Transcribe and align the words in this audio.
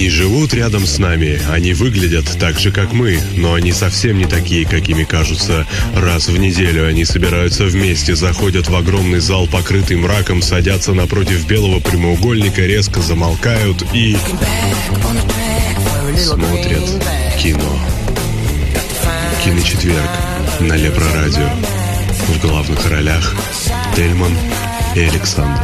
Они 0.00 0.08
живут 0.08 0.54
рядом 0.54 0.86
с 0.86 0.96
нами, 0.96 1.38
они 1.50 1.74
выглядят 1.74 2.24
так 2.38 2.58
же, 2.58 2.72
как 2.72 2.94
мы, 2.94 3.20
но 3.36 3.52
они 3.52 3.70
совсем 3.70 4.16
не 4.16 4.24
такие, 4.24 4.66
какими 4.66 5.04
кажутся. 5.04 5.66
Раз 5.94 6.28
в 6.28 6.38
неделю 6.38 6.88
они 6.88 7.04
собираются 7.04 7.64
вместе, 7.64 8.16
заходят 8.16 8.70
в 8.70 8.74
огромный 8.74 9.20
зал, 9.20 9.46
покрытый 9.46 9.98
мраком, 9.98 10.40
садятся 10.40 10.94
напротив 10.94 11.46
белого 11.46 11.80
прямоугольника, 11.80 12.62
резко 12.62 13.02
замолкают 13.02 13.84
и... 13.92 14.16
смотрят 16.16 17.04
кино. 17.38 17.78
Киночетверг 19.44 20.10
на 20.60 20.72
Лепро-радио. 20.76 21.50
В 22.26 22.40
главных 22.40 22.90
ролях 22.90 23.34
Тельман 23.94 24.34
и 24.94 25.00
Александр. 25.00 25.60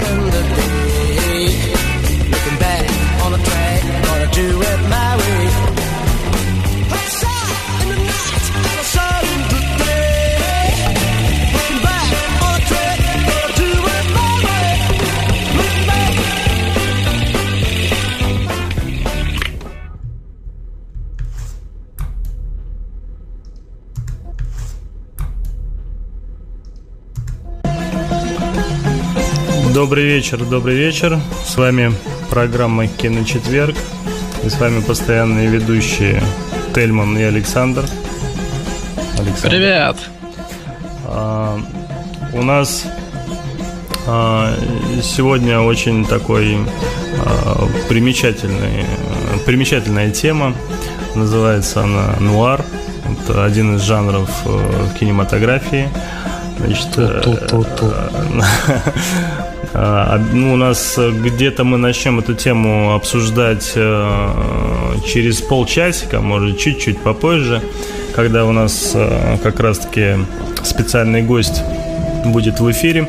Добрый 29.87 30.05
вечер, 30.05 30.45
добрый 30.45 30.75
вечер. 30.75 31.17
С 31.45 31.57
вами 31.57 31.93
программа 32.29 32.89
«Киночетверг». 32.89 33.77
И 34.43 34.49
с 34.49 34.59
вами 34.59 34.81
постоянные 34.81 35.47
ведущие 35.47 36.21
Тельман 36.75 37.17
и 37.17 37.23
Александр. 37.23 37.85
Александр. 39.17 39.49
Привет! 39.49 39.97
А, 41.05 41.61
у 42.33 42.43
нас 42.43 42.83
а, 44.09 44.57
сегодня 45.05 45.61
очень 45.61 46.05
такой 46.05 46.59
а, 47.25 47.69
примечательный, 47.89 48.85
примечательная 49.47 50.11
тема. 50.11 50.53
Называется 51.15 51.85
она 51.85 52.17
«Нуар». 52.19 52.65
Это 53.23 53.45
один 53.45 53.77
из 53.77 53.83
жанров 53.83 54.29
э, 54.47 54.89
кинематографии. 54.99 55.89
Значит, 56.59 56.99
ну, 60.33 60.55
у 60.55 60.57
нас 60.57 60.99
где-то 60.99 61.65
мы 61.65 61.77
начнем 61.77 62.19
эту 62.19 62.35
тему 62.35 62.95
обсуждать 62.95 63.73
э, 63.75 64.95
через 65.07 65.43
полчасика, 65.43 66.21
может, 66.21 66.59
чуть-чуть 66.59 66.99
попозже, 67.01 67.63
когда 68.15 68.47
у 68.47 68.53
нас 68.53 68.93
э, 68.95 69.37
как 69.43 69.61
раз-таки 69.61 70.17
специальный 70.63 71.23
гость 71.23 71.63
будет 72.25 72.61
в 72.61 72.71
эфире. 72.71 73.07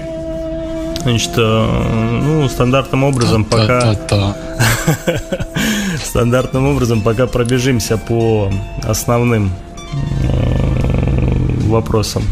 Значит, 1.04 1.32
э, 1.38 2.22
ну, 2.24 2.50
стандартным 2.50 3.06
образом 3.06 3.46
пока... 3.46 3.96
Стандартным 6.04 6.68
образом 6.68 7.02
пока 7.02 7.28
пробежимся 7.28 7.98
по 7.98 8.52
основным 8.84 9.52
вопросам. 11.68 12.24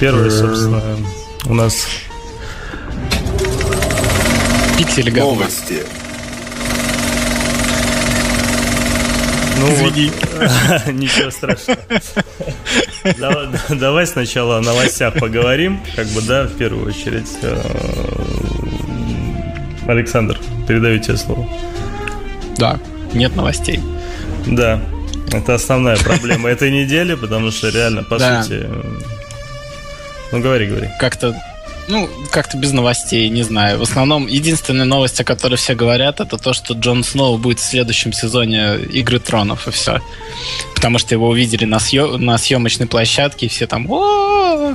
Первый, 0.00 0.30
собственно, 0.30 0.80
у 1.46 1.54
нас 1.54 1.86
Пиксели 4.78 5.10
говно. 5.10 5.34
Новости. 5.34 5.82
Ну 9.60 9.72
Извини. 9.72 10.10
Вот, 10.10 10.86
ничего 10.92 11.30
страшного. 11.30 11.78
Давай, 13.18 13.48
давай 13.70 14.06
сначала 14.06 14.58
о 14.58 14.60
новостях 14.60 15.14
поговорим. 15.14 15.80
Как 15.94 16.06
бы, 16.08 16.20
да, 16.22 16.44
в 16.44 16.54
первую 16.54 16.88
очередь. 16.88 17.30
Э, 17.42 17.60
Александр, 19.86 20.40
передаю 20.66 20.98
тебе 20.98 21.16
слово. 21.16 21.48
Да, 22.56 22.80
нет 23.12 23.36
новостей. 23.36 23.80
Да, 24.46 24.80
это 25.32 25.54
основная 25.54 25.96
проблема 25.96 26.50
этой 26.50 26.70
недели, 26.70 27.14
потому 27.14 27.50
что 27.50 27.68
реально, 27.68 28.02
по 28.02 28.18
да. 28.18 28.42
сути... 28.42 28.66
Ну, 30.32 30.40
говори, 30.40 30.66
говори. 30.66 30.88
Как-то 30.98 31.34
ну, 31.88 32.08
как-то 32.30 32.56
без 32.56 32.72
новостей, 32.72 33.28
не 33.28 33.42
знаю. 33.42 33.78
В 33.78 33.82
основном, 33.82 34.26
единственная 34.26 34.84
новость, 34.84 35.20
о 35.20 35.24
которой 35.24 35.56
все 35.56 35.74
говорят, 35.74 36.20
это 36.20 36.38
то, 36.38 36.52
что 36.52 36.74
Джон 36.74 37.04
Сноу 37.04 37.38
будет 37.38 37.60
в 37.60 37.64
следующем 37.64 38.12
сезоне 38.12 38.76
Игры 38.76 39.18
Тронов, 39.18 39.68
и 39.68 39.70
все. 39.70 40.00
Потому 40.74 40.98
что 40.98 41.14
его 41.14 41.28
увидели 41.28 41.64
на, 41.64 41.78
съем... 41.78 42.24
на 42.24 42.38
съемочной 42.38 42.86
площадке, 42.86 43.46
и 43.46 43.48
все 43.48 43.66
там 43.66 43.90
о 43.90 44.74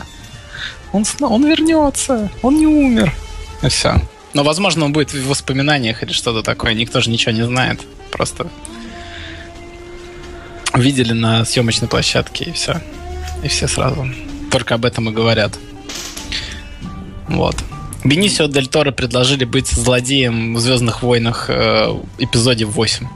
он, 0.92 1.06
он 1.22 1.46
вернется, 1.46 2.30
он 2.42 2.58
не 2.58 2.66
умер. 2.66 3.14
И 3.62 3.70
все. 3.70 4.02
Но, 4.34 4.44
возможно, 4.44 4.86
он 4.86 4.94
будет 4.94 5.14
в 5.14 5.28
воспоминаниях 5.28 6.04
или 6.04 6.12
что-то 6.12 6.44
такое. 6.44 6.74
Никто 6.74 7.02
же 7.02 7.10
ничего 7.10 7.32
не 7.32 7.46
знает. 7.46 7.82
Просто 8.12 8.48
видели 10.74 11.14
на 11.14 11.46
съемочной 11.46 11.88
площадке, 11.88 12.46
и 12.46 12.52
все. 12.52 12.82
И 13.44 13.48
все 13.48 13.68
сразу. 13.68 14.08
Только 14.52 14.76
об 14.76 14.86
этом 14.86 15.10
и 15.10 15.14
говорят. 15.14 15.54
Вот. 17.30 17.56
Бенисио 18.04 18.48
Дель 18.48 18.68
Торо 18.68 18.92
предложили 18.92 19.46
быть 19.46 19.68
злодеем 19.68 20.56
в 20.56 20.60
Звездных 20.60 21.04
войнах 21.04 21.46
э, 21.50 21.94
эпизоде 22.18 22.66
8. 22.66 23.08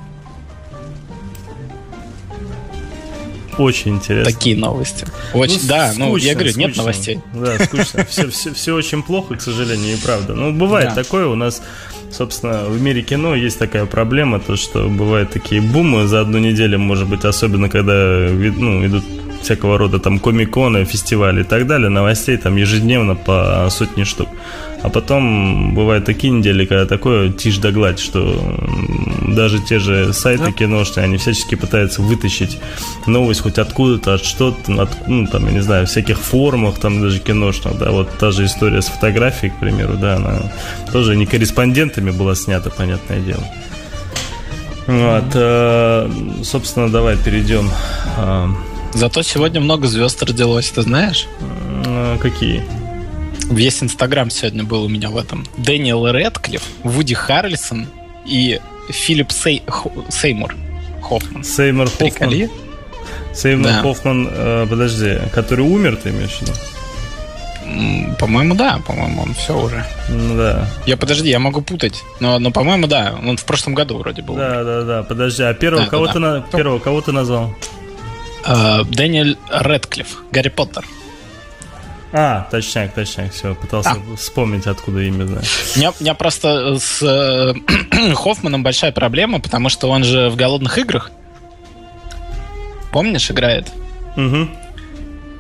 Очень 3.58 3.96
интересно. 3.96 4.32
Такие 4.32 4.58
новости. 4.58 5.06
Очень, 5.34 5.60
ну, 5.62 5.68
да, 5.68 5.88
скучно, 5.90 6.06
ну 6.06 6.18
я 6.18 6.34
говорю, 6.34 6.52
скучно. 6.52 6.68
нет 6.68 6.78
новостей. 6.78 7.20
Да, 7.34 7.60
скучно. 7.60 8.06
Все, 8.06 8.30
все, 8.30 8.54
все 8.54 8.74
очень 8.74 9.04
плохо, 9.04 9.36
к 9.36 9.42
сожалению, 9.42 9.96
и 9.96 10.00
правда. 10.00 10.34
Ну, 10.34 10.52
бывает 10.52 10.90
да. 10.90 11.04
такое 11.04 11.28
у 11.28 11.36
нас. 11.36 11.62
Собственно, 12.12 12.66
в 12.66 12.80
мире 12.82 13.02
кино 13.02 13.36
есть 13.36 13.58
такая 13.58 13.86
проблема, 13.86 14.40
то 14.40 14.56
что 14.56 14.88
бывают 14.88 15.32
такие 15.32 15.62
бумы 15.62 16.06
за 16.08 16.22
одну 16.22 16.38
неделю, 16.38 16.78
может 16.78 17.08
быть, 17.08 17.26
особенно 17.26 17.70
когда 17.70 17.94
ну, 17.94 18.86
идут 18.86 19.04
всякого 19.44 19.78
рода 19.78 20.00
там 20.00 20.20
комиконы, 20.20 20.86
фестивали 20.86 21.42
и 21.42 21.44
так 21.44 21.68
далее, 21.68 21.90
новостей 21.90 22.38
там 22.38 22.56
ежедневно 22.56 23.16
по 23.16 23.68
сотни 23.70 24.04
штук. 24.04 24.30
А 24.84 24.90
потом 24.90 25.74
бывают 25.74 26.04
такие 26.04 26.34
недели, 26.34 26.66
когда 26.66 26.86
такое 26.86 27.30
тишь 27.32 27.58
да 27.58 27.72
гладь, 27.72 28.00
что 28.00 28.58
даже 29.30 29.60
те 29.60 29.80
же 29.80 30.12
сайты 30.12 30.46
да. 30.46 30.52
киношные, 30.52 31.06
они 31.06 31.16
всячески 31.16 31.56
пытаются 31.56 32.02
вытащить 32.02 32.60
новость 33.08 33.42
хоть 33.42 33.60
откуда-то, 33.60 34.16
от 34.16 34.26
что-то, 34.26 34.82
от, 34.82 35.08
ну, 35.08 35.26
там, 35.26 35.46
я 35.46 35.52
не 35.54 35.62
знаю, 35.62 35.88
всяких 35.88 36.20
форумах, 36.20 36.80
там 36.80 37.02
даже 37.02 37.20
киношных, 37.20 37.78
да, 37.78 37.92
вот 37.92 38.10
та 38.18 38.32
же 38.32 38.44
история 38.44 38.82
с 38.82 38.88
фотографией, 38.88 39.54
к 39.54 39.60
примеру, 39.60 39.94
да, 39.94 40.18
она 40.18 40.52
тоже 40.92 41.16
не 41.16 41.26
корреспондентами 41.26 42.12
была 42.12 42.36
снята, 42.36 42.70
понятное 42.70 43.22
дело. 43.22 43.44
Вот, 44.86 45.32
э, 45.34 46.10
собственно, 46.44 46.90
давай 46.90 47.16
перейдем 47.16 47.70
э, 48.18 48.48
Зато 48.94 49.24
сегодня 49.24 49.60
много 49.60 49.88
звезд 49.88 50.22
родилось, 50.24 50.70
ты 50.70 50.82
знаешь? 50.84 51.28
А, 51.86 52.18
какие? 52.20 52.64
Весь 53.50 53.82
Инстаграм 53.82 54.30
сегодня 54.30 54.64
был 54.64 54.84
у 54.84 54.90
меня 54.90 55.10
в 55.10 55.18
этом. 55.18 55.46
Дэниел 55.58 56.08
Редклифф, 56.08 56.64
Вуди 56.84 57.16
Харрельсон 57.16 57.88
и 58.26 58.62
Филипп 58.90 59.32
Сей... 59.32 59.64
Сеймур 60.10 60.56
Хоффман. 61.02 61.44
Сеймур 61.44 61.90
Хоффман. 61.90 62.10
Приколи? 62.10 62.50
Сеймур 63.34 63.68
да. 63.68 63.82
Хоффман, 63.82 64.30
э, 64.32 64.68
подожди, 64.70 65.18
который 65.34 65.66
умер, 65.66 65.98
ты 65.98 66.10
имеешь 66.10 66.32
в 66.32 66.42
виду? 66.42 66.54
По-моему, 68.20 68.56
да, 68.56 68.80
по-моему, 68.86 69.24
он 69.24 69.34
все 69.34 69.58
уже. 69.58 69.84
Ну 70.10 70.38
да. 70.38 70.68
Я 70.86 70.98
подожди, 70.98 71.30
я 71.30 71.40
могу 71.40 71.62
путать. 71.62 72.04
Но, 72.20 72.38
но 72.38 72.52
по-моему, 72.52 72.88
да. 72.88 73.16
Он 73.26 73.38
в 73.38 73.46
прошлом 73.46 73.74
году 73.74 73.98
вроде 73.98 74.22
был. 74.22 74.36
Да, 74.36 74.64
да, 74.64 74.82
да. 74.84 75.04
Подожди, 75.04 75.44
а 75.44 75.54
первого 75.54 75.86
да, 75.86 75.90
кого 75.90 76.06
да, 76.08 76.14
ты 76.14 76.20
да. 76.20 76.32
на 76.36 76.42
первого 76.42 76.80
кого 76.80 77.02
ты 77.02 77.12
назвал? 77.12 77.56
Э, 78.46 78.84
Дэниэль 78.84 79.38
Редклифф, 79.50 80.24
Гарри 80.32 80.50
Поттер. 80.50 80.86
А, 82.16 82.48
точняк, 82.52 82.94
точняк, 82.94 83.34
все, 83.34 83.56
пытался 83.56 83.92
а. 83.92 84.16
вспомнить, 84.16 84.68
откуда 84.68 85.02
имя 85.02 85.26
знаю. 85.26 85.44
У 85.76 85.80
меня, 85.80 85.92
у 85.92 86.04
меня 86.04 86.14
просто 86.14 86.78
с 86.78 87.02
э, 87.02 87.54
Хоффманом 88.16 88.62
большая 88.62 88.92
проблема, 88.92 89.40
потому 89.40 89.70
что 89.70 89.90
он 89.90 90.04
же 90.04 90.30
в 90.30 90.36
«Голодных 90.36 90.78
играх», 90.78 91.12
помнишь, 92.92 93.32
играет? 93.32 93.72
Угу. 94.16 94.48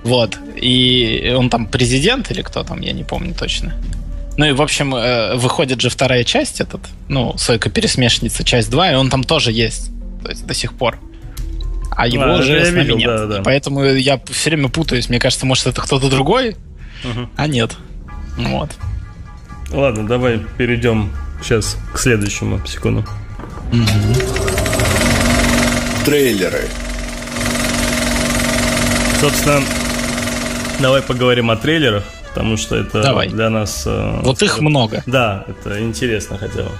Вот, 0.03 0.39
и 0.55 1.31
он 1.38 1.51
там 1.51 1.67
президент 1.67 2.31
или 2.31 2.41
кто 2.41 2.63
там, 2.63 2.81
я 2.81 2.94
не 2.94 3.03
помню 3.03 3.35
точно. 3.35 3.75
Ну 4.38 4.45
и, 4.45 4.51
в 4.51 4.61
общем, 4.61 4.95
э, 4.95 5.35
выходит 5.35 5.79
же 5.79 5.91
вторая 5.91 6.23
часть 6.23 6.59
этот, 6.59 6.81
ну, 7.07 7.38
«Сойка-пересмешница», 7.38 8.44
часть 8.44 8.71
2, 8.71 8.94
и 8.94 8.95
он 8.95 9.11
там 9.11 9.23
тоже 9.23 9.51
есть, 9.51 9.91
то 10.23 10.29
есть 10.29 10.47
до 10.47 10.55
сих 10.55 10.73
пор 10.73 10.97
а 11.95 12.07
его 12.07 12.23
а, 12.23 12.37
уже 12.37 12.65
с 12.65 12.69
нами 12.69 12.81
видел, 12.81 12.97
нет. 12.97 13.07
Да, 13.07 13.25
да. 13.25 13.41
Поэтому 13.43 13.83
я 13.83 14.19
все 14.29 14.49
время 14.49 14.69
путаюсь. 14.69 15.09
Мне 15.09 15.19
кажется, 15.19 15.45
может, 15.45 15.67
это 15.67 15.81
кто-то 15.81 16.09
другой, 16.09 16.55
угу. 17.03 17.29
а 17.35 17.47
нет. 17.47 17.75
Вот. 18.37 18.71
Ладно, 19.71 20.07
давай 20.07 20.39
перейдем 20.57 21.11
сейчас 21.41 21.77
к 21.93 21.99
следующему 21.99 22.65
секунду. 22.65 23.05
Угу. 23.71 23.85
Трейлеры. 26.05 26.67
Собственно, 29.19 29.63
давай 30.79 31.01
поговорим 31.01 31.49
о 31.49 31.55
трейлерах, 31.55 32.03
потому 32.29 32.57
что 32.57 32.75
это 32.75 33.01
Давай. 33.01 33.29
для 33.29 33.49
нас... 33.49 33.83
э, 33.85 34.19
Вот 34.21 34.41
их 34.41 34.49
скажем, 34.49 34.65
много. 34.65 35.01
Да, 35.05 35.45
это 35.47 35.81
интересно 35.81 36.37
хотя 36.37 36.63
бы. 36.63 36.71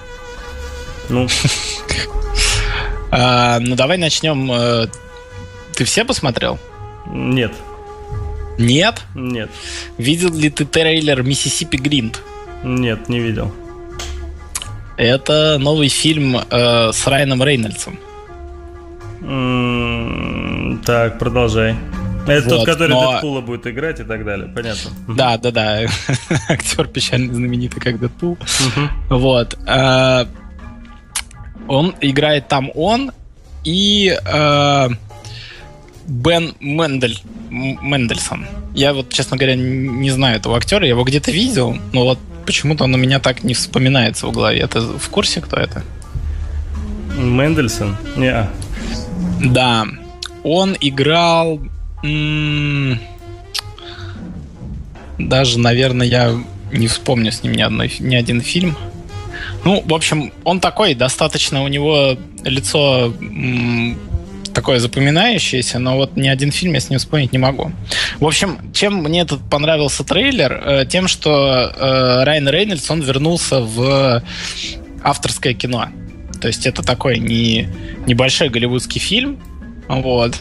Ну, 1.08 1.26
А, 3.16 3.60
ну, 3.60 3.76
давай 3.76 3.96
начнем. 3.96 4.50
Ты 5.76 5.84
все 5.84 6.04
посмотрел? 6.04 6.58
нет, 7.06 7.52
Нет? 8.58 9.02
нет, 9.14 9.50
Видел 9.98 10.32
ли 10.32 10.48
ты 10.50 10.64
трейлер 10.64 11.22
Миссисипи 11.22 11.76
Гринд? 11.76 12.22
нет, 12.62 13.08
не 13.08 13.20
видел. 13.20 13.52
Это 14.96 15.58
новый 15.58 15.88
фильм 15.88 16.36
э, 16.38 16.92
с 16.92 17.06
Райаном 17.06 17.42
Рейнольдсом. 17.42 17.98
М, 19.22 20.80
Так, 20.86 21.18
продолжай. 21.18 21.74
Это 22.26 22.48
тот, 22.48 22.58
Вот, 22.60 22.66
который 22.66 22.90
но- 22.90 23.12
Дэдпула 23.12 23.40
будет 23.42 23.66
играть 23.66 24.00
и 24.00 24.04
так 24.04 24.24
далее, 24.24 24.48
понятно. 24.48 24.90
Да, 25.08 25.36
да, 25.36 25.50
да. 25.50 25.80
Актер 26.48 26.86
печально 26.86 27.34
знаменитый, 27.34 27.82
как 27.82 27.98
Дэдпул. 28.00 28.38
Вот. 29.10 29.58
э, 29.66 30.24
Он 31.68 31.94
играет 32.00 32.48
там 32.48 32.70
он 32.74 33.12
и 33.64 34.16
э, 34.24 34.88
Бен 36.06 36.54
Мендель. 36.60 37.20
Мендельсон. 37.50 38.46
Я 38.74 38.92
вот, 38.92 39.10
честно 39.10 39.36
говоря, 39.36 39.54
не 39.54 40.10
знаю 40.10 40.36
этого 40.36 40.56
актера. 40.56 40.84
Я 40.84 40.90
его 40.90 41.04
где-то 41.04 41.30
видел, 41.30 41.78
но 41.92 42.04
вот 42.04 42.18
почему-то 42.46 42.84
он 42.84 42.94
у 42.94 42.98
меня 42.98 43.20
так 43.20 43.44
не 43.44 43.54
вспоминается 43.54 44.26
в 44.26 44.32
голове. 44.32 44.66
Ты 44.66 44.80
в 44.80 45.08
курсе, 45.08 45.40
кто 45.40 45.56
это? 45.56 45.82
Мендельсон? 47.16 47.96
Не, 48.16 48.48
Да. 49.40 49.86
Он 50.42 50.76
играл... 50.80 51.60
Даже, 55.16 55.58
наверное, 55.60 56.06
я 56.06 56.34
не 56.72 56.88
вспомню 56.88 57.30
с 57.30 57.42
ним 57.42 57.52
ни, 57.52 57.62
одной, 57.62 57.94
ни 58.00 58.16
один 58.16 58.40
фильм. 58.40 58.76
Ну, 59.64 59.82
в 59.86 59.94
общем, 59.94 60.32
он 60.42 60.60
такой, 60.60 60.94
достаточно 60.94 61.62
у 61.62 61.68
него 61.68 62.18
лицо 62.42 63.14
такое 64.54 64.78
запоминающееся, 64.78 65.78
но 65.78 65.96
вот 65.96 66.16
ни 66.16 66.28
один 66.28 66.52
фильм 66.52 66.74
я 66.74 66.80
с 66.80 66.88
ним 66.90 66.98
вспомнить 66.98 67.32
не 67.32 67.38
могу. 67.38 67.72
В 68.20 68.24
общем, 68.26 68.58
чем 68.72 68.94
мне 69.02 69.20
этот 69.22 69.40
понравился 69.50 70.04
трейлер? 70.04 70.52
Э, 70.64 70.86
Тем, 70.86 71.08
что 71.08 71.72
э, 71.76 72.24
Райан 72.24 72.48
Рейнольдс, 72.48 72.90
он 72.90 73.00
вернулся 73.02 73.60
в 73.60 74.22
авторское 75.02 75.54
кино. 75.54 75.88
То 76.40 76.48
есть 76.48 76.66
это 76.66 76.82
такой 76.82 77.18
не, 77.18 77.68
небольшой 78.06 78.48
голливудский 78.48 79.00
фильм, 79.00 79.38
вот. 79.88 80.34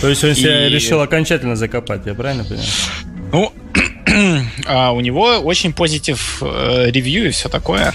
То 0.00 0.08
есть 0.08 0.24
он 0.24 0.34
себя 0.34 0.66
И- 0.66 0.70
решил 0.70 1.00
окончательно 1.00 1.56
закопать, 1.56 2.06
я 2.06 2.14
правильно 2.14 2.44
понимаю? 2.44 2.68
Ну, 3.32 3.52
а 4.66 4.92
у 4.92 5.00
него 5.00 5.24
очень 5.38 5.72
позитив 5.72 6.42
э, 6.42 6.90
ревью 6.90 7.26
и 7.28 7.30
все 7.30 7.48
такое. 7.48 7.92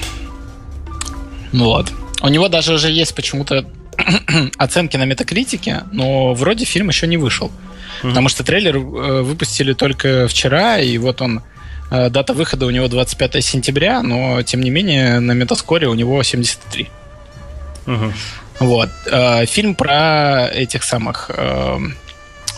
Ну 1.52 1.66
Вот. 1.66 1.92
У 2.22 2.28
него 2.30 2.48
даже 2.48 2.74
уже 2.74 2.90
есть 2.90 3.14
почему-то 3.16 3.66
оценки 4.58 4.98
на 4.98 5.06
метакритике, 5.06 5.84
но 5.92 6.34
вроде 6.34 6.66
фильм 6.66 6.90
еще 6.90 7.08
не 7.08 7.18
вышел. 7.18 7.52
Потому 8.02 8.30
что 8.30 8.44
трейлер 8.44 8.78
э, 8.78 9.22
выпустили 9.22 9.74
только 9.74 10.28
вчера, 10.28 10.78
и 10.78 10.98
вот 10.98 11.22
он 11.22 11.42
э, 11.90 12.10
дата 12.10 12.34
выхода 12.34 12.66
у 12.66 12.70
него 12.70 12.88
25 12.88 13.44
сентября, 13.44 14.04
но 14.04 14.42
тем 14.44 14.62
не 14.62 14.70
менее 14.70 15.20
на 15.20 15.32
метаскоре 15.32 15.88
у 15.88 15.96
него 15.96 16.22
73. 16.22 16.90
Мгм. 17.88 18.14
Вот. 18.60 18.90
Э, 19.08 19.46
Фильм 19.46 19.76
про 19.76 20.48
этих 20.48 20.84
самых 20.84 21.32
э, 21.34 21.78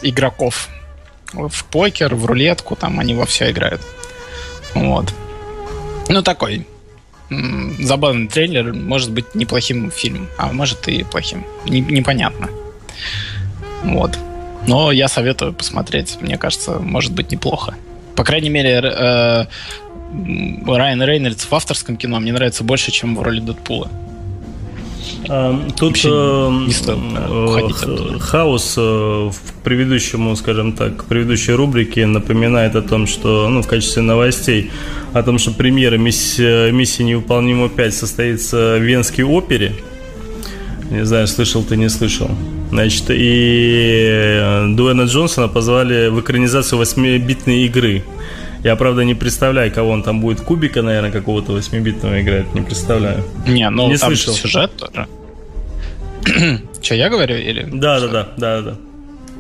игроков 0.01 0.68
в 1.33 1.63
покер, 1.65 2.15
в 2.15 2.25
рулетку, 2.25 2.75
там 2.75 3.00
они 3.00 3.13
во 3.13 3.25
все 3.25 3.51
играют. 3.51 3.81
Вот. 4.74 5.13
Ну, 6.09 6.21
такой 6.21 6.65
забавный 7.30 8.28
трейлер, 8.28 8.74
может 8.74 9.12
быть 9.12 9.36
неплохим 9.36 9.92
фильмом, 9.92 10.28
а 10.38 10.52
может 10.52 10.88
и 10.88 11.04
плохим. 11.04 11.46
Не- 11.66 11.81
непонятно. 11.81 12.50
Вот. 13.84 14.18
Но 14.68 14.92
я 14.92 15.08
советую 15.08 15.54
посмотреть. 15.54 16.18
Мне 16.22 16.38
кажется, 16.38 16.80
может 16.80 17.14
быть 17.14 17.31
неплохо. 17.31 17.76
По 18.16 18.24
крайней 18.24 18.50
мере, 18.50 18.81
э, 18.84 19.46
Райан 20.68 21.02
Рейнольдс 21.02 21.46
в 21.46 21.54
авторском 21.54 21.98
кино 21.98 22.20
мне 22.20 22.34
нравится 22.34 22.64
больше, 22.64 22.92
чем 22.92 23.16
в 23.16 23.22
роли 23.22 23.40
Дэдпула. 23.40 23.90
А, 25.27 25.67
Тут 25.77 25.89
Вообще 25.89 26.09
э, 26.09 26.69
э, 26.88 28.19
хаос 28.19 28.75
э, 28.77 28.81
в 28.81 29.63
предыдущему, 29.63 30.35
скажем 30.35 30.73
так, 30.73 31.06
предыдущей 31.06 31.53
рубрике 31.53 32.06
напоминает 32.06 32.75
о 32.75 32.81
том, 32.81 33.07
что, 33.07 33.50
ну, 33.50 33.61
в 33.61 33.67
качестве 33.67 34.01
новостей, 34.01 34.71
о 35.13 35.23
том, 35.23 35.38
что 35.38 35.51
премьера 35.51 35.97
«Миссия, 35.97 36.71
миссия 36.71 37.03
невыполнима 37.03 37.67
5» 37.67 37.91
состоится 37.91 38.77
в 38.77 38.81
Венской 38.81 39.23
опере. 39.23 39.75
Не 40.89 41.06
знаю, 41.06 41.27
слышал 41.27 41.63
ты, 41.63 41.75
не 41.77 41.89
слышал. 41.89 42.29
Значит, 42.71 43.06
и 43.09 44.07
э, 44.41 44.67
Дуэна 44.69 45.03
Джонсона 45.03 45.47
позвали 45.47 46.09
в 46.09 46.19
экранизацию 46.19 46.81
8-битной 46.81 47.65
игры. 47.65 48.03
Я, 48.63 48.75
правда, 48.75 49.03
не 49.03 49.15
представляю, 49.15 49.71
кого 49.71 49.91
он 49.91 50.03
там 50.03 50.19
будет. 50.19 50.41
Кубика, 50.41 50.81
наверное, 50.81 51.11
какого-то 51.11 51.57
8-битного 51.57 52.21
играет. 52.21 52.53
Не 52.53 52.61
представляю. 52.61 53.23
Не, 53.47 53.69
ну 53.69 53.88
Не 53.89 53.97
там 53.97 54.09
слышал. 54.15 54.33
сюжет 54.33 54.71
тоже. 54.77 55.07
Че, 56.81 56.95
я 56.95 57.09
говорю? 57.09 57.35
Или... 57.38 57.63
Да, 57.71 58.00
да, 58.01 58.07
да, 58.07 58.27
да, 58.38 58.61
да. 58.61 58.77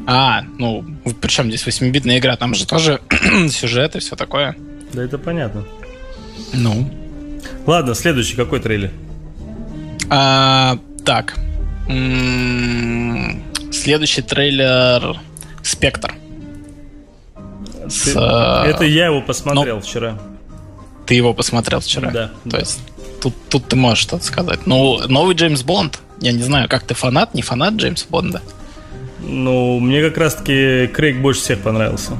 А, 0.07 0.41
ну, 0.57 0.85
причем 1.21 1.49
здесь 1.51 1.67
8-битная 1.67 2.19
игра, 2.19 2.35
там 2.37 2.53
же 2.55 2.65
тоже 2.65 3.01
сюжет 3.49 3.95
и 3.95 3.99
все 3.99 4.15
такое. 4.15 4.55
Да 4.93 5.03
это 5.03 5.17
понятно. 5.17 5.65
Ну. 6.53 6.89
Ладно, 7.67 7.93
следующий 7.95 8.35
какой 8.35 8.59
трейлер? 8.59 8.91
А, 10.09 10.77
так. 11.05 11.35
М, 11.89 13.43
Следующий 13.71 14.21
трейлер 14.21 15.19
Спектр. 15.61 16.13
С, 17.89 18.03
Ты- 18.13 18.19
э, 18.19 18.69
Это 18.69 18.83
я 18.85 19.07
его 19.07 19.21
посмотрел 19.21 19.81
вчера. 19.81 20.17
Ты 21.05 21.15
его 21.15 21.33
посмотрел 21.33 21.79
вчера? 21.79 22.11
Да, 22.11 22.27
То 22.27 22.49
да. 22.49 22.59
есть 22.59 22.79
тут, 23.21 23.33
тут 23.49 23.67
ты 23.67 23.75
можешь 23.75 24.03
что-то 24.03 24.23
сказать. 24.23 24.65
Ну, 24.67 24.99
новый 25.07 25.35
Джеймс 25.35 25.63
Бонд. 25.63 25.99
Я 26.21 26.31
не 26.33 26.43
знаю, 26.43 26.69
как 26.69 26.83
ты 26.83 26.93
фанат, 26.93 27.33
не 27.33 27.41
фанат 27.41 27.73
Джеймса 27.75 28.05
Бонда. 28.09 28.41
Ну, 29.21 29.79
мне 29.79 30.01
как 30.01 30.17
раз-таки 30.17 30.87
Крейг 30.87 31.17
больше 31.17 31.41
всех 31.41 31.59
понравился. 31.61 32.11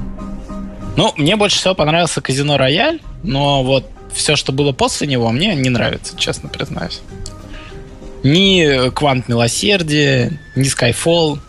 Ну, 0.97 1.13
мне 1.17 1.35
больше 1.35 1.57
всего 1.57 1.75
понравился 1.75 2.19
Казино 2.21 2.57
Рояль, 2.57 2.99
но 3.23 3.63
вот 3.63 3.85
все, 4.13 4.35
что 4.35 4.51
было 4.51 4.71
после 4.71 5.07
него, 5.07 5.29
мне 5.31 5.53
не 5.55 5.69
нравится, 5.69 6.17
честно 6.17 6.49
признаюсь. 6.49 7.01
Ни 8.23 8.89
Квант 8.89 9.29
Милосердия, 9.29 10.39
ни 10.55 10.63
Skyfall 10.65 11.39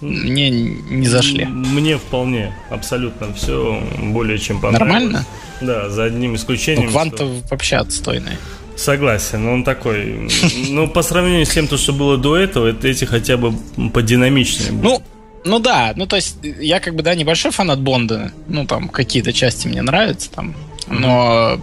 мне 0.00 0.50
не 0.50 1.06
зашли. 1.06 1.44
Мне 1.44 1.96
вполне, 1.98 2.54
абсолютно 2.70 3.32
все 3.34 3.82
более 3.98 4.38
чем 4.38 4.60
понравилось. 4.60 4.92
Нормально? 4.92 5.26
Да, 5.60 5.88
за 5.90 6.04
одним 6.04 6.34
исключением. 6.34 6.86
Ну, 6.86 6.90
что- 6.90 7.16
Квант 7.16 7.50
вообще 7.50 7.76
отстойный. 7.76 8.36
Согласен, 8.76 9.46
он 9.46 9.64
такой. 9.64 10.28
Ну, 10.70 10.88
по 10.88 11.02
сравнению 11.02 11.44
с 11.46 11.50
тем, 11.50 11.68
то, 11.68 11.76
что 11.76 11.92
было 11.92 12.16
до 12.16 12.36
этого, 12.36 12.68
это 12.68 12.88
эти 12.88 13.04
хотя 13.04 13.36
бы 13.36 13.52
подинамичнее. 13.92 14.72
были. 14.72 14.82
Ну, 14.82 15.02
ну 15.44 15.58
да, 15.58 15.92
ну 15.94 16.06
то 16.06 16.16
есть 16.16 16.36
я 16.42 16.80
как 16.80 16.94
бы, 16.94 17.02
да, 17.02 17.14
небольшой 17.14 17.50
фанат 17.50 17.80
Бонда, 17.80 18.32
ну 18.48 18.64
там 18.66 18.88
какие-то 18.88 19.32
части 19.32 19.68
мне 19.68 19.82
нравятся 19.82 20.30
там, 20.30 20.54
но 20.88 21.60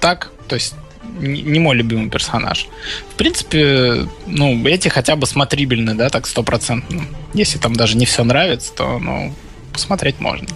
так, 0.00 0.32
то 0.48 0.56
есть 0.56 0.74
не, 1.18 1.58
мой 1.58 1.76
любимый 1.76 2.10
персонаж. 2.10 2.68
В 3.10 3.14
принципе, 3.14 4.06
ну, 4.26 4.66
эти 4.66 4.88
хотя 4.88 5.16
бы 5.16 5.26
смотрибельны, 5.26 5.94
да, 5.94 6.08
так 6.10 6.26
стопроцентно. 6.26 7.02
Если 7.34 7.58
там 7.58 7.74
даже 7.74 7.96
не 7.96 8.06
все 8.06 8.24
нравится, 8.24 8.72
то, 8.72 8.98
ну, 8.98 9.34
посмотреть 9.72 10.20
можно. 10.20 10.48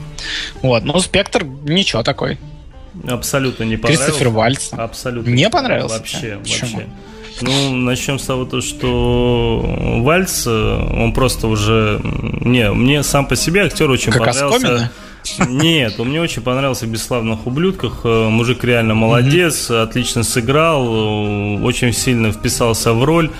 Вот, 0.62 0.84
ну, 0.84 0.98
Спектр 1.00 1.44
ничего 1.44 2.02
такой. 2.02 2.38
Абсолютно 3.06 3.64
не 3.64 3.76
понравился. 3.76 4.04
Кристофер 4.04 4.28
Вальц. 4.30 4.68
Абсолютно. 4.72 5.30
Не 5.30 5.50
понравился? 5.50 5.98
Вообще, 5.98 6.38
Почему? 6.42 6.70
вообще. 6.78 6.88
Ну, 7.42 7.75
начнем 7.75 8.18
с 8.18 8.25
того, 8.25 8.46
то, 8.46 8.62
что 8.62 10.00
Вальц, 10.02 10.46
э, 10.46 10.50
он 10.50 11.12
просто 11.12 11.48
уже... 11.48 12.00
Не, 12.02 12.72
мне 12.72 13.02
сам 13.02 13.26
по 13.26 13.36
себе 13.36 13.64
актер 13.64 13.90
очень 13.90 14.10
Как 14.10 14.25
понравился. 14.25 14.56
Оскомина? 14.56 14.92
Нет, 15.49 15.99
он 15.99 16.09
мне 16.09 16.21
очень 16.21 16.42
понравился 16.42 16.87
в 16.87 16.90
«Бесславных 16.90 17.47
ублюдках». 17.47 18.00
Э, 18.04 18.28
Мужик 18.28 18.64
реально 18.64 18.95
молодец, 18.95 19.71
отлично 19.71 20.23
сыграл, 20.23 20.87
э, 20.87 21.62
очень 21.62 21.92
сильно 21.92 22.33
вписался 22.33 22.92
в 22.92 23.04
роль. 23.04 23.30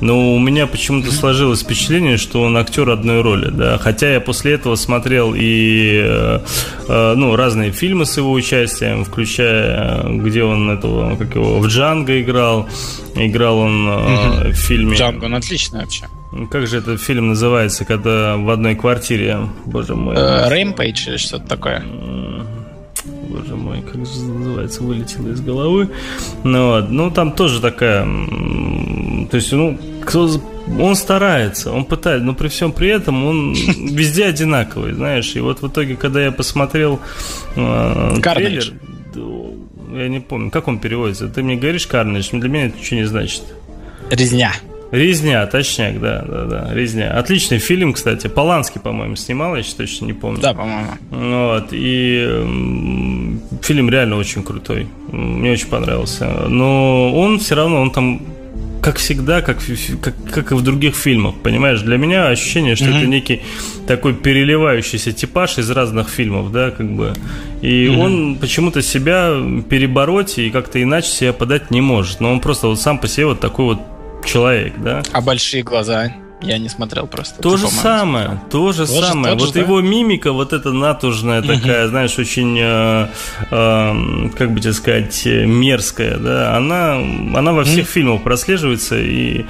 Но 0.00 0.34
у 0.34 0.38
меня 0.38 0.66
почему-то 0.66 1.12
сложилось 1.12 1.62
впечатление, 1.62 2.16
что 2.16 2.42
он 2.42 2.56
актер 2.56 2.90
одной 2.90 3.20
роли, 3.20 3.50
да. 3.50 3.78
Хотя 3.78 4.12
я 4.12 4.20
после 4.20 4.54
этого 4.54 4.74
смотрел 4.74 5.32
и 5.36 6.02
э, 6.04 6.40
ну, 6.88 7.36
разные 7.36 7.70
фильмы 7.70 8.04
с 8.04 8.16
его 8.16 8.32
участием, 8.32 9.04
включая, 9.04 10.02
где 10.08 10.42
он 10.42 10.70
этого, 10.70 11.16
как 11.16 11.34
его, 11.34 11.58
в 11.60 11.66
Джанго 11.68 12.20
играл. 12.20 12.68
Играл 13.14 13.58
он 13.58 13.88
э, 13.88 14.48
в 14.50 14.54
фильме... 14.54 14.96
Джанго, 14.96 15.26
он 15.26 15.34
отличный 15.36 15.80
вообще. 15.80 16.06
Как 16.50 16.66
же 16.66 16.78
этот 16.78 17.00
фильм 17.00 17.28
называется, 17.28 17.84
когда 17.84 18.36
в 18.36 18.48
одной 18.48 18.74
квартире, 18.74 19.48
боже 19.66 19.94
мой. 19.94 20.16
Rampage 20.16 21.08
или 21.08 21.16
что-то 21.18 21.46
такое? 21.46 21.84
Боже 23.28 23.56
мой, 23.56 23.82
как 23.82 24.06
же 24.06 24.22
называется, 24.24 24.82
вылетело 24.82 25.28
из 25.28 25.40
головы. 25.40 25.90
Ну, 26.44 26.68
вот. 26.68 26.90
ну 26.90 27.10
там 27.10 27.32
тоже 27.32 27.60
такая... 27.60 28.04
То 28.04 29.36
есть, 29.36 29.52
ну, 29.52 29.78
кто, 30.04 30.28
он 30.80 30.96
старается, 30.96 31.72
он 31.72 31.84
пытается, 31.84 32.24
но 32.24 32.34
при 32.34 32.48
всем 32.48 32.72
при 32.72 32.88
этом 32.88 33.24
он 33.24 33.52
везде 33.76 34.26
одинаковый, 34.26 34.92
знаешь. 34.92 35.34
И 35.34 35.40
вот 35.40 35.62
в 35.62 35.68
итоге, 35.68 35.96
когда 35.96 36.22
я 36.22 36.32
посмотрел 36.32 37.00
э, 37.56 38.16
трейлер, 38.22 38.72
я 39.92 40.08
не 40.08 40.20
помню, 40.20 40.50
как 40.50 40.68
он 40.68 40.78
переводится. 40.78 41.28
Ты 41.28 41.42
мне 41.42 41.56
говоришь 41.56 41.86
Карнидж, 41.86 42.30
для 42.32 42.48
меня 42.48 42.66
это 42.66 42.78
ничего 42.78 43.00
не 43.00 43.06
значит. 43.06 43.42
Резня. 44.10 44.52
Резня, 44.92 45.46
точняк, 45.46 45.98
да, 46.00 46.22
да, 46.28 46.44
да, 46.44 46.74
Резня. 46.74 47.18
Отличный 47.18 47.58
фильм, 47.58 47.94
кстати. 47.94 48.26
Поланский, 48.26 48.78
по-моему, 48.78 49.16
снимал, 49.16 49.56
я 49.56 49.62
точно 49.62 50.04
не 50.04 50.12
помню. 50.12 50.42
Да, 50.42 50.52
по-моему. 50.52 50.90
Вот, 51.10 51.68
и 51.70 52.28
фильм 53.62 53.88
реально 53.88 54.16
очень 54.16 54.42
крутой. 54.42 54.86
Мне 55.10 55.52
очень 55.52 55.68
понравился. 55.68 56.46
Но 56.46 57.10
он 57.14 57.38
все 57.38 57.54
равно, 57.54 57.80
он 57.80 57.90
там 57.90 58.20
как 58.82 58.96
всегда, 58.96 59.40
как, 59.42 59.58
как, 60.02 60.14
как 60.30 60.52
и 60.52 60.54
в 60.54 60.62
других 60.62 60.96
фильмах, 60.96 61.36
понимаешь? 61.36 61.80
Для 61.80 61.96
меня 61.96 62.26
ощущение, 62.26 62.74
что 62.74 62.86
mm-hmm. 62.86 62.98
это 62.98 63.06
некий 63.06 63.42
такой 63.86 64.12
переливающийся 64.12 65.12
типаж 65.12 65.56
из 65.58 65.70
разных 65.70 66.08
фильмов, 66.08 66.50
да, 66.50 66.70
как 66.70 66.90
бы. 66.90 67.14
И 67.62 67.86
mm-hmm. 67.86 67.98
он 67.98 68.36
почему-то 68.36 68.82
себя 68.82 69.36
перебороть 69.70 70.38
и 70.38 70.50
как-то 70.50 70.82
иначе 70.82 71.08
себя 71.08 71.32
подать 71.32 71.70
не 71.70 71.80
может. 71.80 72.20
Но 72.20 72.32
он 72.32 72.40
просто 72.40 72.66
вот 72.66 72.80
сам 72.80 72.98
по 72.98 73.06
себе 73.06 73.26
вот 73.26 73.40
такой 73.40 73.66
вот 73.66 73.78
человек, 74.24 74.74
да. 74.78 75.02
А 75.12 75.20
большие 75.20 75.62
глаза? 75.62 76.12
Я 76.42 76.58
не 76.58 76.68
смотрел 76.68 77.06
просто. 77.06 77.40
То 77.40 77.56
же 77.56 77.68
самое, 77.68 78.40
то 78.50 78.72
же 78.72 78.86
самое. 78.86 79.36
Вот 79.36 79.54
его 79.54 79.80
мимика, 79.80 80.32
вот 80.32 80.52
эта 80.52 80.72
натужная 80.72 81.40
такая, 81.40 81.88
знаешь, 81.88 82.18
очень, 82.18 82.58
э, 82.58 83.08
э, 83.50 84.28
как 84.36 84.52
бы 84.52 84.60
тебе 84.60 84.72
сказать, 84.72 85.24
мерзкая, 85.24 86.16
да, 86.18 86.56
она, 86.56 86.94
она 86.94 87.52
во 87.52 87.64
всех 87.64 87.86
фильмах 87.86 88.22
прослеживается. 88.22 88.98
И 88.98 89.44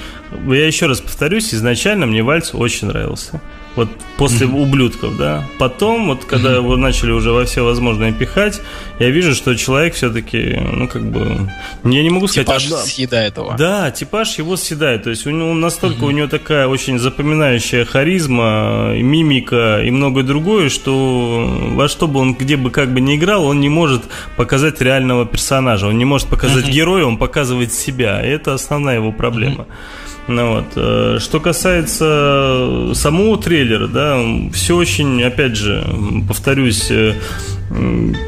я 0.47 0.67
еще 0.67 0.87
раз 0.87 1.01
повторюсь, 1.01 1.55
изначально 1.55 2.07
мне 2.07 2.23
Вальц 2.23 2.55
очень 2.55 2.89
нравился. 2.89 3.41
Вот 3.75 3.89
после 4.19 4.47
mm-hmm. 4.47 4.63
ублюдков, 4.63 5.17
да. 5.17 5.45
Потом, 5.59 6.09
вот 6.09 6.25
когда 6.27 6.51
mm-hmm. 6.51 6.57
его 6.57 6.77
начали 6.77 7.11
уже 7.11 7.33
во 7.33 7.45
все 7.45 7.65
возможные 7.65 8.13
пихать, 8.13 8.61
я 8.99 9.09
вижу, 9.09 9.35
что 9.35 9.55
человек 9.55 9.95
все-таки, 9.95 10.61
ну, 10.61 10.89
как 10.89 11.11
бы. 11.11 11.51
Я 11.85 12.03
не 12.03 12.11
могу 12.11 12.29
сказать. 12.29 12.47
Типаж 12.47 12.67
одна... 12.67 12.79
съедает 12.79 13.37
его. 13.39 13.55
Да, 13.59 13.91
типаж 13.91 14.39
его 14.39 14.57
съедает. 14.57 15.05
То 15.05 15.11
есть 15.11 15.27
у 15.27 15.31
него 15.31 15.55
настолько 15.55 16.05
mm-hmm. 16.05 16.09
у 16.09 16.11
него 16.11 16.29
такая 16.29 16.69
очень 16.69 16.99
запоминающая 16.99 17.87
харизма, 17.87 18.95
мимика 18.95 19.83
и 19.83 19.91
многое 19.91 20.25
другое, 20.25 20.69
что 20.69 21.47
во 21.73 21.89
что 21.89 22.09
бы 22.09 22.21
он 22.21 22.35
где 22.35 22.57
бы 22.57 22.71
как 22.71 22.93
бы 22.93 23.01
не 23.01 23.17
играл, 23.17 23.47
он 23.47 23.61
не 23.61 23.71
может 23.71 24.03
показать 24.37 24.83
реального 24.83 25.25
персонажа. 25.25 25.87
Он 25.87 25.97
не 25.97 26.05
может 26.05 26.29
показать 26.29 26.67
mm-hmm. 26.67 26.73
героя, 26.73 27.05
он 27.07 27.17
показывает 27.17 27.73
себя. 27.73 28.21
И 28.21 28.29
это 28.29 28.53
основная 28.53 28.97
его 28.97 29.13
проблема. 29.13 29.65
Mm-hmm. 29.65 30.13
Ну, 30.29 30.55
вот. 30.55 30.67
Э, 30.77 31.19
что 31.21 31.41
касается 31.41 32.93
самого 32.95 33.39
трейлера, 33.63 33.87
да, 33.87 34.21
все 34.53 34.77
очень, 34.77 35.23
опять 35.23 35.57
же, 35.57 35.85
повторюсь, 36.27 36.91
э, 36.91 37.15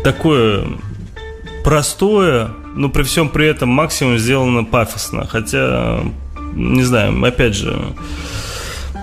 такое 0.03 0.65
простое, 1.65 2.51
но 2.77 2.89
при 2.89 3.03
всем 3.03 3.29
при 3.29 3.47
этом 3.47 3.69
максимум 3.69 4.19
сделано 4.19 4.65
пафосно. 4.65 5.27
Хотя, 5.27 6.01
не 6.55 6.83
знаю, 6.83 7.23
опять 7.25 7.55
же, 7.55 7.77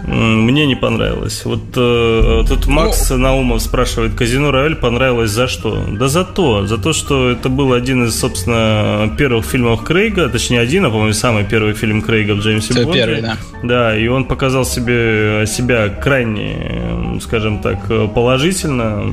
мне 0.07 0.65
не 0.65 0.75
понравилось. 0.75 1.45
Вот 1.45 1.61
э, 1.75 2.43
тут 2.47 2.67
Макс 2.67 3.09
ну, 3.09 3.17
Наумов 3.17 3.61
спрашивает, 3.61 4.13
Казино 4.15 4.51
Рояль 4.51 4.75
понравилось 4.75 5.31
за 5.31 5.47
что? 5.47 5.83
Да 5.91 6.07
за 6.07 6.23
то, 6.23 6.65
за 6.65 6.77
то, 6.77 6.93
что 6.93 7.29
это 7.29 7.49
был 7.49 7.73
один 7.73 8.05
из, 8.05 8.19
собственно, 8.19 9.13
первых 9.17 9.45
фильмов 9.45 9.83
Крейга, 9.83 10.29
точнее 10.29 10.59
один, 10.59 10.85
а 10.85 10.89
по-моему, 10.89 11.13
самый 11.13 11.43
первый 11.45 11.73
фильм 11.73 12.01
Крейга 12.01 12.33
в 12.33 12.39
Джеймсе 12.39 12.73
Бонде. 12.73 12.99
первый, 12.99 13.21
да. 13.21 13.37
Да, 13.63 13.97
и 13.97 14.07
он 14.07 14.25
показал 14.25 14.65
себе 14.65 15.45
себя 15.45 15.89
крайне, 15.89 17.19
скажем 17.21 17.59
так, 17.59 17.79
положительно. 18.13 19.03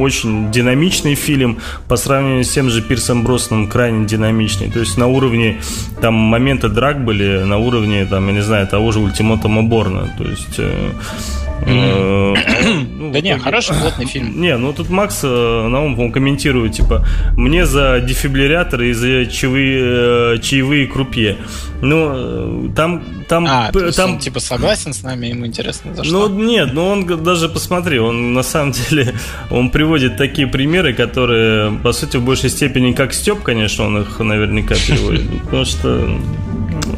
Очень 0.00 0.50
динамичный 0.50 1.14
фильм 1.14 1.58
по 1.88 1.96
сравнению 1.96 2.44
с 2.44 2.50
тем 2.50 2.68
же 2.68 2.82
Пирсом 2.82 3.22
Бросном, 3.22 3.68
крайне 3.68 4.06
динамичный. 4.06 4.70
То 4.70 4.80
есть 4.80 4.98
на 4.98 5.06
уровне, 5.06 5.60
там, 6.00 6.14
моменты 6.14 6.68
драк 6.68 7.04
были 7.04 7.44
на 7.44 7.58
уровне, 7.58 8.04
там, 8.06 8.26
я 8.28 8.32
не 8.34 8.42
знаю, 8.42 8.66
того 8.66 8.90
же 8.92 8.98
Ультиматума 8.98 9.62
Борна. 9.62 10.12
То 10.18 10.24
есть... 10.24 10.31
Э, 10.58 10.92
э, 11.66 12.34
ну, 12.98 13.12
да 13.12 13.20
не, 13.20 13.38
хороший, 13.38 13.76
плотный 13.76 14.06
фильм. 14.06 14.40
Не, 14.40 14.56
ну 14.56 14.72
тут 14.72 14.90
Макс 14.90 15.20
э, 15.22 15.68
Наум, 15.68 15.98
он 15.98 16.12
комментирует, 16.12 16.72
типа, 16.72 17.06
мне 17.36 17.66
за 17.66 18.00
дефибриллятор 18.00 18.82
и 18.82 18.92
за 18.92 19.26
чаевые, 19.26 20.40
чаевые 20.40 20.86
крупье. 20.86 21.38
Ну, 21.80 22.72
там... 22.74 23.02
там, 23.28 23.46
а, 23.48 23.72
там 23.96 24.12
он, 24.12 24.18
типа, 24.18 24.40
согласен 24.40 24.92
с 24.92 25.02
нами, 25.02 25.26
ему 25.26 25.46
интересно, 25.46 25.94
за 25.94 26.04
что? 26.04 26.28
Ну, 26.28 26.44
нет, 26.44 26.70
ну 26.72 26.86
он 26.86 27.06
даже, 27.22 27.48
посмотри, 27.48 27.98
он 27.98 28.34
на 28.34 28.42
самом 28.42 28.72
деле, 28.90 29.14
он 29.50 29.70
приводит 29.70 30.16
такие 30.16 30.46
примеры, 30.46 30.94
которые, 30.94 31.72
по 31.78 31.92
сути, 31.92 32.16
в 32.16 32.24
большей 32.24 32.50
степени, 32.50 32.92
как 32.92 33.12
Степ, 33.12 33.42
конечно, 33.42 33.86
он 33.86 34.02
их 34.02 34.18
наверняка 34.18 34.74
переводит, 34.74 35.42
потому 35.44 35.64
что... 35.64 36.20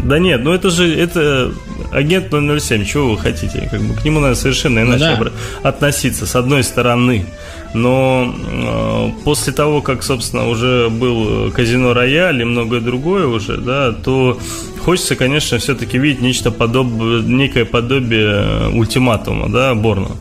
Да 0.04 0.18
нет, 0.18 0.42
ну 0.44 0.52
это 0.52 0.70
же, 0.70 0.94
это 0.94 1.52
агент 1.92 2.26
007, 2.30 2.84
чего 2.84 3.10
вы 3.10 3.18
хотите? 3.18 3.68
Как 3.70 3.80
бы 3.80 3.94
к 3.94 4.04
нему 4.04 4.20
надо 4.20 4.34
совершенно 4.34 4.80
иначе 4.80 5.16
да. 5.18 5.32
относиться, 5.68 6.26
с 6.26 6.36
одной 6.36 6.64
стороны. 6.64 7.26
Но 7.74 8.34
э, 8.36 9.24
после 9.24 9.52
того, 9.52 9.82
как, 9.82 10.02
собственно, 10.02 10.48
уже 10.48 10.88
был 10.88 11.50
казино 11.52 11.92
Рояль 11.92 12.40
и 12.40 12.44
многое 12.44 12.80
другое 12.80 13.26
уже, 13.26 13.56
да, 13.56 13.92
то 13.92 14.38
хочется, 14.78 15.16
конечно, 15.16 15.58
все-таки 15.58 15.98
видеть 15.98 16.20
нечто 16.20 16.50
подобное, 16.50 17.22
некое 17.22 17.64
подобие 17.64 18.68
ультиматума, 18.68 19.48
да, 19.48 19.74
Борна. 19.74 20.12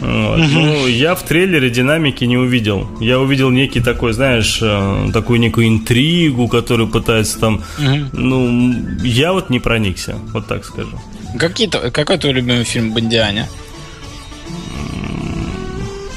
Вот. 0.00 0.38
Угу. 0.38 0.48
Ну, 0.48 0.86
я 0.86 1.14
в 1.14 1.22
трейлере 1.22 1.70
динамики 1.70 2.24
не 2.24 2.36
увидел. 2.36 2.88
Я 3.00 3.18
увидел 3.18 3.50
некий 3.50 3.80
такой, 3.80 4.12
знаешь, 4.12 4.58
э, 4.62 5.10
такую 5.12 5.40
некую 5.40 5.68
интригу, 5.68 6.48
которую 6.48 6.88
пытается 6.88 7.40
там. 7.40 7.62
Угу. 7.78 7.98
Ну, 8.12 8.74
я 9.02 9.32
вот 9.32 9.50
не 9.50 9.60
проникся, 9.60 10.18
вот 10.32 10.46
так 10.46 10.64
скажу. 10.64 11.00
Какие 11.38 11.68
-то, 11.68 11.90
какой 11.90 12.18
твой 12.18 12.32
любимый 12.34 12.64
фильм 12.64 12.92
Бондианя? 12.92 13.48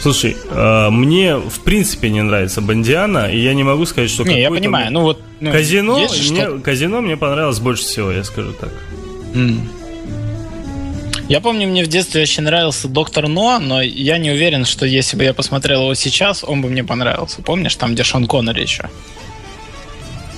Слушай, 0.02 0.38
э, 0.50 0.90
мне 0.90 1.36
в 1.36 1.60
принципе 1.60 2.10
не 2.10 2.22
нравится 2.22 2.62
Бондиана, 2.62 3.30
и 3.30 3.38
я 3.40 3.54
не 3.54 3.64
могу 3.64 3.86
сказать, 3.86 4.10
что 4.10 4.24
не, 4.24 4.42
я 4.42 4.50
понимаю, 4.50 4.92
ну 4.94 5.02
вот 5.02 5.22
ну, 5.42 5.52
казино, 5.52 6.00
мне, 6.00 6.60
казино 6.64 7.02
мне 7.02 7.18
понравилось 7.18 7.60
больше 7.60 7.84
всего, 7.84 8.12
я 8.12 8.24
скажу 8.24 8.54
так. 8.54 8.72
Mm. 9.34 9.60
Я 11.30 11.42
помню, 11.42 11.68
мне 11.68 11.84
в 11.84 11.88
детстве 11.88 12.24
очень 12.24 12.42
нравился 12.42 12.88
Доктор 12.88 13.28
Но, 13.28 13.60
но 13.60 13.84
я 13.84 14.18
не 14.18 14.32
уверен, 14.32 14.66
что 14.66 14.88
если 14.88 15.16
бы 15.16 15.24
я 15.24 15.34
посмотрел 15.36 15.84
его 15.84 15.94
сейчас, 15.94 16.44
он 16.44 16.64
бы 16.64 16.70
мне 16.70 16.84
понравился. 16.84 17.44
Помнишь, 17.44 17.76
там, 17.76 17.94
где 17.94 18.04
Шон 18.04 18.26
Коннери 18.26 18.64
еще? 18.64 18.90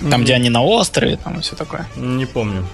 Там, 0.02 0.10
mm-hmm. 0.10 0.24
где 0.24 0.34
они 0.34 0.50
на 0.50 0.62
острове, 0.64 1.16
там 1.16 1.40
и 1.40 1.42
все 1.42 1.56
такое. 1.56 1.88
Не 1.96 2.26
помню. 2.26 2.68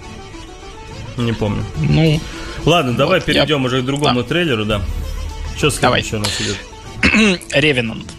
Не 1.16 1.32
помню. 1.32 1.64
Ну. 1.78 2.20
Ладно, 2.66 2.92
вот, 2.92 2.98
давай 2.98 3.22
перейдем 3.22 3.62
я... 3.62 3.68
уже 3.68 3.84
к 3.84 3.86
другому 3.86 4.24
да. 4.24 4.28
трейлеру, 4.28 4.66
да. 4.66 4.82
Что 5.56 5.70
с 5.70 5.78
давай. 5.78 6.02
еще 6.02 6.16
у 6.16 6.20
нас 6.20 6.42
идет? 6.42 6.58
Ревенант. 7.52 8.17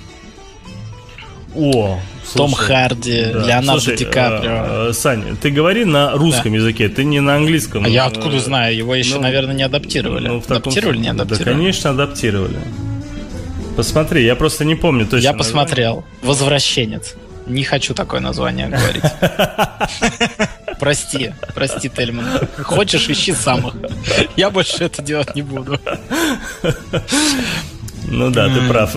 О, 1.55 1.99
Том 2.35 2.53
Харди, 2.53 3.25
да. 3.33 3.47
Леонардо 3.47 3.81
Слушай, 3.81 3.97
Ди 3.97 4.05
Каприо. 4.05 4.89
Э, 4.89 4.93
Саня, 4.93 5.35
ты 5.37 5.51
говори 5.51 5.85
на 5.85 6.13
русском 6.13 6.53
да. 6.53 6.59
языке, 6.59 6.89
ты 6.89 7.05
не 7.05 7.21
на 7.21 7.37
английском. 7.37 7.85
А 7.85 7.89
я 7.89 8.05
откуда 8.07 8.39
знаю? 8.39 8.77
Его 8.77 8.95
еще, 8.95 9.15
ну, 9.17 9.23
наверное, 9.23 9.55
не 9.55 9.63
адаптировали. 9.63 10.29
Ну, 10.29 10.41
таком... 10.41 10.57
Адаптировали, 10.59 10.99
не 10.99 11.09
адаптировали? 11.09 11.45
Да, 11.45 11.53
конечно, 11.53 11.91
адаптировали. 11.91 12.59
Посмотри, 13.77 14.25
я 14.25 14.37
просто 14.37 14.65
не 14.65 14.75
помню 14.75 15.07
точно. 15.07 15.25
Я 15.25 15.33
посмотрел. 15.33 16.05
Возвращенец. 16.23 17.15
Не 17.47 17.65
хочу 17.65 17.95
такое 17.95 18.21
название 18.21 18.69
говорить. 18.69 19.05
Прости, 20.79 21.33
прости, 21.55 21.89
Тельман. 21.89 22.27
Хочешь, 22.63 23.09
ищи 23.09 23.33
самых. 23.33 23.75
Я 24.37 24.51
больше 24.51 24.85
это 24.85 25.03
делать 25.03 25.35
не 25.35 25.43
буду. 25.43 25.81
Ну 28.11 28.31
да, 28.31 28.49
ты 28.49 28.67
прав. 28.69 28.97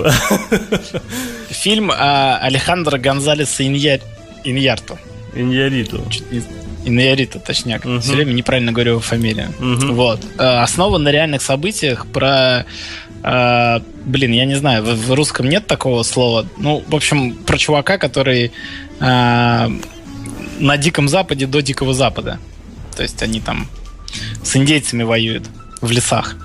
Фильм 1.50 1.92
а, 1.94 2.38
Алехандро 2.42 2.98
Гонзалеса 2.98 3.66
Иньяр... 3.66 4.00
Иньярто. 4.44 4.98
Иньяриту. 5.36 6.02
Иньяриту, 6.86 7.40
точняк. 7.40 7.86
Угу. 7.86 8.00
Все 8.00 8.14
время 8.14 8.34
неправильно 8.34 8.72
говорю 8.72 9.00
фамилию. 9.00 9.50
Угу. 9.60 9.94
Вот. 9.94 10.22
А, 10.38 10.64
основан 10.64 11.04
на 11.04 11.12
реальных 11.12 11.42
событиях 11.42 12.08
про 12.08 12.66
а, 13.24 13.82
блин, 14.06 14.32
я 14.32 14.46
не 14.46 14.56
знаю, 14.56 14.84
в, 14.84 15.14
русском 15.14 15.48
нет 15.48 15.68
такого 15.68 16.04
слова. 16.04 16.48
Ну, 16.58 16.84
в 16.88 16.96
общем, 16.96 17.36
про 17.36 17.58
чувака, 17.58 17.98
который 17.98 18.52
на 19.00 20.78
Диком 20.78 21.08
Западе 21.08 21.48
до 21.48 21.62
Дикого 21.62 21.94
Запада. 21.94 22.38
То 22.96 23.02
есть 23.02 23.24
они 23.24 23.42
там 23.42 23.68
с 24.44 24.56
индейцами 24.56 25.02
воюют. 25.02 25.50
в 25.82 25.90
лесах. 25.92 26.36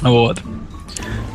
Вот. 0.00 0.38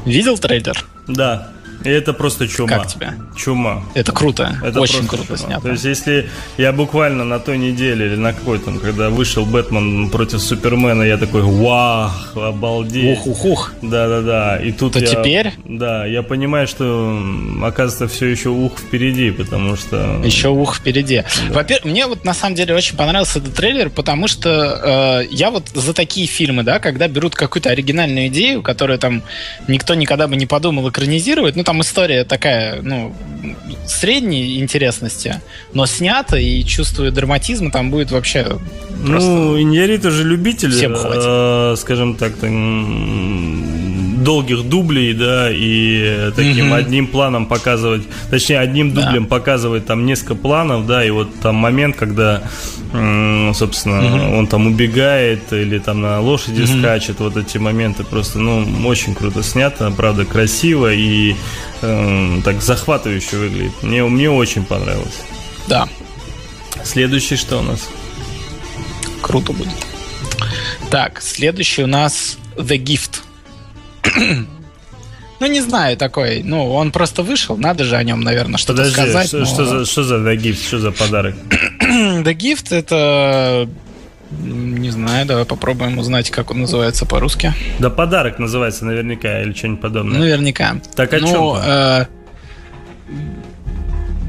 Видел 0.10 0.40
трейлер? 0.40 0.86
Да. 1.08 1.50
И 1.84 1.90
это 1.90 2.14
просто 2.14 2.48
чума. 2.48 2.80
Как 2.80 2.88
тебе? 2.88 3.14
Чума. 3.36 3.84
Это 3.94 4.12
круто. 4.12 4.58
Это 4.64 4.82
Очень 4.82 5.08
круто 5.08 5.26
чума. 5.26 5.38
снято. 5.38 5.62
То 5.62 5.72
есть, 5.72 5.86
если 5.86 6.30
я 6.58 6.72
буквально 6.72 7.24
на 7.24 7.40
той 7.40 7.58
неделе 7.58 8.08
или 8.08 8.16
на 8.16 8.34
какой 8.34 8.60
там, 8.60 8.80
когда 8.80 9.10
вышел 9.10 9.46
Бэтмен 9.46 10.10
против 10.10 10.42
Супермена, 10.42 11.04
я 11.04 11.18
такой, 11.18 11.42
вау, 11.42 12.12
обалдеть. 12.36 13.20
Ух-ух-ух. 13.20 13.74
Да-да-да. 13.82 14.58
И 14.58 14.72
тут 14.72 14.94
То 14.94 15.00
я, 15.00 15.08
теперь? 15.08 15.54
Да, 15.66 16.06
я 16.06 16.24
понимаю, 16.24 16.68
что 16.68 17.22
оказывается 17.64 18.08
все 18.08 18.28
еще 18.28 18.50
ух 18.50 18.78
впереди, 18.80 19.32
потому 19.32 19.76
что... 19.76 20.22
Еще 20.24 20.50
ух 20.50 20.76
впереди. 20.76 21.24
Во-первых, 21.50 21.86
мне 21.86 22.08
вот 22.08 22.26
на 22.26 22.34
самом 22.34 22.56
деле 22.56 22.76
очень 22.76 22.98
понравился 22.98 23.40
этот 23.40 23.54
трейлер, 23.56 23.90
потому 23.90 24.28
что 24.28 25.22
э, 25.24 25.28
я 25.32 25.52
вот 25.52 25.70
за 25.74 25.94
такие 25.94 26.28
фильмы, 26.28 26.64
да, 26.64 26.80
когда 26.80 27.08
берут 27.08 27.36
какую-то 27.36 27.70
оригинальную 27.70 28.28
идею, 28.28 28.62
которую 28.62 29.00
там 29.00 29.24
никто 29.68 29.96
никогда 29.96 30.28
бы 30.28 30.36
не 30.36 30.46
подумал 30.46 30.90
экранизировать, 30.90 31.56
ну 31.56 31.64
там 31.70 31.82
история 31.82 32.24
такая, 32.24 32.82
ну, 32.82 33.14
средней 33.86 34.60
интересности, 34.60 35.40
но 35.72 35.86
снята 35.86 36.40
и 36.40 36.64
чувствую 36.64 37.12
драматизм, 37.12 37.70
там 37.70 37.92
будет 37.92 38.10
вообще. 38.10 38.58
Ну, 39.04 39.56
Иньярриtu 39.56 40.10
же 40.10 40.24
любитель, 40.24 40.72
Всем 40.72 40.96
хватит. 40.96 41.22
э, 41.24 41.76
скажем 41.78 42.16
так, 42.16 42.32
м, 42.42 44.09
долгих 44.30 44.70
дублей, 44.70 45.14
да, 45.14 45.50
и 45.52 46.30
таким 46.36 46.68
Мгм. 46.68 46.74
одним 46.74 47.08
планом 47.08 47.48
показывать, 47.48 48.04
точнее, 48.30 48.60
одним 48.60 48.94
Да. 48.94 49.02
дублем 49.02 49.26
показывать 49.26 49.88
там 49.88 50.06
несколько 50.06 50.36
планов, 50.36 50.86
да, 50.86 51.04
и 51.04 51.10
вот 51.10 51.30
там 51.42 51.56
момент, 51.56 51.96
когда, 51.96 52.44
собственно, 53.54 54.02
Мгм. 54.02 54.34
он 54.36 54.46
там 54.48 54.68
убегает 54.68 55.52
или 55.52 55.80
там 55.80 56.02
на 56.02 56.20
лошади 56.22 56.62
Мгм. 56.62 56.80
скачет, 56.80 57.20
вот 57.20 57.38
эти 57.38 57.58
моменты 57.58 58.04
просто, 58.04 58.38
ну, 58.38 58.68
очень 58.88 59.16
круто 59.16 59.42
снято, 59.42 59.92
правда, 59.98 60.26
красиво 60.26 60.94
и 60.94 61.36
э, 61.82 62.42
так 62.44 62.62
захватывающе 62.62 63.38
выглядит. 63.38 63.72
Мне, 63.82 64.04
мне 64.04 64.30
очень 64.30 64.64
понравилось. 64.64 65.22
Да, 65.68 65.88
Следующий 66.84 67.36
что 67.38 67.60
у 67.60 67.62
нас? 67.64 67.90
круто 69.22 69.54
будет. 69.54 69.74
Так, 70.92 71.22
следующий 71.22 71.84
у 71.84 71.88
нас 71.88 72.38
The 72.58 72.78
Gift. 72.84 73.22
Ну, 75.40 75.48
не 75.48 75.62
знаю, 75.62 75.96
такой. 75.96 76.42
Ну, 76.44 76.74
он 76.74 76.92
просто 76.92 77.24
вышел, 77.24 77.56
надо 77.56 77.86
же 77.86 77.96
о 77.96 78.04
нем, 78.04 78.20
наверное, 78.22 78.58
что-то 78.58 78.80
Подожди, 78.84 78.94
сказать. 79.02 79.28
что, 79.28 79.38
но- 79.40 79.46
что 79.46 79.66
за, 79.66 79.86
что 79.86 80.04
за 80.04 80.16
The 80.18 80.36
Gift, 80.36 80.68
что 80.68 80.80
за 80.80 80.92
подарок? 80.92 81.36
The 81.80 82.34
Gift 82.36 82.76
это... 82.76 83.70
Не 84.32 84.90
знаю, 84.92 85.26
давай 85.26 85.46
попробуем 85.46 85.98
узнать, 85.98 86.30
как 86.30 86.52
он 86.52 86.60
называется 86.62 87.06
по-русски. 87.06 87.54
Да 87.80 87.90
подарок 87.90 88.38
называется 88.38 88.86
наверняка 88.86 89.42
или 89.42 89.54
что-нибудь 89.54 89.82
подобное. 89.82 90.20
Наверняка. 90.20 90.76
Так 90.96 91.14
о 91.14 91.20
Ну, 91.20 91.28
чем? 91.28 91.64
э, 91.66 92.06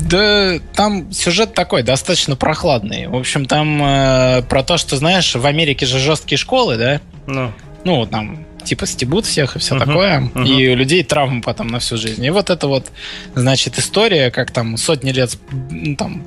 Да, 0.09 0.59
там 0.75 1.13
сюжет 1.13 1.55
такой, 1.55 1.83
достаточно 1.83 2.35
прохладный. 2.35 3.09
В 3.09 3.15
общем, 3.17 3.47
там 3.47 3.83
э, 3.83 4.43
про 4.49 4.63
то, 4.63 4.77
что, 4.79 4.97
знаешь, 4.97 5.35
в 5.35 5.45
Америке 5.45 5.87
же 5.87 5.99
жесткие 5.99 6.39
школы, 6.39 6.77
да? 6.77 7.01
Ну, 7.27 7.53
ну, 7.85 8.07
там, 8.07 8.45
типа, 8.65 8.87
стебут 8.87 9.27
всех 9.27 9.57
и 9.57 9.59
все 9.59 9.75
Мгм, 9.75 9.87
такое, 9.87 10.21
мгм. 10.21 10.45
и 10.45 10.69
у 10.69 10.77
людей 10.77 11.03
травмы 11.03 11.41
потом 11.43 11.69
на 11.69 11.79
всю 11.79 11.97
жизнь. 11.97 12.25
И 12.25 12.31
вот 12.31 12.51
это 12.51 12.67
вот, 12.67 12.87
значит, 13.35 13.79
история, 13.79 14.31
как 14.31 14.51
там 14.51 14.77
сотни 14.77 15.11
лет, 15.13 15.37
ну, 15.71 15.97
там, 15.97 16.23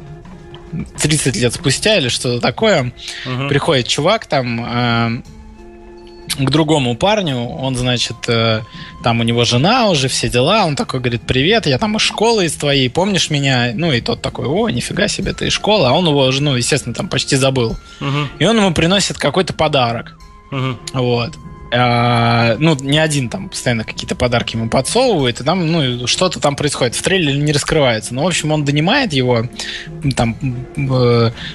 30 1.00 1.36
лет 1.36 1.54
спустя 1.54 1.98
или 1.98 2.10
что-то 2.10 2.40
такое, 2.42 2.94
мгм. 3.25 3.48
приходит 3.50 3.88
чувак 3.88 4.25
там 4.25 4.66
э, 4.66 5.22
к 6.40 6.50
другому 6.50 6.96
парню, 6.96 7.38
он, 7.48 7.75
значит, 7.75 8.16
э, 8.27 8.62
там 9.03 9.20
у 9.20 9.24
него 9.24 9.44
жена 9.46 9.90
уже, 9.90 10.07
все 10.07 10.29
дела, 10.29 10.66
он 10.66 10.75
такой 10.75 11.00
говорит, 11.00 11.22
привет, 11.27 11.68
я 11.68 11.77
там 11.77 11.96
из 11.98 12.01
школы 12.01 12.46
из 12.46 12.53
твоей, 12.53 12.90
помнишь 12.90 13.29
меня? 13.29 13.72
Ну, 13.75 13.92
и 13.92 14.01
тот 14.01 14.22
такой, 14.24 14.48
о, 14.48 14.68
нифига 14.70 15.07
себе, 15.07 15.34
ты 15.34 15.46
из 15.48 15.53
школы, 15.53 15.88
а 15.88 15.92
он 15.92 16.07
его 16.07 16.31
жену, 16.31 16.55
естественно, 16.55 16.96
там 16.96 17.07
почти 17.07 17.36
забыл. 17.36 17.75
Мгм, 18.00 18.29
И 18.40 18.46
он 18.46 18.57
ему 18.57 18.74
приносит 18.74 19.18
какой-то 19.20 19.53
подарок. 19.53 20.18
мгм. 20.50 20.79
Вот. 20.94 21.34
А, 21.75 22.55
ну, 22.59 22.75
не 22.75 23.00
один 23.00 23.29
там 23.29 23.50
постоянно 23.50 23.83
какие-то 23.83 24.16
подарки 24.16 24.55
ему 24.55 24.70
подсовывает, 24.70 25.42
и 25.42 25.44
там, 25.44 25.72
ну, 25.72 26.05
что-то 26.05 26.40
там 26.40 26.55
происходит. 26.55 26.94
В 26.94 27.01
трейлере 27.01 27.40
не 27.40 27.51
раскрывается. 27.51 28.14
Но, 28.14 28.24
в 28.24 28.27
общем, 28.27 28.51
он 28.51 28.64
донимает 28.64 29.12
его, 29.12 29.48
там, 30.16 30.38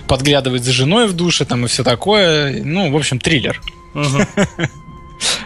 подглядывает 0.08 0.64
за 0.64 0.72
женой 0.72 1.06
в 1.06 1.12
душе, 1.12 1.44
там, 1.44 1.64
и 1.64 1.68
все 1.68 1.84
такое. 1.84 2.62
Ну, 2.64 2.90
в 2.90 2.96
общем, 2.96 3.20
триллер. 3.20 3.60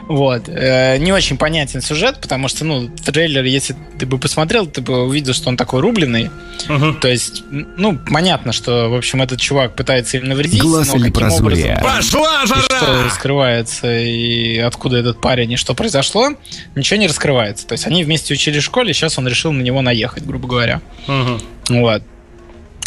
Вот. 0.08 0.48
Э, 0.48 0.98
Не 0.98 1.12
очень 1.12 1.36
понятен 1.38 1.80
сюжет, 1.80 2.20
потому 2.20 2.48
что, 2.48 2.64
ну, 2.64 2.88
трейлер, 2.88 3.44
если 3.44 3.74
ты 3.98 4.04
бы 4.06 4.18
посмотрел, 4.18 4.66
ты 4.66 4.80
бы 4.82 5.02
увидел, 5.06 5.32
что 5.32 5.48
он 5.48 5.56
такой 5.56 5.80
рубленый. 5.80 6.30
Мгм. 6.68 7.00
То 7.00 7.08
есть, 7.08 7.42
ну, 7.50 7.98
понятно, 8.10 8.52
что, 8.52 8.88
в 8.90 8.94
общем, 8.94 9.22
этот 9.22 9.40
чувак 9.40 9.74
пытается 9.74 10.16
им 10.18 10.24
навредить. 10.28 10.60
Глаз 10.60 10.88
но 10.92 10.96
или 10.96 11.08
образом, 11.08 11.78
Пошла 11.82 12.42
и 12.42 12.46
что 12.46 13.10
скрывается, 13.10 13.98
и 13.98 14.58
откуда 14.58 14.98
этот 14.98 15.20
парень, 15.20 15.52
и 15.52 15.56
что 15.56 15.74
произошло, 15.74 16.30
ничего 16.74 16.98
не 17.00 17.06
раскрывается. 17.06 17.66
То 17.66 17.72
есть 17.72 17.86
они 17.86 18.04
вместе 18.04 18.34
учились 18.34 18.62
в 18.62 18.66
школе, 18.66 18.92
сейчас 18.92 19.18
он 19.18 19.26
решил 19.28 19.52
на 19.52 19.62
него 19.62 19.80
наехать, 19.82 20.24
грубо 20.26 20.48
говоря. 20.48 20.80
Мгм. 21.06 21.40
Вот. 21.70 22.02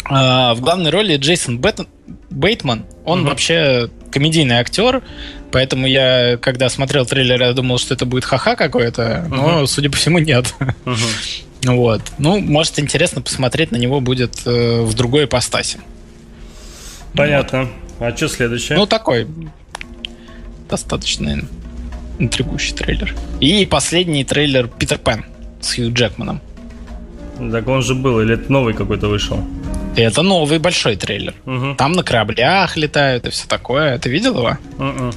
А, 0.08 0.54
в 0.54 0.60
главной 0.60 0.90
роли 0.90 1.16
Джейсон 1.16 1.58
Бэт- 1.58 1.86
Бейтман. 2.30 2.84
Он 3.04 3.20
Мгм. 3.20 3.28
вообще 3.30 3.90
комедийный 4.16 4.56
актер, 4.56 5.02
поэтому 5.52 5.86
я, 5.86 6.38
когда 6.40 6.70
смотрел 6.70 7.04
трейлер, 7.04 7.42
я 7.42 7.52
думал, 7.52 7.76
что 7.76 7.92
это 7.92 8.06
будет 8.06 8.24
ха-ха 8.24 8.56
какое-то, 8.56 9.26
но, 9.28 9.66
судя 9.66 9.90
по 9.90 9.98
всему, 9.98 10.18
нет. 10.18 10.54
Мгм. 10.84 10.96
Вот. 11.62 12.00
Ну, 12.18 12.38
может, 12.38 12.78
интересно 12.78 13.22
посмотреть 13.22 13.72
на 13.72 13.76
него 13.76 14.00
будет 14.00 14.46
э, 14.46 14.82
в 14.82 14.94
другой 14.94 15.24
ипостаси. 15.24 15.80
Понятно. 17.12 17.68
А 17.98 18.16
что 18.16 18.28
следующее? 18.28 18.78
Ну, 18.78 18.86
такой 18.86 19.26
достаточно 20.68 21.42
интригующий 22.20 22.76
трейлер. 22.76 23.16
И 23.40 23.66
последний 23.66 24.22
трейлер 24.22 24.68
Питер 24.68 24.98
Пен 24.98 25.24
с 25.60 25.74
Хью 25.74 25.92
Джекманом. 25.92 26.40
Так 27.52 27.68
он 27.68 27.82
же 27.82 27.94
был, 27.94 28.20
или 28.20 28.34
это 28.34 28.50
новый 28.52 28.74
какой-то 28.74 29.08
вышел? 29.08 29.40
Это 29.96 30.22
новый 30.22 30.58
большой 30.58 30.96
трейлер. 30.96 31.34
Мгм. 31.44 31.76
Там 31.76 31.92
на 31.92 32.02
кораблях 32.02 32.76
летают 32.76 33.26
и 33.26 33.30
все 33.30 33.46
такое. 33.46 33.98
Ты 33.98 34.10
видел 34.10 34.36
его? 34.38 34.58
Мгм. 34.78 35.12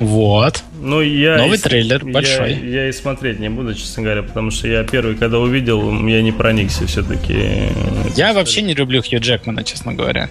Вот. 0.00 0.62
Ну, 0.82 1.00
я 1.00 1.36
Новый 1.38 1.56
и- 1.58 1.60
трейлер, 1.60 2.04
я- 2.04 2.12
большой. 2.12 2.54
Я, 2.54 2.88
и 2.88 2.92
смотреть 2.92 3.38
не 3.40 3.48
буду, 3.48 3.74
честно 3.74 4.02
говоря, 4.02 4.22
потому 4.22 4.50
что 4.50 4.66
я 4.68 4.82
первый, 4.82 5.14
когда 5.14 5.38
увидел, 5.38 5.92
я 6.08 6.20
не 6.22 6.32
проникся 6.32 6.86
все-таки. 6.86 7.68
Я 8.16 8.32
вообще 8.32 8.62
не 8.62 8.74
люблю 8.74 9.02
Хью 9.02 9.20
Джекмана, 9.20 9.62
честно 9.62 9.94
говоря. 9.94 10.28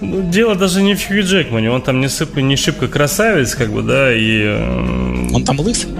Ну, 0.00 0.22
дело 0.30 0.54
даже 0.54 0.80
не 0.80 0.94
в 0.94 1.06
Хью 1.06 1.22
Джекмане, 1.22 1.70
он 1.70 1.82
там 1.82 2.00
не, 2.00 2.08
сып, 2.08 2.36
не 2.36 2.56
шибко 2.56 2.88
красавец, 2.88 3.54
как 3.54 3.70
бы, 3.70 3.82
да, 3.82 4.10
и... 4.14 4.44
э, 4.44 5.28
Он 5.34 5.44
там 5.44 5.60
лысый. 5.60 5.90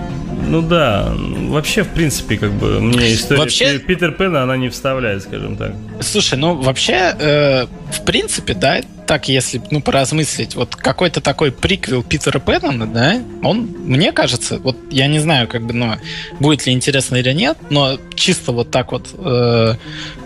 Ну 0.51 0.63
да, 0.63 1.13
вообще, 1.49 1.85
в 1.85 1.89
принципе, 1.91 2.37
как 2.37 2.51
бы, 2.53 2.81
мне 2.81 3.15
история 3.15 3.41
Вообще- 3.41 3.79
Пи- 3.79 3.87
Питер 3.95 4.11
Пэна, 4.13 4.43
она 4.43 4.57
не 4.57 4.69
вставляет, 4.69 5.23
скажем 5.23 5.57
так. 5.57 5.73
Слушай, 6.01 6.39
ну 6.39 6.55
вообще, 6.61 7.15
э, 7.17 7.67
в 7.93 8.05
принципе, 8.05 8.55
да, 8.55 8.81
так 9.07 9.29
если 9.29 9.63
ну 9.71 9.81
поразмыслить, 9.81 10.57
вот 10.57 10.75
какой-то 10.75 11.21
такой 11.21 11.53
приквел 11.53 12.03
Питера 12.03 12.41
Пэна, 12.41 12.87
да, 12.89 13.23
он, 13.45 13.61
мне 13.85 14.11
кажется, 14.11 14.59
вот 14.59 14.77
я 14.91 15.07
не 15.07 15.21
знаю, 15.21 15.47
как 15.47 15.63
бы, 15.65 15.73
ну, 15.73 15.95
будет 16.41 16.67
ли 16.67 16.73
интересно 16.73 17.15
или 17.17 17.33
нет, 17.33 17.57
но 17.71 17.99
чисто 18.17 18.51
вот 18.51 18.73
так 18.73 18.91
вот 18.91 19.09
э, 19.17 19.75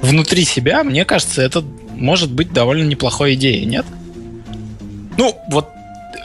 внутри 0.00 0.44
себя, 0.44 0.84
мне 0.84 1.04
кажется, 1.04 1.42
это 1.42 1.62
может 1.94 2.30
быть 2.30 2.50
довольно 2.50 2.84
неплохой 2.84 3.34
идеей, 3.34 3.66
нет? 3.66 3.84
Ну, 5.18 5.38
вот 5.50 5.68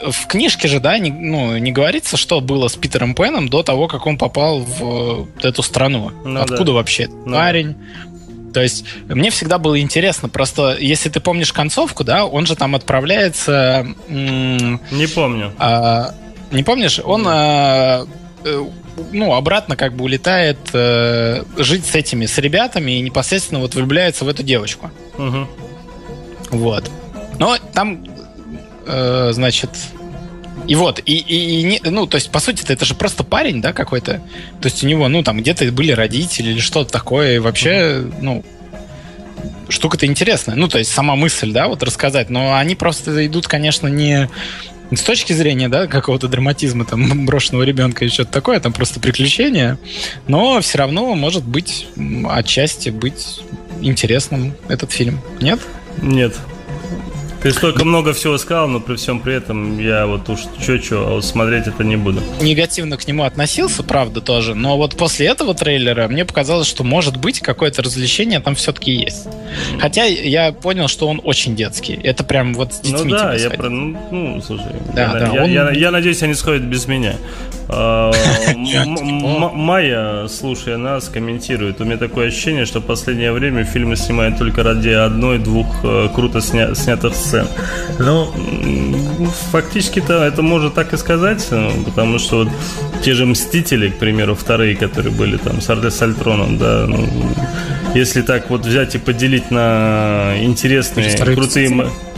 в 0.02 0.26
книжке 0.26 0.68
же, 0.68 0.80
да, 0.80 0.98
не, 0.98 1.10
ну, 1.10 1.56
не 1.58 1.72
говорится, 1.72 2.16
что 2.16 2.40
было 2.40 2.68
с 2.68 2.76
Питером 2.76 3.14
Пэном 3.14 3.48
до 3.48 3.62
того, 3.62 3.86
как 3.88 4.06
он 4.06 4.16
попал 4.18 4.60
в 4.60 5.26
э, 5.42 5.48
эту 5.48 5.62
страну. 5.62 6.10
Ну 6.24 6.40
Откуда 6.40 6.64
да. 6.66 6.72
вообще 6.72 7.04
этот 7.04 7.26
Ну 7.26 7.34
парень? 7.36 7.76
То 8.52 8.60
есть 8.62 8.84
мне 9.08 9.30
всегда 9.30 9.58
было 9.58 9.80
интересно, 9.80 10.28
просто 10.28 10.76
если 10.80 11.08
ты 11.08 11.20
помнишь 11.20 11.52
концовку, 11.52 12.02
да, 12.02 12.26
он 12.26 12.46
же 12.46 12.56
там 12.56 12.74
отправляется, 12.74 13.86
Не 14.08 15.06
помню. 15.14 15.52
а, 15.58 16.14
не 16.50 16.64
помнишь, 16.64 16.98
он 16.98 17.24
а, 17.28 18.06
э, 18.44 18.64
ну 19.12 19.34
обратно 19.34 19.76
как 19.76 19.94
бы 19.94 20.02
улетает 20.04 20.58
э, 20.72 21.44
жить 21.58 21.86
с 21.86 21.94
этими, 21.94 22.26
с 22.26 22.38
ребятами 22.38 22.92
и 22.98 23.00
непосредственно 23.00 23.60
вот 23.60 23.74
влюбляется 23.76 24.24
в 24.24 24.28
эту 24.28 24.42
девочку. 24.42 24.90
Мгм. 25.16 25.46
Вот. 26.50 26.90
Но 27.38 27.56
там, 27.72 28.04
э, 28.90 29.30
значит, 29.32 29.70
и 30.66 30.74
вот, 30.74 31.00
и, 31.04 31.16
и- 31.16 31.60
и 31.60 31.62
не- 31.62 31.80
ну, 31.84 32.06
то 32.06 32.16
есть, 32.16 32.30
по 32.30 32.38
сути, 32.40 32.64
это 32.68 32.84
же 32.84 32.94
просто 32.94 33.24
парень, 33.24 33.60
да, 33.60 33.72
какой-то. 33.72 34.22
То 34.60 34.66
есть 34.68 34.84
у 34.84 34.86
него, 34.86 35.08
ну, 35.08 35.22
там 35.22 35.38
где-то 35.40 35.64
были 35.72 35.92
родители 35.92 36.50
или 36.50 36.60
что-то 36.60 36.92
такое, 36.92 37.36
и 37.36 37.38
вообще, 37.38 38.04
ну, 38.20 38.44
штука-то 39.68 40.06
интересная. 40.06 40.56
Ну, 40.56 40.68
то 40.68 40.78
есть, 40.78 40.90
сама 40.90 41.16
мысль, 41.16 41.52
да, 41.52 41.68
вот 41.68 41.82
рассказать, 41.82 42.28
но 42.30 42.54
они 42.56 42.74
просто 42.74 43.26
идут, 43.26 43.46
конечно, 43.48 43.88
не 43.88 44.28
с 44.92 45.02
точки 45.02 45.32
зрения, 45.32 45.68
да, 45.68 45.86
какого-то 45.86 46.26
драматизма, 46.28 46.84
там, 46.84 47.24
брошенного 47.26 47.62
ребенка 47.62 48.04
и 48.04 48.08
что-то 48.08 48.32
такое, 48.32 48.58
там 48.60 48.72
просто 48.72 48.98
приключения, 49.00 49.78
но 50.28 50.60
все 50.60 50.78
равно 50.78 51.14
может 51.14 51.44
быть 51.44 51.86
отчасти 52.28 52.90
быть 52.90 53.40
интересным 53.80 54.54
этот 54.68 54.92
фильм. 54.92 55.20
Нет? 55.40 55.60
Нет. 56.02 56.34
Ты 57.42 57.52
столько 57.52 57.84
много 57.86 58.12
всего 58.12 58.36
сказал, 58.36 58.68
но 58.68 58.80
при 58.80 58.96
всем 58.96 59.18
при 59.20 59.34
этом 59.34 59.78
я 59.78 60.06
вот 60.06 60.28
уж 60.28 60.40
чё-чё, 60.64 61.06
а 61.06 61.10
вот 61.14 61.24
смотреть 61.24 61.66
это 61.68 61.82
не 61.84 61.96
буду. 61.96 62.20
Негативно 62.42 62.98
к 62.98 63.06
нему 63.08 63.22
относился, 63.24 63.82
правда, 63.82 64.20
тоже, 64.20 64.54
но 64.54 64.76
вот 64.76 64.94
после 64.96 65.26
этого 65.26 65.54
трейлера 65.54 66.06
мне 66.08 66.26
показалось, 66.26 66.66
что 66.68 66.84
может 66.84 67.16
быть 67.16 67.40
какое-то 67.40 67.82
развлечение 67.82 68.40
там 68.40 68.54
все-таки 68.54 68.92
есть. 68.92 69.26
Хотя 69.78 70.04
я 70.04 70.52
понял, 70.52 70.86
что 70.88 71.08
он 71.08 71.20
очень 71.24 71.56
детский. 71.56 71.94
Это 72.02 72.24
прям 72.24 72.52
вот 72.52 72.74
с 72.74 72.80
детьми 72.80 73.04
Ну 73.04 73.18
да, 73.18 73.34
я 73.34 73.48
про... 73.50 73.70
Ну, 73.70 73.96
ну, 74.10 74.42
слушай, 74.42 74.66
Да, 74.94 75.02
я, 75.02 75.08
да, 75.12 75.32
я, 75.32 75.42
он- 75.44 75.50
я- 75.50 75.70
я 75.70 75.90
надеюсь, 75.90 76.22
они 76.22 76.34
сходят 76.34 76.62
без 76.62 76.86
меня. 76.86 77.14
А, 77.68 78.12
типа. 78.52 79.50
Майя, 79.54 80.26
слушая 80.28 80.76
нас, 80.76 81.08
комментирует. 81.08 81.80
У 81.80 81.84
меня 81.84 81.96
такое 81.96 82.28
ощущение, 82.28 82.66
что 82.66 82.80
в 82.80 82.84
последнее 82.84 83.32
время 83.32 83.64
фильмы 83.64 83.96
снимают 83.96 84.38
только 84.38 84.62
ради 84.62 84.88
одной-двух 84.90 85.66
э, 85.84 86.08
круто 86.14 86.38
сня- 86.40 86.74
снятых 86.74 87.14
сцен. 87.30 87.46
Ну, 87.98 88.32
м, 88.34 89.30
фактически-то 89.52 90.24
это 90.24 90.42
можно 90.42 90.70
так 90.70 90.92
и 90.92 90.96
сказать, 90.96 91.46
э, 91.50 91.70
потому 91.84 92.18
что 92.18 92.38
вот 92.38 92.48
те 93.04 93.14
же 93.14 93.26
«Мстители», 93.26 93.88
к 93.88 93.98
примеру, 93.98 94.34
вторые, 94.34 94.74
которые 94.76 95.12
были 95.12 95.36
там 95.36 95.60
с 95.60 95.70
Арде 95.70 95.90
Сальтроном, 95.90 96.58
да, 96.58 96.86
ну, 96.88 97.08
если 97.94 98.22
так 98.22 98.50
вот 98.50 98.66
взять 98.66 98.94
и 98.94 98.98
поделить 98.98 99.50
на 99.50 100.34
интересные, 100.40 101.16
крутые... 101.16 101.70
«Мстители». 101.70 102.09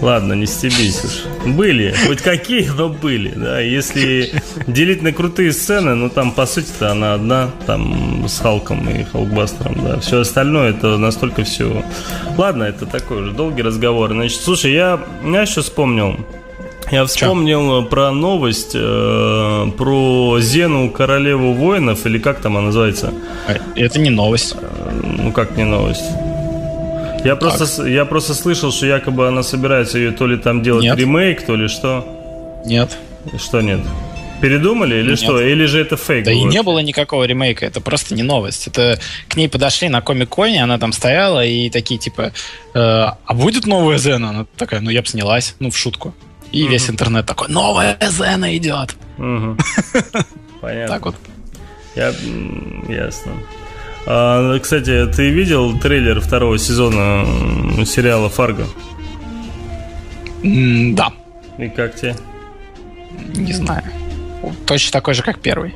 Ладно, 0.00 0.34
не 0.34 0.46
стебись 0.46 1.04
уж. 1.04 1.52
Были, 1.54 1.94
хоть 2.06 2.20
какие, 2.20 2.68
но 2.76 2.88
были, 2.88 3.30
да. 3.34 3.60
Если 3.60 4.32
делить 4.66 5.02
на 5.02 5.12
крутые 5.12 5.52
сцены, 5.52 5.94
ну 5.94 6.08
там 6.08 6.30
по 6.30 6.46
сути-то 6.46 6.92
она 6.92 7.14
одна, 7.14 7.50
там 7.66 8.24
с 8.28 8.38
Халком 8.38 8.88
и 8.88 9.04
Халкбастером, 9.04 9.76
да. 9.84 9.98
Все 10.00 10.20
остальное 10.20 10.70
это 10.70 10.98
настолько 10.98 11.42
все. 11.44 11.84
Ладно, 12.36 12.64
это 12.64 12.86
такой 12.86 13.22
уже 13.22 13.32
долгий 13.32 13.62
разговор. 13.62 14.12
Значит, 14.12 14.40
слушай, 14.40 14.72
я, 14.72 15.00
я 15.24 15.42
еще 15.42 15.62
вспомнил. 15.62 16.16
Я 16.90 17.04
вспомнил 17.04 17.84
про 17.84 18.12
новость 18.12 18.72
э, 18.74 19.66
про 19.76 20.38
Зену 20.40 20.90
Королеву 20.90 21.52
воинов, 21.52 22.06
или 22.06 22.18
как 22.18 22.40
там 22.40 22.56
она 22.56 22.66
называется? 22.66 23.12
А, 23.46 23.56
Это 23.76 23.98
не 23.98 24.08
новость. 24.08 24.56
Ну 25.02 25.32
как 25.32 25.56
не 25.56 25.64
новость? 25.64 26.04
Я 27.24 27.36
просто, 27.36 27.86
я 27.86 28.04
просто 28.04 28.34
слышал, 28.34 28.72
что 28.72 28.86
якобы 28.86 29.26
она 29.28 29.42
собирается 29.42 29.98
ее 29.98 30.12
то 30.12 30.26
ли 30.26 30.36
там 30.36 30.62
делать 30.62 30.84
Нет. 30.84 30.98
ремейк, 30.98 31.44
то 31.44 31.56
ли 31.56 31.68
что. 31.68 32.62
Нет. 32.64 32.96
Что 33.38 33.60
нет? 33.60 33.80
Передумали 34.40 34.96
или 34.96 35.10
Нет. 35.10 35.18
что? 35.18 35.40
Или 35.40 35.66
же 35.66 35.80
это 35.80 35.96
фейк? 35.96 36.24
Да 36.24 36.30
и 36.30 36.42
не 36.44 36.62
было 36.62 36.78
никакого 36.78 37.24
ремейка, 37.24 37.66
это 37.66 37.80
просто 37.80 38.14
не 38.14 38.22
новость. 38.22 38.68
Это 38.68 39.00
к 39.28 39.36
ней 39.36 39.48
подошли 39.48 39.88
на 39.88 40.00
комик-коне, 40.00 40.62
она 40.62 40.78
там 40.78 40.92
стояла 40.92 41.44
и 41.44 41.70
такие 41.70 41.98
типа, 41.98 42.32
«Э, 42.72 42.78
а 43.24 43.34
будет 43.34 43.66
новая 43.66 43.98
Зена? 43.98 44.30
Она 44.30 44.46
такая, 44.56 44.80
ну 44.80 44.90
я 44.90 45.02
бы 45.02 45.08
снялась, 45.08 45.56
ну 45.58 45.70
в 45.70 45.76
шутку. 45.76 46.14
И 46.52 46.66
весь 46.66 46.88
интернет 46.88 47.26
такой, 47.26 47.48
новая 47.48 47.98
Зена 48.00 48.56
идет. 48.56 48.94
Мгм. 49.16 49.58
Понятно. 50.60 50.94
Так 50.94 51.06
вот. 51.06 51.16
Я, 51.96 52.14
ясно. 52.88 53.32
А, 54.10 54.58
кстати, 54.58 55.06
ты 55.14 55.28
видел 55.28 55.78
трейлер 55.78 56.20
второго 56.20 56.56
сезона 56.58 57.26
сериала 57.84 58.30
Фарго? 58.30 58.64
М, 60.42 60.94
Да, 60.94 61.12
И 61.58 61.68
как 61.68 61.94
тебе? 61.94 62.16
не 63.34 63.52
знаю. 63.52 63.82
Точно 64.66 64.92
такой 64.92 65.12
же, 65.12 65.22
как 65.22 65.40
первый. 65.40 65.74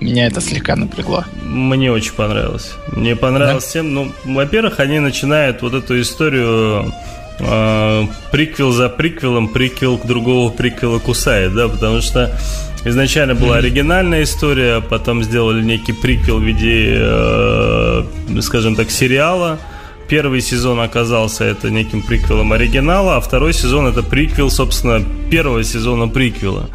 Меня 0.00 0.26
это 0.26 0.40
слегка 0.40 0.76
напрягло. 0.76 1.24
Мне 1.42 1.90
очень 1.90 2.12
понравилось. 2.12 2.72
Мне 2.92 3.16
понравилось 3.16 3.66
тем, 3.72 3.92
ну, 3.92 4.12
во-первых, 4.24 4.78
они 4.78 5.00
начинают 5.00 5.62
вот 5.62 5.74
эту 5.74 6.00
историю 6.00 6.92
э, 7.40 8.02
приквел 8.30 8.70
за 8.70 8.88
приквелом, 8.88 9.48
приквел 9.48 9.98
к 9.98 10.06
другого 10.06 10.50
приквела 10.50 10.98
кусает, 11.00 11.54
да, 11.54 11.68
потому 11.68 12.00
что 12.02 12.38
изначально 12.84 13.34
была 13.34 13.56
оригинальная 13.56 14.22
история, 14.22 14.80
потом 14.80 15.22
сделали 15.22 15.62
некий 15.62 15.92
приквел 15.92 16.38
в 16.38 16.42
виде, 16.42 16.94
э, 16.96 18.04
скажем 18.40 18.76
так, 18.76 18.90
сериала. 18.90 19.58
Первый 20.08 20.42
сезон 20.42 20.80
оказался 20.80 21.44
это 21.44 21.70
неким 21.70 22.02
приквелом 22.02 22.52
оригинала, 22.52 23.16
а 23.16 23.20
второй 23.20 23.54
сезон 23.54 23.86
это 23.86 24.02
приквел, 24.02 24.50
собственно, 24.50 25.02
первого 25.30 25.64
сезона 25.64 26.08
приквела. 26.08 26.68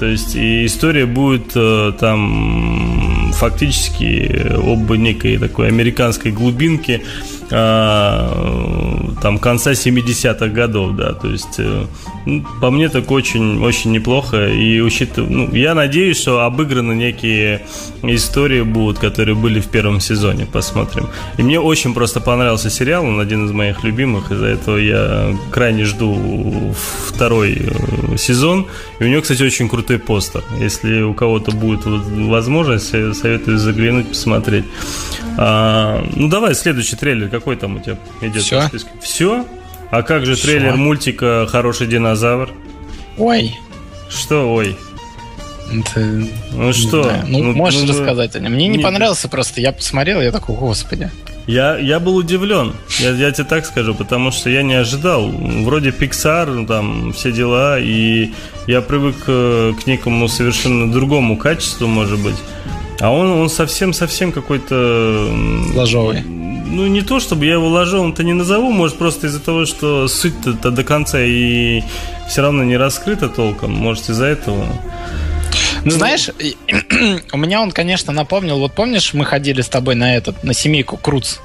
То 0.00 0.06
есть 0.06 0.34
и 0.34 0.66
история 0.66 1.06
будет 1.06 1.52
э, 1.54 1.92
там 2.00 3.32
фактически 3.32 4.50
об 4.54 4.90
некой 4.92 5.38
такой 5.38 5.68
американской 5.68 6.32
глубинке 6.32 7.02
там 7.48 9.38
конца 9.38 9.72
70-х 9.72 10.48
годов, 10.48 10.96
да, 10.96 11.12
то 11.12 11.28
есть 11.28 11.58
э, 11.58 11.86
ну, 12.26 12.44
по 12.60 12.70
мне 12.70 12.88
так 12.88 13.10
очень, 13.10 13.62
очень 13.62 13.92
неплохо 13.92 14.48
и 14.48 14.80
учитывая, 14.80 15.30
ну, 15.30 15.54
я 15.54 15.74
надеюсь, 15.74 16.18
что 16.20 16.40
обыграны 16.40 16.94
некие 16.94 17.66
истории 18.02 18.62
будут, 18.62 18.98
которые 18.98 19.34
были 19.34 19.60
в 19.60 19.66
первом 19.66 20.00
сезоне, 20.00 20.46
посмотрим. 20.46 21.08
И 21.38 21.42
мне 21.42 21.60
очень 21.60 21.94
просто 21.94 22.20
понравился 22.20 22.70
сериал, 22.70 23.04
он 23.04 23.20
один 23.20 23.46
из 23.46 23.52
моих 23.52 23.84
любимых, 23.84 24.32
из-за 24.32 24.46
этого 24.46 24.78
я 24.78 25.36
крайне 25.50 25.84
жду 25.84 26.74
второй 27.08 27.58
э, 27.60 28.16
сезон, 28.16 28.66
и 29.00 29.04
у 29.04 29.08
него, 29.08 29.22
кстати, 29.22 29.42
очень 29.42 29.68
крутой 29.68 29.98
постер, 29.98 30.42
если 30.58 31.02
у 31.02 31.14
кого-то 31.14 31.52
будет 31.52 31.84
возможность, 31.84 32.88
советую 32.88 33.58
заглянуть, 33.58 34.08
посмотреть. 34.08 34.64
А, 35.36 36.04
ну 36.14 36.28
давай, 36.28 36.54
следующий 36.54 36.96
трейлер, 36.96 37.28
какой 37.34 37.56
там 37.56 37.76
у 37.76 37.80
тебя 37.80 37.96
идет 38.20 38.48
по 38.48 38.68
списку? 38.68 38.90
Все? 39.00 39.44
А 39.90 40.02
как 40.02 40.24
же 40.24 40.34
Всё. 40.34 40.46
трейлер 40.46 40.76
мультика 40.76 41.46
«Хороший 41.48 41.86
динозавр»? 41.86 42.50
Ой, 43.18 43.56
Что, 44.08 44.52
ой? 44.52 44.76
это... 45.72 46.00
Ну 46.52 46.72
что? 46.72 47.02
знаю. 47.02 47.24
Ну, 47.26 47.52
можешь 47.52 47.82
ну, 47.82 47.88
рассказать 47.88 48.36
о 48.36 48.40
нем. 48.40 48.52
Мне 48.52 48.68
не, 48.68 48.76
не- 48.78 48.82
понравился 48.82 49.28
просто. 49.28 49.60
Я 49.60 49.72
посмотрел, 49.72 50.20
я 50.20 50.30
такой, 50.30 50.56
господи. 50.56 51.10
Я, 51.46 51.76
я 51.76 52.00
был 52.00 52.16
удивлен, 52.16 52.72
я, 53.00 53.10
я 53.10 53.30
тебе 53.30 53.44
так 53.44 53.66
скажу, 53.66 53.94
потому 53.94 54.30
что 54.30 54.48
я 54.48 54.62
не 54.62 54.74
ожидал. 54.74 55.28
Вроде 55.28 55.90
Pixar, 55.90 56.46
ну, 56.46 56.66
там 56.66 57.12
все 57.12 57.32
дела, 57.32 57.78
и 57.78 58.30
я 58.66 58.80
привык 58.80 59.16
э, 59.26 59.72
к 59.78 59.86
некому 59.86 60.28
совершенно 60.28 60.90
другому 60.90 61.36
качеству, 61.36 61.86
может 61.86 62.18
быть. 62.20 62.36
А 63.00 63.10
он, 63.10 63.28
он 63.28 63.50
совсем-совсем 63.50 64.32
какой-то... 64.32 65.28
Ложовый. 65.74 66.22
Ну, 66.74 66.88
не 66.88 67.02
то, 67.02 67.20
чтобы 67.20 67.46
я 67.46 67.52
его 67.52 67.68
ложовым-то 67.68 68.24
не 68.24 68.32
назову, 68.32 68.72
может, 68.72 68.98
просто 68.98 69.28
из-за 69.28 69.38
того, 69.38 69.64
что 69.64 70.08
суть-то 70.08 70.72
до 70.72 70.82
конца 70.82 71.20
и 71.22 71.82
все 72.28 72.42
равно 72.42 72.64
не 72.64 72.76
раскрыта 72.76 73.28
толком, 73.28 73.70
может, 73.72 74.10
из-за 74.10 74.24
этого. 74.24 74.66
Ну, 75.84 75.90
знаешь, 75.92 76.30
у 77.32 77.36
меня 77.36 77.62
он, 77.62 77.70
конечно, 77.70 78.12
напомнил. 78.12 78.58
Вот 78.58 78.72
помнишь, 78.72 79.14
мы 79.14 79.24
ходили 79.24 79.60
с 79.60 79.68
тобой 79.68 79.94
на 79.94 80.16
этот, 80.16 80.42
на 80.42 80.52
семейку 80.52 80.96
Круц? 80.96 81.36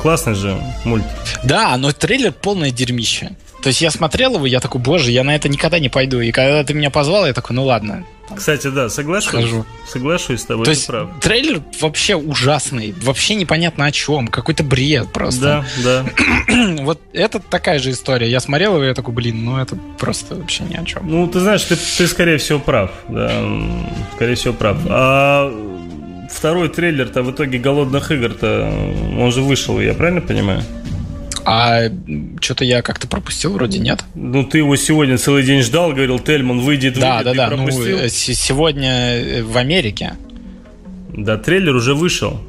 Классный 0.00 0.34
же 0.34 0.56
мульт. 0.84 1.04
Да, 1.44 1.76
но 1.76 1.92
трейлер 1.92 2.32
полное 2.32 2.70
дерьмище. 2.70 3.30
То 3.62 3.68
есть 3.68 3.80
я 3.80 3.92
смотрел 3.92 4.34
его, 4.34 4.46
я 4.46 4.58
такой, 4.58 4.80
боже, 4.80 5.12
я 5.12 5.22
на 5.22 5.36
это 5.36 5.48
никогда 5.48 5.78
не 5.78 5.88
пойду. 5.88 6.20
И 6.20 6.32
когда 6.32 6.64
ты 6.64 6.74
меня 6.74 6.90
позвал, 6.90 7.26
я 7.26 7.32
такой, 7.32 7.54
ну 7.54 7.64
ладно, 7.64 8.04
Кстати, 8.34 8.66
да, 8.66 8.88
соглашусь. 8.88 9.28
схожу. 9.28 9.64
Соглашусь 9.86 10.40
с 10.40 10.44
тобой, 10.46 10.64
То 10.64 10.72
есть 10.72 10.84
прав. 10.88 11.08
трейлер 11.20 11.62
вообще 11.80 12.16
ужасный, 12.16 12.92
вообще 13.02 13.36
непонятно 13.36 13.84
о 13.84 13.92
чем, 13.92 14.26
какой-то 14.26 14.64
бред 14.64 15.12
просто. 15.12 15.64
Да, 15.84 16.04
да. 16.48 16.74
Вот 16.82 17.00
это 17.12 17.38
такая 17.38 17.78
же 17.78 17.92
история. 17.92 18.28
Я 18.28 18.40
смотрел 18.40 18.74
его, 18.74 18.84
я 18.84 18.94
такой, 18.94 19.14
блин, 19.14 19.44
ну 19.44 19.58
это 19.58 19.76
просто 19.96 20.34
вообще 20.34 20.64
ни 20.64 20.74
о 20.74 20.84
чем. 20.84 21.08
Ну, 21.08 21.28
ты 21.28 21.38
знаешь, 21.38 21.62
ты, 21.62 21.76
ты 21.76 22.06
скорее 22.08 22.38
всего 22.38 22.58
прав. 22.58 22.90
Да, 23.08 23.30
скорее 24.16 24.34
всего 24.34 24.54
прав. 24.54 24.76
А 24.88 25.71
второй 26.32 26.68
трейлер-то 26.68 27.22
в 27.22 27.30
итоге 27.32 27.58
голодных 27.58 28.10
игр-то 28.10 28.70
он 29.18 29.32
же 29.32 29.42
вышел, 29.42 29.80
я 29.80 29.94
правильно 29.94 30.20
понимаю? 30.20 30.62
А 31.44 31.82
что-то 32.40 32.64
я 32.64 32.82
как-то 32.82 33.08
пропустил, 33.08 33.52
вроде 33.54 33.80
нет. 33.80 34.04
Ну, 34.14 34.44
ты 34.44 34.58
его 34.58 34.76
сегодня 34.76 35.18
целый 35.18 35.42
день 35.42 35.62
ждал, 35.62 35.90
говорил, 35.90 36.20
Тельман 36.20 36.60
выйдет, 36.60 36.98
Да, 36.98 37.18
выйдет, 37.18 37.36
да, 37.36 37.50
да. 37.50 37.56
Ну, 37.56 37.64
пропустил. 37.66 37.98
с- 37.98 38.12
сегодня 38.12 38.90
э, 39.18 39.42
в 39.42 39.56
Америке. 39.56 40.14
Да, 41.16 41.36
трейлер 41.38 41.74
уже 41.74 41.94
вышел. 41.94 42.40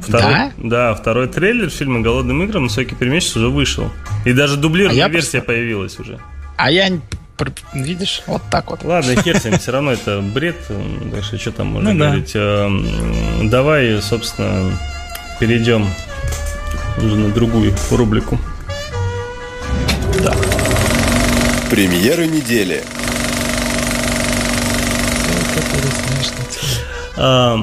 Второй, 0.00 0.50
да? 0.58 0.94
второй 0.94 1.28
трейлер 1.28 1.70
фильма 1.70 2.00
«Голодным 2.00 2.42
играм» 2.42 2.64
«Высокий 2.64 2.94
перемещик» 2.94 3.36
уже 3.36 3.48
вышел. 3.48 3.90
И 4.26 4.32
даже 4.32 4.56
дублированная 4.56 5.04
А 5.04 5.08
версия 5.08 5.38
просто- 5.38 5.46
появилась 5.46 5.98
уже. 5.98 6.18
А 6.56 6.70
я 6.70 6.88
видишь, 7.72 8.22
вот 8.26 8.42
так 8.50 8.70
вот. 8.70 8.84
Ладно, 8.84 9.14
хер 9.22 9.38
с 9.38 9.44
ним, 9.44 9.58
все 9.58 9.72
равно 9.72 9.92
это 9.92 10.20
бред, 10.20 10.56
м, 10.68 11.10
так 11.12 11.24
что 11.24 11.38
что 11.38 11.52
там 11.52 11.68
можно 11.68 11.92
Ну 11.92 11.98
да. 11.98 12.06
говорить. 12.06 12.32
Эм, 12.34 13.48
Давай, 13.50 14.00
собственно, 14.00 14.72
перейдем 15.40 15.86
уже 16.98 17.16
на 17.16 17.30
другую 17.30 17.74
рубрику. 17.90 18.38
Премьера 21.70 22.24
недели. 22.26 22.84
А, 27.16 27.56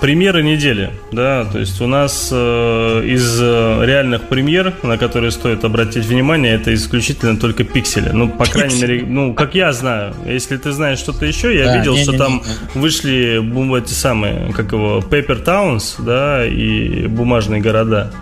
Премьеры 0.00 0.44
недели, 0.44 0.90
да, 1.10 1.44
то 1.44 1.58
есть 1.58 1.80
у 1.80 1.88
нас 1.88 2.28
э, 2.30 3.02
из 3.04 3.40
э, 3.40 3.84
реальных 3.84 4.22
премьер, 4.28 4.74
на 4.84 4.96
которые 4.96 5.32
стоит 5.32 5.64
обратить 5.64 6.04
внимание, 6.04 6.54
это 6.54 6.72
исключительно 6.72 7.36
только 7.36 7.64
пиксели. 7.64 8.10
Ну, 8.10 8.28
по 8.28 8.44
крайней 8.44 8.80
мере, 8.80 9.04
ну, 9.04 9.34
как 9.34 9.56
я 9.56 9.72
знаю. 9.72 10.14
Если 10.24 10.56
ты 10.56 10.70
знаешь 10.70 11.00
что-то 11.00 11.26
еще, 11.26 11.56
я 11.56 11.64
Да, 11.64 11.78
видел, 11.78 11.94
не, 11.94 12.02
что 12.04 12.12
не, 12.12 12.18
там 12.18 12.42
не, 12.74 12.80
вышли 12.80 13.40
бум, 13.40 13.74
эти 13.74 13.92
самые, 13.92 14.52
как 14.52 14.70
его, 14.70 15.00
Paper 15.00 15.44
Towns, 15.44 15.94
да, 15.98 16.46
и 16.46 17.08
бумажные 17.08 17.60
города. 17.60 18.12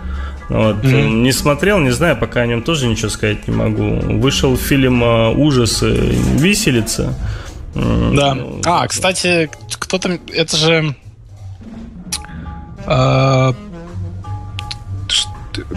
Вот. 0.49 0.83
Мгм. 0.83 1.23
Не 1.23 1.31
смотрел, 1.31 1.77
не 1.79 1.91
знаю, 1.91 2.17
пока 2.17 2.41
о 2.41 2.47
нем 2.47 2.63
тоже 2.63 2.87
ничего 2.87 3.09
сказать 3.09 3.47
не 3.47 3.53
могу. 3.53 3.99
Вышел 4.17 4.57
фильм 4.57 5.03
э, 5.03 5.29
ужасы 5.29 5.91
Виселица. 5.91 7.13
Да. 7.75 8.33
ну, 8.33 8.61
А, 8.65 8.87
кстати, 8.87 9.49
кто-то... 9.77 10.17
Это 10.33 10.57
же... 10.57 10.95
а, 12.87 13.53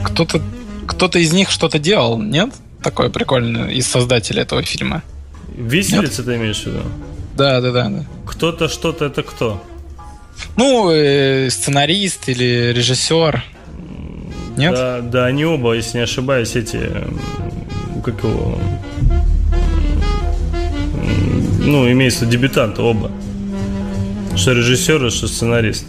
Кто-то 0.05 0.41
кто-то 0.87 1.19
из 1.19 1.33
них 1.33 1.51
что-то 1.51 1.79
делал, 1.79 2.21
нет? 2.21 2.51
Такое 2.83 3.11
прикольное 3.11 3.69
из 3.69 3.87
создателей 3.87 4.43
этого 4.43 4.63
фильма. 4.63 5.03
Виселица 5.57 6.23
ты 6.25 6.37
имеешь 6.37 6.63
в 6.63 6.67
виду? 6.67 6.81
Да, 7.37 7.61
да, 7.61 7.71
да. 7.71 7.89
да. 7.89 8.05
Кто-то 8.27 8.69
что-то 8.69 9.07
это 9.07 9.23
кто? 9.23 9.63
Ну, 10.57 10.91
э, 10.91 11.49
сценарист 11.49 12.29
или 12.29 12.73
режиссер. 12.75 13.43
Нет? 14.57 14.75
Да, 14.75 15.01
да, 15.01 15.27
они 15.27 15.45
оба, 15.45 15.75
если 15.75 15.99
не 15.99 16.05
ошибаюсь, 16.05 16.57
эти, 16.57 16.91
как 18.05 18.23
его, 18.23 18.59
ну, 21.61 21.91
имеется 21.91 22.27
дебютанты 22.27 22.83
оба. 22.83 23.11
Что 24.37 24.53
режиссер, 24.53 25.07
и 25.07 25.11
что 25.11 25.29
сценарист. 25.29 25.87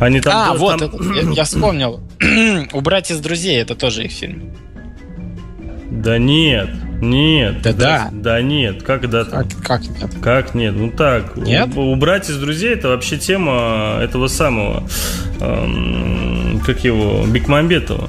Они 0.00 0.20
там... 0.20 0.32
а, 0.36 0.52
да, 0.52 0.58
вот, 0.58 0.78
там- 0.78 0.88
это, 0.94 1.14
я, 1.14 1.30
я 1.32 1.44
вспомнил. 1.44 2.00
Убрать 2.72 3.10
из 3.10 3.18
друзей, 3.20 3.60
это 3.60 3.74
тоже 3.74 4.04
их 4.04 4.12
фильм. 4.12 4.52
Да 5.90 6.18
нет, 6.18 6.68
нет. 7.00 7.62
Да 7.62 7.72
да. 7.72 8.08
Да 8.12 8.42
нет, 8.42 8.82
как 8.82 9.08
да 9.08 9.24
Как, 9.24 9.46
как 9.62 9.82
нет? 9.82 10.10
Как 10.20 10.54
нет? 10.54 10.74
Ну 10.76 10.90
так. 10.90 11.36
Нет? 11.36 11.70
Убрать 11.76 12.28
из 12.28 12.36
друзей 12.36 12.74
это 12.74 12.88
вообще 12.88 13.16
тема 13.18 13.98
этого 14.02 14.28
самого, 14.28 14.86
эм, 15.40 16.60
как 16.66 16.84
его, 16.84 17.24
Бекмамбетова. 17.26 18.08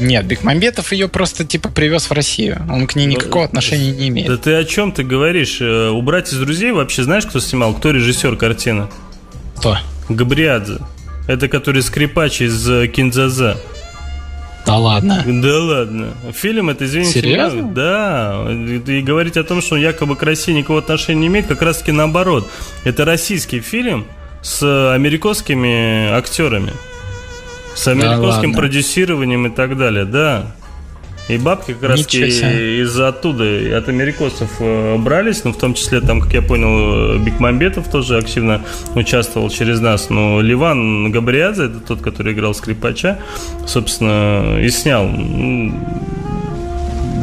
Нет, 0.00 0.26
Бекмамбетов 0.26 0.92
ее 0.92 1.08
просто 1.08 1.44
типа 1.44 1.68
привез 1.68 2.10
в 2.10 2.12
Россию. 2.12 2.62
Он 2.70 2.86
к 2.86 2.96
ней 2.96 3.06
никакого 3.06 3.44
отношения 3.44 3.92
не 3.92 4.08
имеет. 4.08 4.28
Да 4.28 4.36
ты 4.36 4.54
о 4.54 4.64
чем 4.64 4.90
ты 4.92 5.04
говоришь? 5.04 5.58
Э, 5.60 5.90
Убрать 5.90 6.32
из 6.32 6.38
друзей 6.38 6.72
вообще 6.72 7.04
знаешь, 7.04 7.26
кто 7.26 7.38
снимал? 7.40 7.74
Кто 7.74 7.90
режиссер 7.92 8.36
картины? 8.36 8.88
Кто? 9.56 9.78
Габриадзе. 10.08 10.78
Это 11.26 11.48
который 11.48 11.82
скрипач 11.82 12.42
из 12.42 12.68
э, 12.68 12.86
Кинзаза. 12.88 13.56
Да 14.66 14.76
ладно. 14.76 15.22
Да 15.26 15.58
ладно. 15.58 16.14
Фильм 16.32 16.70
это, 16.70 16.86
извините 16.86 17.20
Серьезно? 17.20 17.60
меня, 17.60 17.72
да. 17.72 18.46
И, 18.50 19.02
говорить 19.02 19.36
о 19.36 19.44
том, 19.44 19.60
что 19.60 19.74
он 19.74 19.80
якобы 19.80 20.16
к 20.16 20.22
России 20.22 20.52
никакого 20.52 20.78
отношения 20.78 21.20
не 21.20 21.26
имеет, 21.26 21.46
как 21.46 21.60
раз 21.62 21.78
таки 21.78 21.92
наоборот. 21.92 22.50
Это 22.84 23.04
российский 23.04 23.60
фильм 23.60 24.06
с 24.42 24.94
американскими 24.94 26.10
актерами. 26.10 26.72
С 27.74 27.88
американским 27.88 28.50
ладно. 28.50 28.54
продюсированием 28.54 29.46
и 29.46 29.50
так 29.50 29.76
далее, 29.76 30.04
да. 30.04 30.54
И 31.28 31.38
бабки 31.38 31.72
как 31.72 31.90
раз 31.90 32.02
таки 32.02 32.18
Ничего 32.18 32.30
себе. 32.30 32.82
из 32.82 33.00
оттуда, 33.00 33.44
от 33.78 33.88
американцев 33.88 34.50
э, 34.60 34.96
брались, 34.98 35.42
ну, 35.44 35.52
в 35.52 35.58
том 35.58 35.72
числе, 35.72 36.02
там, 36.02 36.20
как 36.20 36.34
я 36.34 36.42
понял, 36.42 37.18
Бекмамбетов 37.18 37.90
тоже 37.90 38.18
активно 38.18 38.62
участвовал 38.94 39.48
через 39.48 39.80
нас, 39.80 40.10
но 40.10 40.42
Ливан 40.42 41.10
Габриадзе, 41.10 41.64
это 41.64 41.80
тот, 41.80 42.02
который 42.02 42.34
играл 42.34 42.54
скрипача, 42.54 43.18
собственно, 43.66 44.60
и 44.60 44.68
снял. 44.68 45.08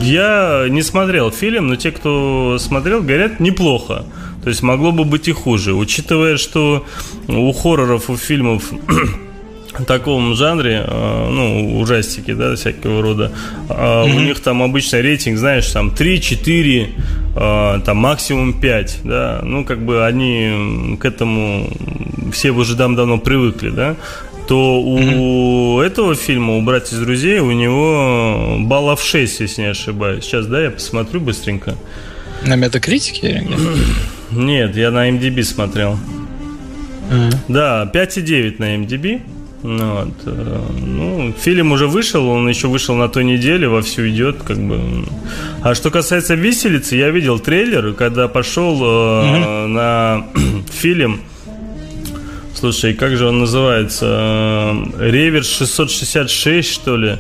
Я 0.02 0.66
не 0.68 0.82
смотрел 0.82 1.30
фильм, 1.30 1.68
но 1.68 1.76
те, 1.76 1.92
кто 1.92 2.58
смотрел, 2.60 3.04
говорят, 3.04 3.40
неплохо. 3.40 4.04
То 4.44 4.50
есть 4.50 4.64
могло 4.64 4.92
бы 4.92 5.04
быть 5.06 5.28
и 5.28 5.32
хуже. 5.32 5.76
Учитывая, 5.76 6.38
что 6.38 6.88
у 7.28 7.52
хорроров, 7.52 8.10
у 8.10 8.18
фильмов 8.18 8.64
таком 9.86 10.36
жанре, 10.36 10.84
э, 10.86 11.30
ну, 11.32 11.80
ужастики, 11.80 12.34
да, 12.34 12.56
всякого 12.56 13.02
рода, 13.02 13.32
а 13.70 14.04
у 14.04 14.20
них 14.20 14.40
там 14.40 14.62
обычно 14.62 15.02
рейтинг, 15.02 15.38
знаешь, 15.38 15.68
там 15.68 15.92
3, 15.92 16.22
4, 16.22 16.90
э, 17.36 17.80
там 17.86 17.98
максимум 17.98 18.54
5, 18.54 19.00
да, 19.04 19.42
ну, 19.44 19.66
как 19.66 19.84
бы 19.86 20.06
они 20.06 20.98
к 21.00 21.06
этому 21.06 21.70
все 22.32 22.52
уже 22.52 22.76
давно 22.76 23.18
привыкли, 23.18 23.70
да, 23.70 23.96
то 24.48 24.82
у 24.82 25.80
этого 25.80 26.16
фильма, 26.16 26.58
у 26.58 26.62
«Братьев 26.62 26.94
из 26.94 27.00
друзей», 27.00 27.40
у 27.40 27.52
него 27.52 28.58
баллов 28.60 29.02
6, 29.02 29.40
если 29.40 29.62
не 29.62 29.68
ошибаюсь. 29.70 30.26
Сейчас, 30.26 30.46
да, 30.48 30.62
я 30.62 30.72
посмотрю 30.72 31.22
быстренько. 31.22 31.76
На 32.46 32.56
метакритике 32.56 33.30
или 33.30 33.40
где? 33.44 33.56
Нет, 34.32 34.76
я 34.76 34.92
на 34.92 35.10
MDB 35.10 35.44
смотрел. 35.44 35.98
Да, 37.48 37.90
5,9 37.94 38.56
на 38.58 38.76
MDB. 38.76 39.22
Ну, 39.64 39.94
вот, 39.94 40.14
э, 40.26 40.60
ну, 40.80 41.34
фильм 41.38 41.72
уже 41.72 41.88
вышел, 41.88 42.28
он 42.28 42.50
еще 42.50 42.68
вышел 42.68 42.96
на 42.96 43.08
той 43.10 43.24
неделе, 43.24 43.68
вовсю 43.68 44.08
идет, 44.10 44.42
как 44.42 44.58
бы. 44.58 45.06
А 45.62 45.76
что 45.76 45.92
касается 45.92 46.34
виселицы, 46.34 46.96
я 46.96 47.12
видел 47.12 47.38
трейлер, 47.38 47.94
когда 47.94 48.28
пошел 48.28 48.80
э, 48.82 49.68
на 49.68 50.26
фильм. 50.72 51.22
Слушай, 52.56 52.96
как 52.96 53.16
же 53.18 53.28
он 53.28 53.40
называется? 53.40 54.06
Э, 54.10 55.12
Реверс 55.12 55.50
666, 55.50 56.72
что 56.72 56.98
ли? 56.98 57.20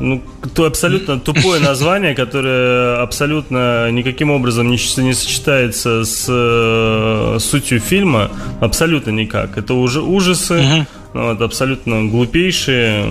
Ну, 0.00 0.22
то 0.54 0.64
абсолютно 0.64 1.18
тупое 1.18 1.60
название, 1.60 2.14
которое 2.14 3.02
абсолютно 3.02 3.90
никаким 3.90 4.30
образом 4.30 4.70
не, 4.70 4.78
не 5.02 5.12
сочетается 5.12 6.04
с 6.04 6.26
э, 6.28 7.38
сутью 7.40 7.80
фильма. 7.80 8.30
Абсолютно 8.60 9.10
никак. 9.10 9.58
Это 9.58 9.74
уже 9.74 10.00
ужасы, 10.00 10.54
ну, 10.54 10.86
вот, 11.14 11.40
абсолютно 11.40 12.04
глупейшие. 12.04 13.04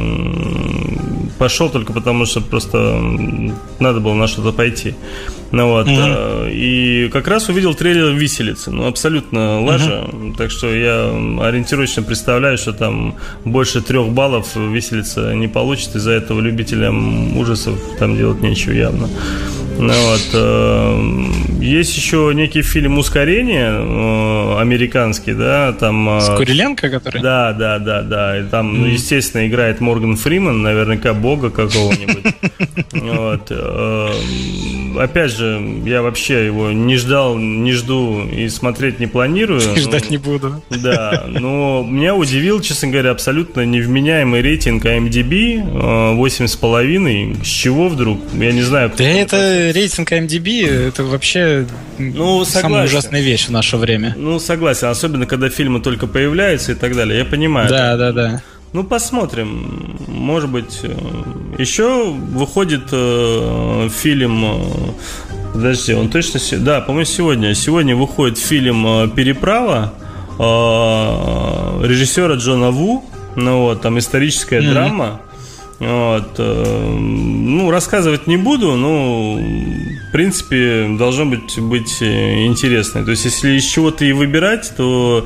Пошел 1.38 1.70
только 1.70 1.94
потому, 1.94 2.26
что 2.26 2.42
просто 2.42 3.00
надо 3.80 4.00
было 4.00 4.14
на 4.14 4.28
что-то 4.28 4.52
пойти. 4.52 4.96
Ну 5.52 5.70
вот. 5.70 5.88
э, 5.88 6.50
И 6.52 7.10
как 7.10 7.28
раз 7.28 7.50
увидел 7.50 7.74
трейлер 7.74 8.12
виселицы. 8.14 8.72
Ну, 8.72 8.88
абсолютно 8.88 9.62
лажа. 9.62 10.08
Так 10.38 10.52
что 10.52 10.74
я 10.74 11.06
ориентировочно 11.42 12.04
представляю, 12.04 12.58
что 12.58 12.74
там 12.74 13.16
больше 13.46 13.82
трех 13.82 14.10
баллов 14.10 14.56
виселица 14.56 15.34
не 15.34 15.48
получит. 15.48 15.96
Из-за 15.96 16.12
этого 16.12 16.42
любителям 16.42 17.38
ужасов 17.38 17.80
там 18.00 18.18
делать 18.18 18.42
нечего 18.42 18.74
явно. 18.74 19.10
Ну, 19.80 19.94
вот, 19.94 20.30
э, 20.34 21.64
есть 21.64 21.96
еще 21.96 22.32
некий 22.34 22.62
фильм 22.64 22.98
«Ускорение» 22.98 23.70
э, 23.70 24.60
американский, 24.60 25.34
да, 25.34 25.72
там... 25.74 26.18
э, 26.18 26.22
С 26.22 26.36
Куриленко, 26.36 26.90
который? 26.90 27.22
да, 27.22 27.54
да, 27.54 27.78
да, 27.80 28.02
да. 28.02 28.40
И 28.40 28.44
там, 28.44 28.82
ну, 28.82 28.88
естественно, 28.88 29.48
играет 29.48 29.80
Морган 29.80 30.16
Фриман, 30.18 30.62
наверняка 30.62 31.14
бога 31.14 31.50
какого-нибудь. 31.50 32.34
Вот. 32.94 33.52
Опять 35.00 35.32
же, 35.32 35.62
я 35.86 36.02
вообще 36.02 36.46
его 36.46 36.72
не 36.72 36.98
ждал, 36.98 37.38
не 37.38 37.74
жду 37.74 38.24
и 38.24 38.50
смотреть 38.50 39.00
не 39.00 39.08
планирую. 39.08 39.60
Ждать 39.78 40.10
не 40.10 40.18
буду. 40.18 40.64
Да, 40.70 41.26
но 41.28 41.86
меня 41.88 42.16
удивил, 42.16 42.62
честно 42.62 42.90
говоря, 42.90 43.12
абсолютно 43.12 43.66
невменяемый 43.66 44.42
рейтинг 44.42 44.86
IMDb, 44.86 45.60
э, 45.60 46.16
8,5. 46.16 47.44
С 47.44 47.48
чего 47.48 47.90
вдруг? 47.90 48.20
Я 48.34 48.52
не 48.52 48.62
знаю. 48.64 48.92
Да 48.98 49.04
это 49.04 49.67
рейтинг 49.72 50.12
IMDb, 50.12 50.68
это 50.88 51.04
вообще 51.04 51.66
Ну, 51.98 52.46
самая 52.46 52.86
ужасная 52.86 53.22
вещь 53.22 53.48
в 53.48 53.52
наше 53.52 53.78
время. 53.78 54.14
Ну, 54.18 54.40
согласен, 54.40 54.88
особенно 54.88 55.26
когда 55.26 55.50
фильмы 55.50 55.80
только 55.80 56.08
появляются 56.08 56.72
и 56.72 56.76
так 56.76 56.96
далее. 56.96 57.20
Я 57.20 57.26
понимаю. 57.26 57.70
Да, 57.70 57.98
да, 57.98 58.12
да. 58.12 58.42
Ну, 58.74 58.84
посмотрим. 58.84 59.98
Может 60.08 60.50
быть, 60.50 60.80
э, 60.84 60.94
еще 61.58 62.12
выходит 62.12 62.84
э, 62.92 63.90
фильм. 63.96 64.44
э, 64.46 64.60
Подожди, 65.54 65.94
он 65.94 66.10
точно... 66.10 66.40
Да, 66.60 66.82
по-моему, 66.82 67.06
сегодня. 67.06 67.56
Сегодня 67.56 67.96
выходит 67.96 68.38
фильм 68.38 68.86
э, 68.86 69.08
«Переправа» 69.16 69.94
э, 70.38 71.88
режиссера 71.88 72.36
Джона 72.36 72.72
Ву. 72.72 73.04
Ну 73.36 73.62
вот, 73.62 73.82
там 73.82 73.98
историческая 74.00 74.62
драма. 74.62 75.22
Вот, 75.80 76.36
э, 76.40 76.96
ну, 76.98 77.70
рассказывать 77.70 78.26
не 78.26 78.38
буду, 78.38 78.76
но, 78.76 79.36
в 79.36 80.12
принципе, 80.12 80.88
должно 80.98 81.28
быть, 81.28 81.60
быть 81.60 82.02
э, 82.02 82.46
интересно. 82.46 83.06
То 83.06 83.12
есть, 83.12 83.26
если 83.26 83.52
из 83.52 83.66
чего-то 83.66 84.04
и 84.04 84.12
выбирать, 84.12 84.74
то, 84.76 85.26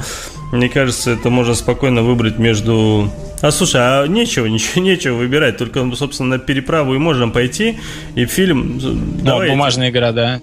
мне 0.52 0.68
кажется, 0.68 1.12
это 1.12 1.30
можно 1.30 1.56
спокойно 1.56 2.04
выбрать 2.04 2.38
между 2.38 3.10
А 3.42 3.52
слушай, 3.52 3.80
а 3.80 4.06
нечего, 4.08 4.46
ничего, 4.48 4.82
нечего 4.82 5.16
выбирать, 5.16 5.58
только, 5.58 5.90
собственно, 5.96 6.30
на 6.36 6.40
переправу 6.40 6.96
и 6.96 6.98
можем 6.98 7.32
пойти, 7.32 7.80
и 8.16 8.26
фильм... 8.26 8.78
Да, 9.24 9.40
бумажные 9.40 9.92
города. 9.92 10.42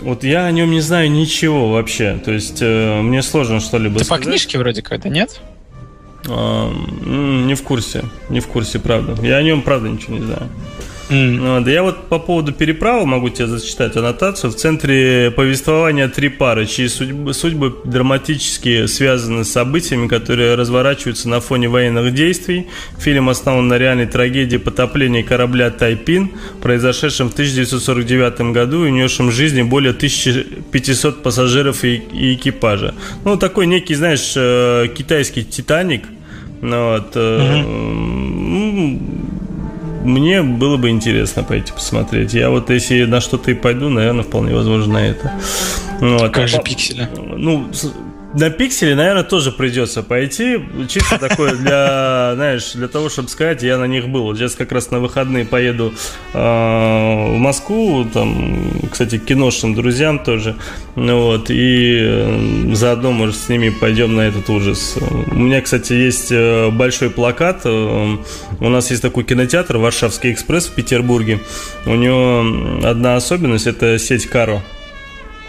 Вот 0.00 0.24
я 0.24 0.46
о 0.46 0.50
нем 0.50 0.72
не 0.72 0.80
знаю 0.80 1.12
ничего 1.12 1.70
вообще, 1.70 2.18
то 2.24 2.32
есть 2.32 2.58
э, 2.60 3.00
мне 3.02 3.22
сложно 3.22 3.60
что-либо 3.60 4.00
Ты 4.00 4.04
сказать. 4.04 4.24
по 4.24 4.30
книжке 4.30 4.58
вроде 4.58 4.82
как-то, 4.82 5.08
нет? 5.08 5.40
А, 6.28 6.72
не 7.04 7.54
в 7.54 7.62
курсе, 7.62 8.04
не 8.28 8.40
в 8.40 8.46
курсе, 8.46 8.78
правда. 8.78 9.16
Я 9.22 9.36
о 9.36 9.42
нем, 9.42 9.62
правда, 9.62 9.88
ничего 9.88 10.14
не 10.14 10.24
знаю. 10.24 10.48
Mm. 11.08 11.64
Да 11.64 11.70
я 11.70 11.82
вот 11.82 12.08
по 12.08 12.18
поводу 12.18 12.52
переправы 12.52 13.06
могу 13.06 13.28
тебе 13.28 13.46
зачитать 13.46 13.96
аннотацию. 13.96 14.50
В 14.50 14.56
центре 14.56 15.30
повествования 15.30 16.08
три 16.08 16.28
пары, 16.28 16.66
чьи 16.66 16.88
судьбы, 16.88 17.34
судьбы 17.34 17.74
драматически 17.84 18.86
связаны 18.86 19.44
с 19.44 19.50
событиями, 19.50 20.08
которые 20.08 20.54
разворачиваются 20.54 21.28
на 21.28 21.40
фоне 21.40 21.68
военных 21.68 22.14
действий. 22.14 22.68
Фильм 22.98 23.28
основан 23.28 23.68
на 23.68 23.78
реальной 23.78 24.06
трагедии 24.06 24.56
потопления 24.56 25.22
корабля 25.22 25.70
«Тайпин», 25.70 26.30
произошедшем 26.62 27.28
в 27.28 27.32
1949 27.32 28.52
году 28.52 28.84
и 28.84 28.90
унесшем 28.90 29.30
жизни 29.30 29.62
более 29.62 29.92
1500 29.92 31.22
пассажиров 31.22 31.84
и, 31.84 31.96
и 31.96 32.34
экипажа. 32.34 32.94
Ну, 33.24 33.36
такой 33.36 33.66
некий, 33.66 33.94
знаешь, 33.94 34.32
э, 34.36 34.88
китайский 34.94 35.44
«Титаник», 35.44 36.04
ну, 36.60 36.92
вот, 36.92 37.16
угу 37.16 39.31
мне 40.02 40.42
было 40.42 40.76
бы 40.76 40.90
интересно 40.90 41.42
пойти 41.42 41.72
посмотреть. 41.72 42.34
Я 42.34 42.50
вот 42.50 42.70
если 42.70 43.04
на 43.04 43.20
что-то 43.20 43.50
и 43.50 43.54
пойду, 43.54 43.88
наверное, 43.88 44.24
вполне 44.24 44.54
возможно 44.54 44.94
на 44.94 45.06
это. 45.06 45.32
Вот. 46.00 46.32
Как 46.32 46.48
же 46.48 46.60
пиксели? 46.62 47.08
Ну, 47.16 47.70
на 48.34 48.50
пикселе, 48.50 48.94
наверное, 48.94 49.24
тоже 49.24 49.52
придется 49.52 50.02
пойти. 50.02 50.58
Чисто 50.88 51.18
такое 51.18 51.54
для, 51.54 52.32
знаешь, 52.34 52.72
для 52.72 52.88
того, 52.88 53.08
чтобы 53.08 53.28
сказать, 53.28 53.62
я 53.62 53.78
на 53.78 53.86
них 53.86 54.08
был. 54.08 54.34
Сейчас 54.34 54.54
как 54.54 54.72
раз 54.72 54.90
на 54.90 55.00
выходные 55.00 55.44
поеду 55.44 55.92
э, 56.32 56.38
в 56.38 57.36
Москву, 57.36 58.04
там, 58.04 58.88
кстати, 58.90 59.18
к 59.18 59.24
киношным 59.24 59.74
друзьям 59.74 60.18
тоже. 60.18 60.56
Вот, 60.94 61.50
и 61.50 61.98
э, 62.00 62.74
заодно, 62.74 63.12
может, 63.12 63.36
с 63.36 63.48
ними 63.48 63.68
пойдем 63.68 64.14
на 64.14 64.22
этот 64.22 64.48
ужас. 64.48 64.96
У 65.30 65.34
меня, 65.34 65.60
кстати, 65.60 65.92
есть 65.92 66.32
э, 66.32 66.70
большой 66.70 67.10
плакат. 67.10 67.66
У 67.66 68.18
нас 68.60 68.90
есть 68.90 69.02
такой 69.02 69.24
кинотеатр, 69.24 69.76
Варшавский 69.76 70.32
экспресс 70.32 70.68
в 70.68 70.74
Петербурге. 70.74 71.40
У 71.84 71.94
него 71.94 72.86
одна 72.86 73.16
особенность, 73.16 73.66
это 73.66 73.98
сеть 73.98 74.26
Каро. 74.26 74.62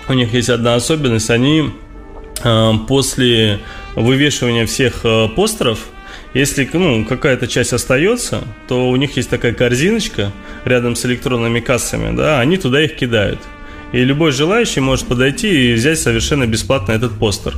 У 0.09 0.13
них 0.13 0.33
есть 0.33 0.49
одна 0.49 0.75
особенность, 0.75 1.29
они 1.29 1.71
после 2.87 3.59
вывешивания 3.95 4.65
всех 4.65 5.01
э, 5.05 5.27
постеров, 5.35 5.79
если 6.33 6.67
ну, 6.73 7.05
какая-то 7.05 7.47
часть 7.47 7.73
остается, 7.73 8.43
то 8.67 8.89
у 8.89 8.95
них 8.95 9.15
есть 9.17 9.29
такая 9.29 9.53
корзиночка 9.53 10.31
рядом 10.65 10.95
с 10.95 11.05
электронными 11.05 11.59
кассами, 11.59 12.15
да, 12.15 12.39
они 12.39 12.57
туда 12.57 12.81
их 12.83 12.95
кидают. 12.95 13.39
И 13.93 14.03
любой 14.03 14.32
желающий 14.32 14.79
может 14.79 15.06
подойти 15.06 15.71
и 15.71 15.73
взять 15.73 15.99
совершенно 15.99 16.47
бесплатно 16.47 16.93
этот 16.93 17.12
постер. 17.19 17.53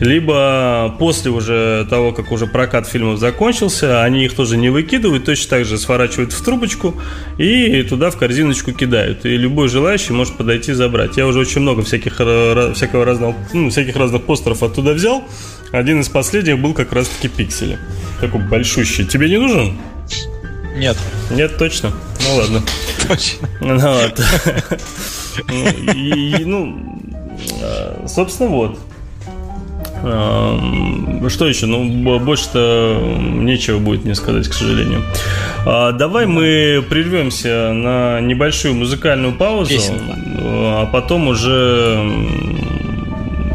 Либо 0.00 0.94
после 0.98 1.30
уже 1.30 1.86
того, 1.88 2.12
как 2.12 2.32
уже 2.32 2.48
прокат 2.48 2.88
фильмов 2.88 3.20
закончился, 3.20 4.02
они 4.02 4.24
их 4.24 4.34
тоже 4.34 4.56
не 4.56 4.68
выкидывают, 4.68 5.24
точно 5.24 5.50
так 5.50 5.64
же 5.64 5.78
сворачивают 5.78 6.32
в 6.32 6.44
трубочку 6.44 7.00
и 7.38 7.84
туда 7.84 8.10
в 8.10 8.16
корзиночку 8.16 8.72
кидают. 8.72 9.24
И 9.24 9.36
любой 9.36 9.68
желающий 9.68 10.12
может 10.12 10.36
подойти 10.36 10.72
и 10.72 10.74
забрать. 10.74 11.16
Я 11.16 11.24
уже 11.24 11.38
очень 11.38 11.60
много 11.60 11.82
всяких, 11.82 12.14
всякого 12.14 13.04
разного, 13.04 13.36
ну, 13.52 13.70
всяких 13.70 13.94
разных 13.94 14.24
постеров 14.24 14.64
оттуда 14.64 14.92
взял. 14.92 15.22
Один 15.70 16.00
из 16.00 16.08
последних 16.08 16.58
был 16.58 16.74
как 16.74 16.92
раз-таки 16.92 17.28
пиксели. 17.28 17.78
Такой 18.20 18.40
большущий. 18.40 19.04
Тебе 19.04 19.30
не 19.30 19.38
нужен? 19.38 19.78
Нет. 20.76 20.96
Нет, 21.30 21.56
точно? 21.58 21.92
Ну 22.24 22.36
ладно. 22.36 22.62
Точно. 23.06 23.48
Ну, 23.60 23.78
вот. 23.78 24.20
И, 25.94 26.42
ну, 26.44 27.00
собственно, 28.06 28.48
вот. 28.50 28.78
А, 30.02 31.28
что 31.28 31.46
еще? 31.48 31.66
Ну, 31.66 32.18
больше-то 32.18 33.00
нечего 33.18 33.78
будет 33.78 34.04
мне 34.04 34.14
сказать, 34.14 34.48
к 34.48 34.54
сожалению. 34.54 35.02
А, 35.64 35.92
давай 35.92 36.26
мы 36.26 36.84
прервемся 36.88 37.72
на 37.72 38.20
небольшую 38.20 38.74
музыкальную 38.74 39.34
паузу, 39.34 39.70
Песенка. 39.70 40.16
а 40.38 40.86
потом 40.86 41.28
уже, 41.28 42.28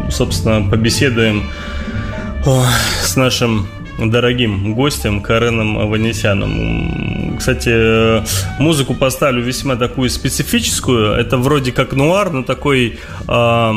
собственно, 0.10 0.68
побеседуем 0.70 1.44
с 3.04 3.16
нашим 3.16 3.68
дорогим 4.10 4.74
гостем 4.74 5.22
Кареном 5.22 5.78
Аванесяном. 5.78 7.38
Кстати, 7.38 8.24
музыку 8.62 8.94
поставлю 8.94 9.44
весьма 9.44 9.76
такую 9.76 10.10
специфическую. 10.10 11.14
Это 11.14 11.38
вроде 11.38 11.72
как 11.72 11.94
нуар, 11.94 12.32
но 12.32 12.44
такой, 12.44 13.00
э, 13.28 13.74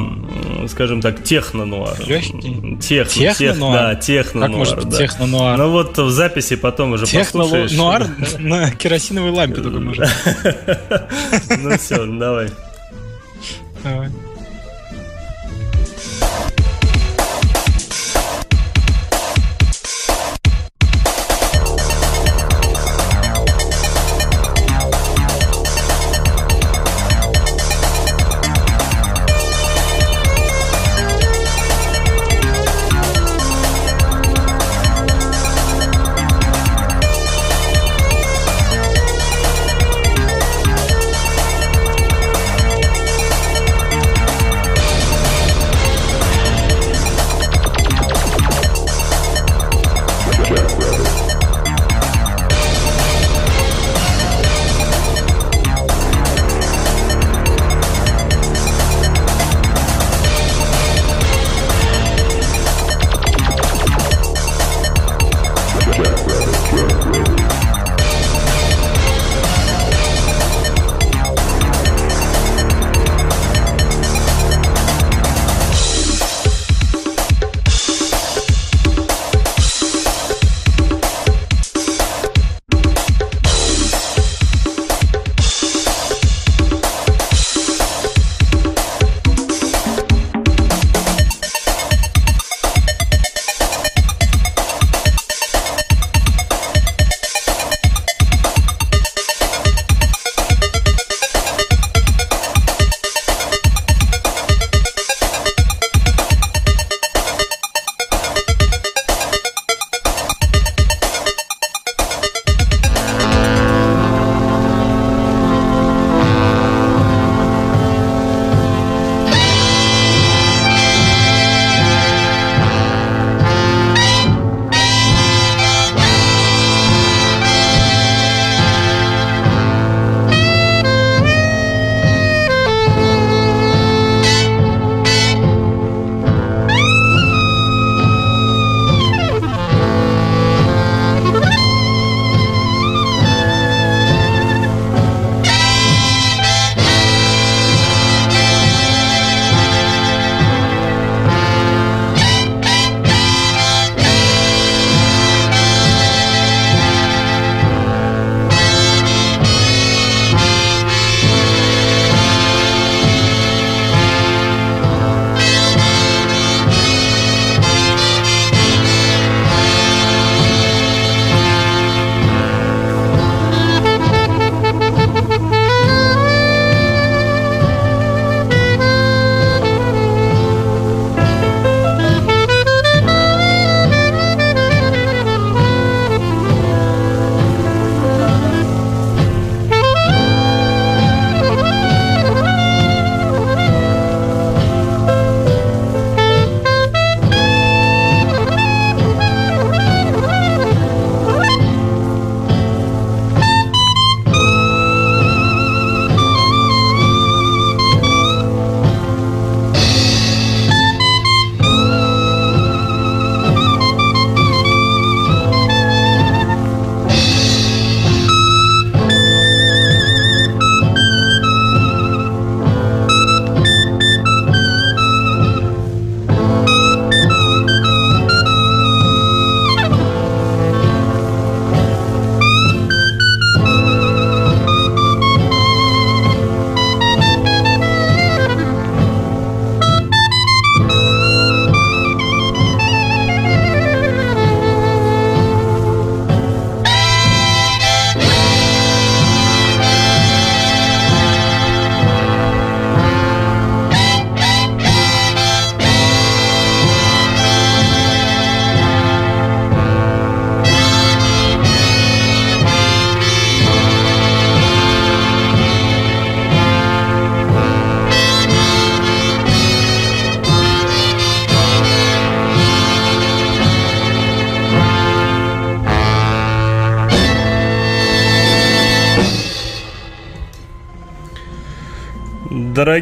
скажем 0.68 1.00
так, 1.00 1.22
техно-нуар. 1.22 1.96
Легкий? 2.06 2.78
Техно, 2.80 3.34
техно 3.34 3.72
да, 3.72 3.94
техно-нуар. 3.94 4.48
Как 4.50 4.58
может 4.58 4.84
быть 4.84 4.96
техно-нуар? 4.96 5.58
Ну 5.58 5.70
вот 5.70 5.98
в 5.98 6.10
записи 6.10 6.56
потом 6.56 6.92
уже 6.92 7.06
послушаешь. 7.06 7.70
Техно-нуар 7.70 8.06
на 8.38 8.70
керосиновой 8.70 9.30
лампе 9.30 9.60
только 9.60 9.80
можно. 9.80 10.08
Ну 11.58 11.78
все, 11.78 12.04
давай. 12.06 12.48
Давай. 13.82 14.08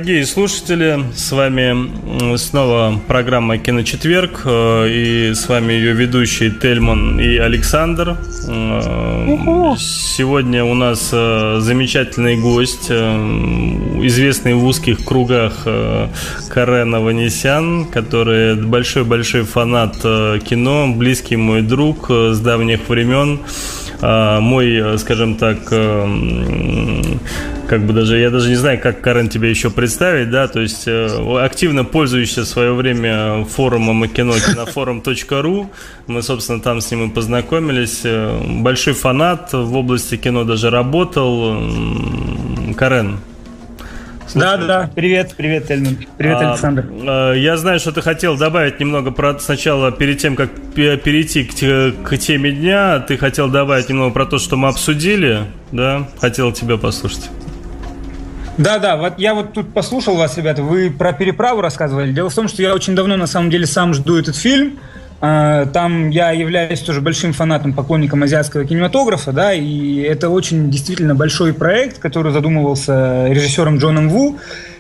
Дорогие 0.03 0.27
слушатели, 0.27 0.99
с 1.15 1.31
вами 1.31 2.37
снова 2.37 3.01
программа 3.07 3.59
«Киночетверг» 3.59 4.43
э, 4.45 4.89
и 4.89 5.33
с 5.33 5.49
вами 5.49 5.75
ее 5.75 5.93
ведущие 5.93 6.51
Тельман 6.51 7.21
и 7.21 7.37
Александр. 7.37 8.17
Э, 8.49 9.77
сегодня 9.79 10.65
у 10.65 10.75
нас 10.75 11.11
э, 11.13 11.59
замечательный 11.61 12.37
гость, 12.37 12.91
известный 12.91 14.55
в 14.55 14.65
узких 14.65 15.05
кругах 15.05 15.69
Карен 16.49 16.93
Аванесян, 16.97 17.85
который 17.85 18.57
большой-большой 18.57 19.45
фанат 19.45 19.99
кино, 20.03 20.93
близкий 20.97 21.37
мой 21.37 21.63
друг 21.63 22.11
с 22.11 22.41
давних 22.41 22.89
времен, 22.89 23.39
мой, 24.03 24.99
скажем 24.99 25.37
так, 25.37 25.59
как 27.73 27.87
бы 27.87 27.95
даже, 27.95 28.19
я 28.19 28.31
даже 28.31 28.51
не 28.51 28.57
знаю, 28.57 28.79
как, 28.79 29.01
Карен, 29.01 29.31
тебе 29.31 29.49
еще 29.49 29.71
представить, 29.71 30.31
да, 30.31 30.47
то 30.47 30.61
есть 30.61 30.85
э, 30.87 31.09
активно 31.43 31.85
пользующийся 31.85 32.45
свое 32.45 32.75
время 32.75 33.47
форумом 33.47 34.05
и 34.05 34.09
кино 34.09 34.35
кинофорум.ру, 34.35 35.71
мы, 36.07 36.23
собственно, 36.23 36.61
там 36.61 36.83
с 36.83 36.91
ним 36.91 37.09
и 37.09 37.11
познакомились, 37.11 38.03
э, 38.05 38.41
большой 38.61 38.93
фанат, 38.93 39.55
в 39.55 39.75
области 39.75 40.19
кино 40.19 40.45
даже 40.45 40.69
работал, 40.69 41.57
Карен, 42.77 43.21
да, 44.35 44.57
да, 44.57 44.67
да. 44.67 44.91
Привет, 44.95 45.35
привет, 45.37 45.71
Эльман. 45.71 45.99
Привет, 46.17 46.37
а, 46.41 46.51
Александр. 46.51 46.87
А, 47.07 47.33
я 47.33 47.57
знаю, 47.57 47.81
что 47.81 47.93
ты 47.93 48.03
хотел 48.03 48.37
добавить 48.37 48.81
немного 48.81 49.11
про 49.11 49.39
сначала 49.39 49.93
перед 49.93 50.19
тем, 50.19 50.37
как 50.37 50.51
перейти 50.75 51.45
к, 51.45 52.09
к 52.09 52.19
теме 52.19 52.53
дня, 52.53 53.01
ты 53.01 53.17
хотел 53.17 53.49
добавить 53.49 53.89
немного 53.89 54.13
про 54.13 54.27
то, 54.27 54.39
что 54.39 54.57
мы 54.57 54.69
обсудили, 54.69 55.41
да? 55.71 56.09
Хотел 56.21 56.53
тебя 56.53 56.77
послушать. 56.77 57.31
Да, 58.59 58.79
да, 58.79 58.97
вот 58.97 59.19
я 59.19 59.35
вот 59.35 59.55
тут 59.55 59.73
послушал 59.73 60.17
вас, 60.17 60.37
ребята, 60.37 60.63
вы 60.63 60.91
про 60.91 61.13
переправу 61.13 61.61
рассказывали. 61.61 62.13
Дело 62.13 62.29
в 62.29 62.35
том, 62.35 62.49
что 62.49 62.63
я 62.63 62.75
очень 62.75 62.95
давно, 62.95 63.17
на 63.17 63.27
самом 63.27 63.51
деле, 63.51 63.67
сам 63.67 63.95
жду 63.95 64.19
этот 64.19 64.37
фильм. 64.37 64.79
А, 65.25 65.67
там 65.67 66.11
я 66.11 66.33
являюсь 66.33 66.81
тоже 66.81 67.01
большим 67.01 67.33
фанатом, 67.33 67.73
поклонником 67.75 68.25
азиатского 68.25 68.65
кинематографа, 68.65 69.31
да, 69.31 69.53
и 69.55 70.01
это 70.01 70.29
очень 70.29 70.69
действительно 70.69 71.15
большой 71.15 71.55
проект, 71.55 72.01
который 72.01 72.33
задумывался 72.33 73.29
режиссером 73.29 73.79
Джоном 73.79 74.09
Ву 74.09 74.39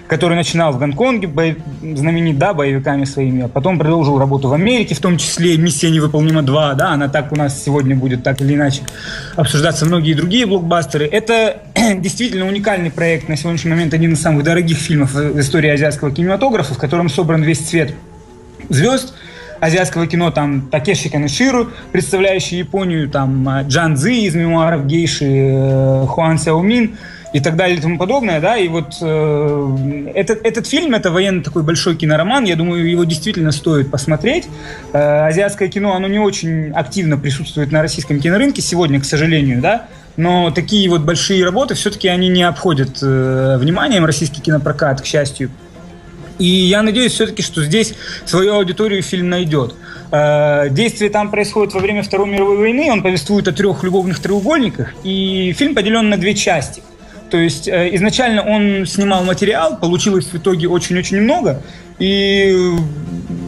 который 0.08 0.36
начинал 0.36 0.72
в 0.72 0.78
Гонконге, 0.78 1.26
бо... 1.26 1.56
знаменит, 1.80 2.36
да, 2.36 2.52
боевиками 2.52 3.04
своими, 3.04 3.44
а 3.44 3.48
потом 3.48 3.78
продолжил 3.78 4.18
работу 4.18 4.48
в 4.48 4.52
Америке, 4.52 4.94
в 4.94 4.98
том 4.98 5.16
числе 5.16 5.56
«Миссия 5.56 5.88
невыполнима 5.90 6.42
2», 6.42 6.74
да, 6.74 6.90
она 6.90 7.08
так 7.08 7.32
у 7.32 7.36
нас 7.36 7.64
сегодня 7.64 7.96
будет 7.96 8.22
так 8.22 8.42
или 8.42 8.54
иначе 8.54 8.82
обсуждаться, 9.36 9.86
многие 9.86 10.12
другие 10.12 10.44
блокбастеры. 10.44 11.06
Это 11.06 11.62
действительно 11.96 12.46
уникальный 12.46 12.90
проект, 12.90 13.30
на 13.30 13.36
сегодняшний 13.38 13.70
момент 13.70 13.94
один 13.94 14.12
из 14.12 14.20
самых 14.20 14.44
дорогих 14.44 14.76
фильмов 14.76 15.14
в 15.14 15.40
истории 15.40 15.70
азиатского 15.70 16.10
кинематографа, 16.10 16.74
в 16.74 16.78
котором 16.78 17.08
собран 17.08 17.42
весь 17.42 17.60
цвет 17.60 17.94
звезд, 18.68 19.14
азиатского 19.62 20.08
кино, 20.08 20.32
там 20.32 20.68
Такеши 20.68 21.08
Канеширу, 21.08 21.68
представляющий 21.92 22.58
Японию, 22.58 23.08
там 23.08 23.48
Джан 23.68 23.96
Цзи 23.96 24.26
из 24.26 24.34
мемуаров 24.34 24.86
гейши, 24.86 25.24
э, 25.24 26.06
Хуан 26.08 26.38
Сяомин, 26.38 26.96
и 27.32 27.40
так 27.40 27.56
далее 27.56 27.78
и 27.78 27.80
тому 27.80 27.96
подобное, 27.96 28.40
да, 28.40 28.58
и 28.58 28.68
вот 28.68 28.98
э, 29.00 30.10
этот, 30.14 30.44
этот 30.44 30.66
фильм, 30.66 30.94
это 30.94 31.10
военный 31.10 31.42
такой 31.42 31.62
большой 31.62 31.96
кинороман, 31.96 32.44
я 32.44 32.56
думаю, 32.56 32.90
его 32.90 33.04
действительно 33.04 33.52
стоит 33.52 33.90
посмотреть. 33.90 34.48
Э, 34.92 35.28
азиатское 35.28 35.68
кино, 35.68 35.94
оно 35.94 36.08
не 36.08 36.18
очень 36.18 36.72
активно 36.72 37.16
присутствует 37.16 37.72
на 37.72 37.80
российском 37.80 38.20
кинорынке 38.20 38.60
сегодня, 38.60 39.00
к 39.00 39.04
сожалению, 39.04 39.62
да, 39.62 39.86
но 40.16 40.50
такие 40.50 40.90
вот 40.90 41.02
большие 41.02 41.42
работы 41.44 41.74
все-таки 41.74 42.08
они 42.08 42.28
не 42.28 42.42
обходят 42.42 42.98
э, 43.00 43.56
вниманием 43.58 44.04
российский 44.04 44.42
кинопрокат, 44.42 45.00
к 45.00 45.06
счастью. 45.06 45.50
И 46.38 46.46
я 46.46 46.82
надеюсь 46.82 47.12
все-таки, 47.12 47.42
что 47.42 47.62
здесь 47.62 47.94
свою 48.24 48.54
аудиторию 48.54 49.02
фильм 49.02 49.28
найдет. 49.28 49.74
Э, 50.10 50.68
действие 50.70 51.10
там 51.10 51.30
происходит 51.30 51.74
во 51.74 51.80
время 51.80 52.02
Второй 52.02 52.28
мировой 52.28 52.56
войны, 52.56 52.90
он 52.90 53.02
повествует 53.02 53.48
о 53.48 53.52
трех 53.52 53.82
любовных 53.84 54.20
треугольниках, 54.20 54.92
и 55.04 55.54
фильм 55.56 55.74
поделен 55.74 56.08
на 56.08 56.16
две 56.16 56.34
части– 56.34 56.82
то 57.32 57.38
есть 57.38 57.66
э, 57.66 57.88
изначально 57.94 58.42
он 58.42 58.84
снимал 58.84 59.24
материал, 59.24 59.78
получилось 59.78 60.26
в 60.26 60.36
итоге 60.36 60.68
очень-очень 60.68 61.18
много, 61.18 61.62
и, 61.98 62.54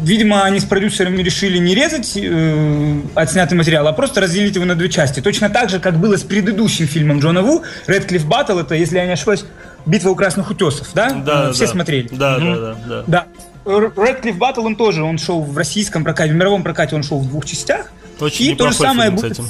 видимо, 0.02 0.42
они 0.42 0.58
с 0.58 0.64
продюсерами 0.64 1.20
решили 1.22 1.58
не 1.58 1.74
резать 1.74 2.16
э, 2.16 3.00
отснятый 3.14 3.58
материал, 3.58 3.86
а 3.86 3.92
просто 3.92 4.22
разделить 4.22 4.54
его 4.54 4.64
на 4.64 4.74
две 4.74 4.88
части. 4.88 5.20
Точно 5.20 5.50
так 5.50 5.68
же, 5.68 5.80
как 5.80 5.98
было 5.98 6.16
с 6.16 6.22
предыдущим 6.22 6.86
фильмом 6.86 7.20
Джона 7.20 7.42
Ву, 7.42 7.62
Red 7.86 8.24
Баттл, 8.24 8.58
это, 8.58 8.74
если 8.74 8.96
я 8.96 9.04
не 9.04 9.12
ошибаюсь, 9.12 9.44
«Битва 9.86 10.10
у 10.10 10.14
красных 10.14 10.50
утесов», 10.50 10.88
да? 10.94 11.10
Да, 11.10 11.52
Все 11.52 11.66
да. 11.66 11.72
смотрели? 11.72 12.08
Да, 12.10 12.36
угу. 12.36 12.44
да, 12.44 12.56
да, 12.56 12.76
да. 12.86 13.04
да. 13.06 13.26
Red 13.64 14.32
Баттл, 14.34 14.64
он 14.66 14.76
тоже, 14.76 15.02
он 15.02 15.18
шел 15.18 15.42
в 15.42 15.56
российском 15.56 16.04
прокате, 16.04 16.32
в 16.32 16.36
мировом 16.36 16.62
прокате 16.62 16.96
он 16.96 17.02
шел 17.02 17.18
в 17.18 17.28
двух 17.28 17.46
частях. 17.46 17.90
Очень 18.20 18.52
и 18.52 18.54
то 18.54 18.68
же 18.70 18.76
самое 18.76 19.10
фильм, 19.10 19.22
будет... 19.22 19.40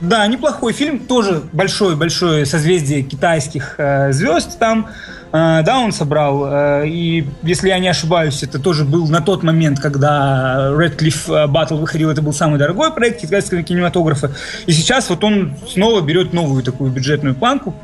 Да, 0.00 0.26
неплохой 0.26 0.72
фильм, 0.72 1.00
тоже 1.00 1.42
большое-большое 1.52 2.44
созвездие 2.44 3.02
китайских 3.02 3.76
э, 3.78 4.12
звезд 4.12 4.58
там. 4.58 4.88
Э, 5.32 5.62
да, 5.64 5.78
он 5.78 5.92
собрал. 5.92 6.44
Э, 6.46 6.86
и, 6.86 7.26
если 7.42 7.68
я 7.68 7.78
не 7.78 7.88
ошибаюсь, 7.88 8.42
это 8.42 8.58
тоже 8.58 8.84
был 8.84 9.08
на 9.08 9.22
тот 9.22 9.42
момент, 9.42 9.80
когда 9.80 10.68
Redcliffe 10.72 11.28
э, 11.28 11.50
Battle 11.50 11.78
выходил, 11.78 12.10
это 12.10 12.20
был 12.20 12.34
самый 12.34 12.58
дорогой 12.58 12.92
проект 12.92 13.22
китайского 13.22 13.62
кинематографа. 13.62 14.32
И 14.66 14.72
сейчас 14.72 15.08
вот 15.08 15.24
он 15.24 15.54
снова 15.66 16.02
берет 16.02 16.34
новую 16.34 16.62
такую 16.62 16.90
бюджетную 16.90 17.34
планку, 17.34 17.74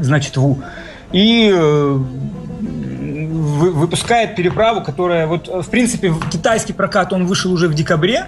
значит, 0.00 0.36
Ву. 0.36 0.62
И 1.12 1.50
э, 1.52 1.98
выпускает 2.60 4.36
переправу, 4.36 4.82
которая 4.82 5.26
вот, 5.26 5.48
в 5.48 5.68
принципе, 5.70 6.12
китайский 6.30 6.72
прокат, 6.72 7.12
он 7.12 7.26
вышел 7.26 7.52
уже 7.52 7.68
в 7.68 7.74
декабре, 7.74 8.26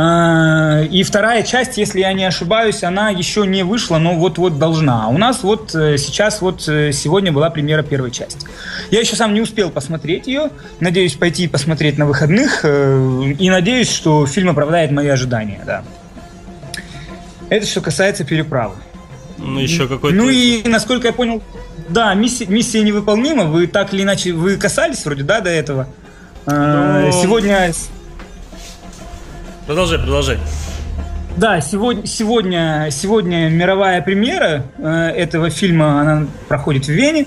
а, 0.00 0.82
и 0.82 1.02
вторая 1.02 1.42
часть, 1.42 1.76
если 1.76 2.00
я 2.00 2.12
не 2.12 2.24
ошибаюсь, 2.24 2.84
она 2.84 3.10
еще 3.10 3.46
не 3.46 3.64
вышла, 3.64 3.98
но 3.98 4.14
вот-вот 4.14 4.58
должна. 4.58 5.06
А 5.06 5.08
у 5.08 5.18
нас 5.18 5.42
вот 5.42 5.74
э, 5.74 5.96
сейчас 5.98 6.40
вот 6.40 6.68
э, 6.68 6.92
сегодня 6.92 7.32
была 7.32 7.50
премьера 7.50 7.82
первой 7.82 8.12
части. 8.12 8.46
Я 8.92 9.00
еще 9.00 9.16
сам 9.16 9.34
не 9.34 9.40
успел 9.40 9.70
посмотреть 9.70 10.28
ее. 10.28 10.50
Надеюсь 10.78 11.14
пойти 11.14 11.48
посмотреть 11.48 11.98
на 11.98 12.06
выходных. 12.06 12.60
Э, 12.62 13.34
и 13.38 13.50
надеюсь, 13.50 13.90
что 13.90 14.24
фильм 14.26 14.50
оправдает 14.50 14.92
мои 14.92 15.08
ожидания, 15.08 15.60
да. 15.66 15.82
Это 17.48 17.66
что 17.66 17.80
касается 17.80 18.24
переправы. 18.24 18.74
Ну, 19.38 19.60
еще 19.60 19.88
какой-то... 19.88 20.16
Ну 20.16 20.28
и, 20.28 20.62
насколько 20.66 21.06
я 21.06 21.12
понял, 21.12 21.42
да, 21.88 22.12
миссия, 22.14 22.46
миссия 22.46 22.82
невыполнима. 22.82 23.44
Вы 23.44 23.66
так 23.66 23.94
или 23.94 24.02
иначе, 24.02 24.32
вы 24.32 24.56
касались 24.56 25.04
вроде, 25.04 25.22
да, 25.22 25.40
до 25.40 25.50
этого? 25.50 25.88
А, 26.46 27.02
Но... 27.02 27.12
Сегодня 27.12 27.72
Продолжай, 29.66 29.98
продолжай. 29.98 30.38
Да, 31.36 31.60
сегодня, 31.60 32.06
сегодня, 32.06 32.88
сегодня 32.90 33.48
мировая 33.48 34.02
премьера 34.02 34.64
э, 34.78 35.10
этого 35.10 35.50
фильма, 35.50 36.00
она 36.00 36.26
проходит 36.48 36.86
в 36.86 36.88
Вене, 36.88 37.26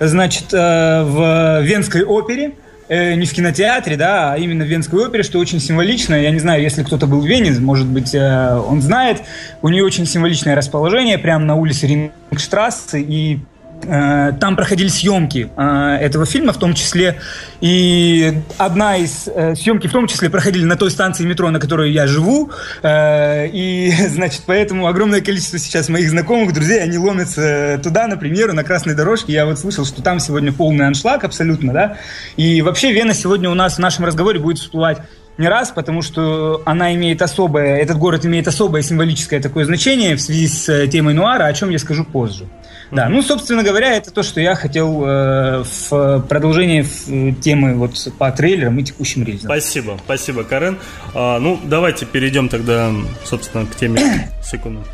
значит, 0.00 0.52
э, 0.52 1.02
в 1.04 1.60
Венской 1.60 2.02
опере, 2.02 2.46
э, 2.46 2.52
не 2.88 3.26
в 3.26 3.32
кинотеатре, 3.32 3.96
да, 3.96 4.32
а 4.32 4.38
именно 4.38 4.64
в 4.64 4.68
Венской 4.68 5.06
опере, 5.06 5.22
что 5.22 5.38
очень 5.38 5.60
символично. 5.60 6.14
Я 6.14 6.30
не 6.30 6.40
знаю, 6.40 6.62
если 6.62 6.82
кто-то 6.82 7.06
был 7.06 7.20
в 7.20 7.26
Вене, 7.26 7.52
может 7.60 7.86
быть, 7.86 8.14
э, 8.14 8.56
он 8.56 8.82
знает. 8.82 9.22
У 9.62 9.68
нее 9.68 9.84
очень 9.84 10.06
символичное 10.06 10.54
расположение 10.54 11.18
прямо 11.18 11.44
на 11.44 11.54
улице 11.54 11.86
Рингштрассе, 11.86 13.00
и 13.00 13.38
Э, 13.38 13.51
там 13.82 14.56
проходили 14.56 14.88
съемки 14.88 15.50
э, 15.56 15.98
этого 16.00 16.26
фильма, 16.26 16.52
в 16.52 16.58
том 16.58 16.74
числе 16.74 17.18
и 17.60 18.42
одна 18.58 18.96
из 18.96 19.28
э, 19.28 19.54
съемки, 19.54 19.86
в 19.86 19.92
том 19.92 20.06
числе 20.06 20.30
проходили 20.30 20.64
на 20.64 20.76
той 20.76 20.90
станции 20.90 21.24
метро, 21.24 21.50
на 21.50 21.60
которой 21.60 21.92
я 21.92 22.06
живу, 22.06 22.50
и 22.84 23.92
значит 24.08 24.42
поэтому 24.46 24.86
огромное 24.86 25.20
количество 25.20 25.58
сейчас 25.58 25.88
моих 25.88 26.10
знакомых, 26.10 26.52
друзей, 26.52 26.82
они 26.82 26.98
ломятся 26.98 27.80
туда, 27.82 28.06
на 28.06 28.16
премьеру, 28.16 28.52
на 28.52 28.64
красной 28.64 28.94
дорожке. 28.94 29.32
Я 29.32 29.46
вот 29.46 29.58
слышал, 29.58 29.84
что 29.84 30.02
там 30.02 30.20
сегодня 30.20 30.52
полный 30.52 30.86
аншлаг 30.86 31.24
абсолютно, 31.24 31.72
да. 31.72 31.96
И 32.36 32.62
вообще 32.62 32.92
Вена 32.92 33.14
сегодня 33.14 33.50
у 33.50 33.54
нас 33.54 33.76
в 33.76 33.78
нашем 33.78 34.04
разговоре 34.04 34.38
будет 34.38 34.58
всплывать 34.58 34.98
не 35.38 35.48
раз, 35.48 35.70
потому 35.70 36.02
что 36.02 36.62
она 36.66 36.94
имеет 36.94 37.22
особое, 37.22 37.78
этот 37.78 37.96
город 37.98 38.26
имеет 38.26 38.46
особое 38.48 38.82
символическое 38.82 39.40
такое 39.40 39.64
значение 39.64 40.16
в 40.16 40.20
связи 40.20 40.46
с 40.46 40.86
темой 40.88 41.14
нуара, 41.14 41.44
о 41.44 41.52
чем 41.52 41.70
я 41.70 41.78
скажу 41.78 42.04
позже. 42.04 42.46
Да, 42.92 43.08
ну, 43.08 43.22
собственно 43.22 43.62
говоря, 43.62 43.96
это 43.96 44.10
то, 44.10 44.22
что 44.22 44.38
я 44.38 44.54
хотел 44.54 45.02
э, 45.02 45.64
в 45.64 46.20
продолжении 46.28 46.82
в 46.82 47.40
темы 47.40 47.74
вот 47.74 47.96
по 48.18 48.30
трейлерам 48.30 48.78
и 48.78 48.84
текущим 48.84 49.24
релизам. 49.24 49.46
Спасибо, 49.46 49.98
спасибо, 50.04 50.44
Карен. 50.44 50.78
А, 51.14 51.38
ну, 51.38 51.58
давайте 51.64 52.04
перейдем 52.04 52.50
тогда, 52.50 52.92
собственно, 53.24 53.64
к 53.64 53.74
теме. 53.76 54.30
Секунду. 54.44 54.84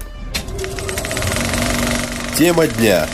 Тема 2.37 2.69
дня. 2.69 3.05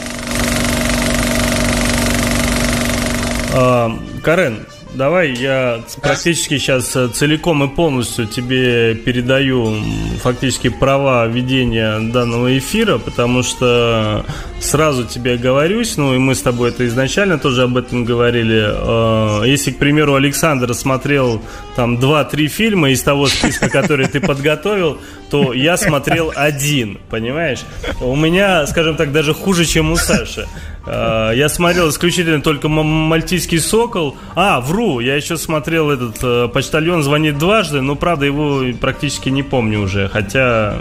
А, 3.55 3.91
Карен, 4.23 4.67
давай 4.95 5.33
я 5.33 5.83
практически 6.01 6.59
сейчас 6.59 6.95
э, 6.97 7.09
целиком 7.09 7.65
и 7.65 7.69
полностью 7.69 8.27
тебе 8.27 8.95
передаю 8.95 9.77
фактически 10.23 10.69
права 10.69 11.27
ведения 11.27 11.99
данного 12.13 12.57
эфира, 12.57 12.99
потому 12.99 13.43
что 13.43 14.25
сразу 14.61 15.05
тебе 15.05 15.35
оговорюсь, 15.35 15.97
ну 15.97 16.15
и 16.15 16.19
мы 16.19 16.35
с 16.35 16.43
тобой 16.43 16.71
это 16.71 16.87
изначально 16.87 17.39
тоже 17.39 17.65
об 17.65 17.77
этом 17.77 18.05
говорили. 18.05 18.63
Э, 18.65 19.43
если, 19.47 19.73
к 19.73 19.79
примеру, 19.79 20.15
Александр 20.15 20.73
смотрел 20.75 21.43
там 21.77 21.97
2-3 21.97 22.47
фильма 22.47 22.91
из 22.91 23.03
того 23.03 23.27
списка, 23.27 23.69
который 23.69 24.07
ты 24.07 24.21
подготовил, 24.21 24.99
то 25.31 25.53
я 25.53 25.77
смотрел 25.77 26.33
один, 26.35 26.99
понимаешь? 27.11 27.61
У 28.01 28.15
меня, 28.17 28.67
скажем 28.67 28.97
так, 28.97 29.13
даже 29.13 29.35
хуже, 29.35 29.65
чем 29.65 29.93
у 29.93 29.97
Саши. 29.97 30.47
Э, 30.87 31.33
я 31.35 31.49
смотрел 31.49 31.89
исключительно 31.91 32.43
только 32.43 32.69
«Мальтийский 32.69 33.59
сокол». 33.59 34.17
А, 34.35 34.61
вру, 34.61 35.01
я 35.01 35.17
еще 35.17 35.37
смотрел 35.37 35.91
этот 35.91 36.17
э, 36.23 36.49
«Почтальон 36.49 37.03
звонит 37.03 37.39
дважды», 37.39 37.81
но, 37.81 37.95
правда, 37.95 38.27
его 38.27 38.63
практически 38.81 39.29
не 39.29 39.43
помню 39.43 39.81
уже, 39.81 40.09
хотя 40.09 40.79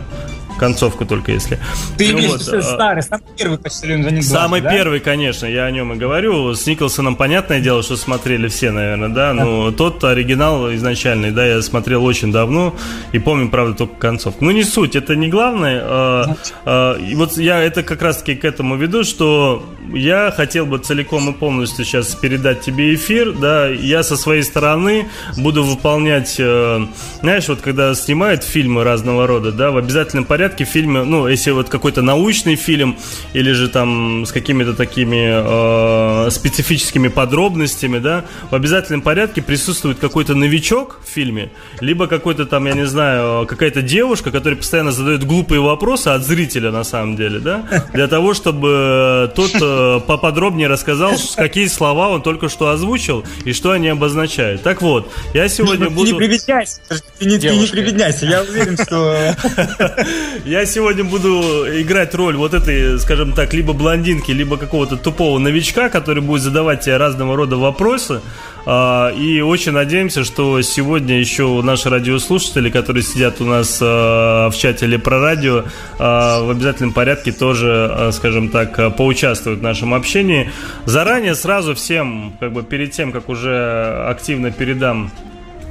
концовку 0.57 1.05
только 1.05 1.31
если. 1.31 1.59
Ты 1.97 2.13
ну, 2.13 2.27
вот, 2.27 2.47
а, 2.47 2.61
старый, 2.61 3.03
самый 3.03 3.23
первый 3.37 3.57
почтальон 3.57 4.21
за 4.21 4.21
Самый 4.21 4.61
да? 4.61 4.71
первый, 4.71 4.99
конечно, 4.99 5.45
я 5.45 5.65
о 5.65 5.71
нем 5.71 5.93
и 5.93 5.95
говорю. 5.95 6.53
С 6.53 6.65
Николсоном 6.65 7.15
понятное 7.15 7.59
дело, 7.59 7.83
что 7.83 7.97
смотрели 7.97 8.47
все, 8.47 8.71
наверное, 8.71 9.09
да, 9.09 9.33
но 9.33 9.69
да. 9.69 9.77
тот 9.77 10.03
оригинал 10.03 10.73
изначальный, 10.73 11.31
да, 11.31 11.45
я 11.45 11.61
смотрел 11.61 12.03
очень 12.05 12.31
давно 12.31 12.75
и 13.11 13.19
помню, 13.19 13.49
правда, 13.49 13.75
только 13.75 13.95
концовку. 13.95 14.45
Ну, 14.45 14.51
не 14.51 14.63
суть, 14.63 14.95
это 14.95 15.15
не 15.15 15.27
главное. 15.27 15.81
А, 15.83 16.35
а, 16.65 16.97
и 16.97 17.15
вот 17.15 17.37
я 17.37 17.61
это 17.61 17.83
как 17.83 18.01
раз-таки 18.01 18.35
к 18.35 18.45
этому 18.45 18.75
веду, 18.75 19.03
что 19.03 19.63
я 19.93 20.31
хотел 20.35 20.65
бы 20.65 20.77
целиком 20.79 21.29
и 21.29 21.33
полностью 21.33 21.85
сейчас 21.85 22.15
передать 22.15 22.61
тебе 22.61 22.93
эфир, 22.95 23.33
да, 23.33 23.67
я 23.67 24.03
со 24.03 24.17
своей 24.17 24.43
стороны 24.43 25.09
буду 25.37 25.63
выполнять, 25.63 26.35
э, 26.39 26.85
знаешь, 27.21 27.47
вот 27.47 27.61
когда 27.61 27.93
снимают 27.95 28.43
фильмы 28.43 28.83
разного 28.83 29.27
рода, 29.27 29.51
да, 29.51 29.71
в 29.71 29.77
обязательном 29.77 30.25
порядке 30.25 30.42
порядке 30.43 30.65
фильмы, 30.65 31.05
ну, 31.05 31.29
если 31.29 31.51
вот 31.51 31.69
какой-то 31.69 32.01
научный 32.01 32.57
фильм 32.57 32.97
или 33.31 33.53
же 33.53 33.69
там 33.69 34.25
с 34.25 34.31
какими-то 34.33 34.73
такими 34.73 36.27
э, 36.27 36.31
специфическими 36.31 37.07
подробностями, 37.07 37.99
да, 37.99 38.25
в 38.51 38.55
обязательном 38.55 39.01
порядке 39.01 39.41
присутствует 39.41 39.99
какой-то 39.99 40.35
новичок 40.35 40.99
в 41.01 41.09
фильме, 41.09 41.49
либо 41.79 42.07
какой-то 42.07 42.45
там, 42.45 42.65
я 42.65 42.73
не 42.73 42.85
знаю, 42.85 43.47
какая-то 43.47 43.81
девушка, 43.81 44.31
которая 44.31 44.57
постоянно 44.57 44.91
задает 44.91 45.23
глупые 45.23 45.61
вопросы 45.61 46.09
от 46.09 46.25
зрителя 46.25 46.71
на 46.71 46.83
самом 46.83 47.15
деле, 47.15 47.39
да, 47.39 47.63
для 47.93 48.09
того, 48.09 48.33
чтобы 48.33 49.31
тот 49.33 49.51
э, 49.61 50.01
поподробнее 50.05 50.67
рассказал, 50.67 51.13
какие 51.37 51.67
слова 51.67 52.09
он 52.09 52.21
только 52.21 52.49
что 52.49 52.67
озвучил 52.67 53.23
и 53.45 53.53
что 53.53 53.71
они 53.71 53.87
обозначают. 53.87 54.61
Так 54.61 54.81
вот, 54.81 55.09
я 55.33 55.47
сегодня 55.47 55.89
буду... 55.89 56.07
Ты 56.07 56.11
не 56.11 56.17
прибедняйся, 56.17 56.81
ты 57.17 57.25
не, 57.27 57.39
ты 57.39 57.55
не 57.55 57.67
прибедняйся, 57.67 58.25
я 58.25 58.41
уверен, 58.41 58.75
что... 58.75 59.33
Я 60.45 60.65
сегодня 60.65 61.03
буду 61.03 61.65
играть 61.81 62.13
роль 62.15 62.35
вот 62.35 62.53
этой, 62.53 62.99
скажем 62.99 63.33
так, 63.33 63.53
либо 63.53 63.73
блондинки, 63.73 64.31
либо 64.31 64.57
какого-то 64.57 64.97
тупого 64.97 65.39
новичка, 65.39 65.89
который 65.89 66.21
будет 66.21 66.41
задавать 66.41 66.81
тебе 66.81 66.97
разного 66.97 67.35
рода 67.35 67.57
вопросы. 67.57 68.21
А, 68.65 69.09
и 69.09 69.41
очень 69.41 69.73
надеемся, 69.73 70.23
что 70.23 70.61
сегодня 70.61 71.19
еще 71.19 71.61
наши 71.61 71.89
радиослушатели, 71.89 72.69
которые 72.69 73.03
сидят 73.03 73.41
у 73.41 73.45
нас 73.45 73.79
а, 73.81 74.49
в 74.49 74.57
чате 74.57 74.85
или 74.85 74.97
про 74.97 75.19
радио, 75.19 75.65
а, 75.99 76.43
в 76.43 76.49
обязательном 76.49 76.93
порядке 76.93 77.31
тоже, 77.31 78.09
скажем 78.13 78.49
так, 78.49 78.95
поучаствуют 78.95 79.59
в 79.59 79.63
нашем 79.63 79.93
общении. 79.93 80.49
Заранее 80.85 81.35
сразу 81.35 81.75
всем, 81.75 82.33
как 82.39 82.53
бы 82.53 82.63
перед 82.63 82.91
тем, 82.91 83.11
как 83.11 83.29
уже 83.29 84.05
активно 84.07 84.51
передам 84.51 85.11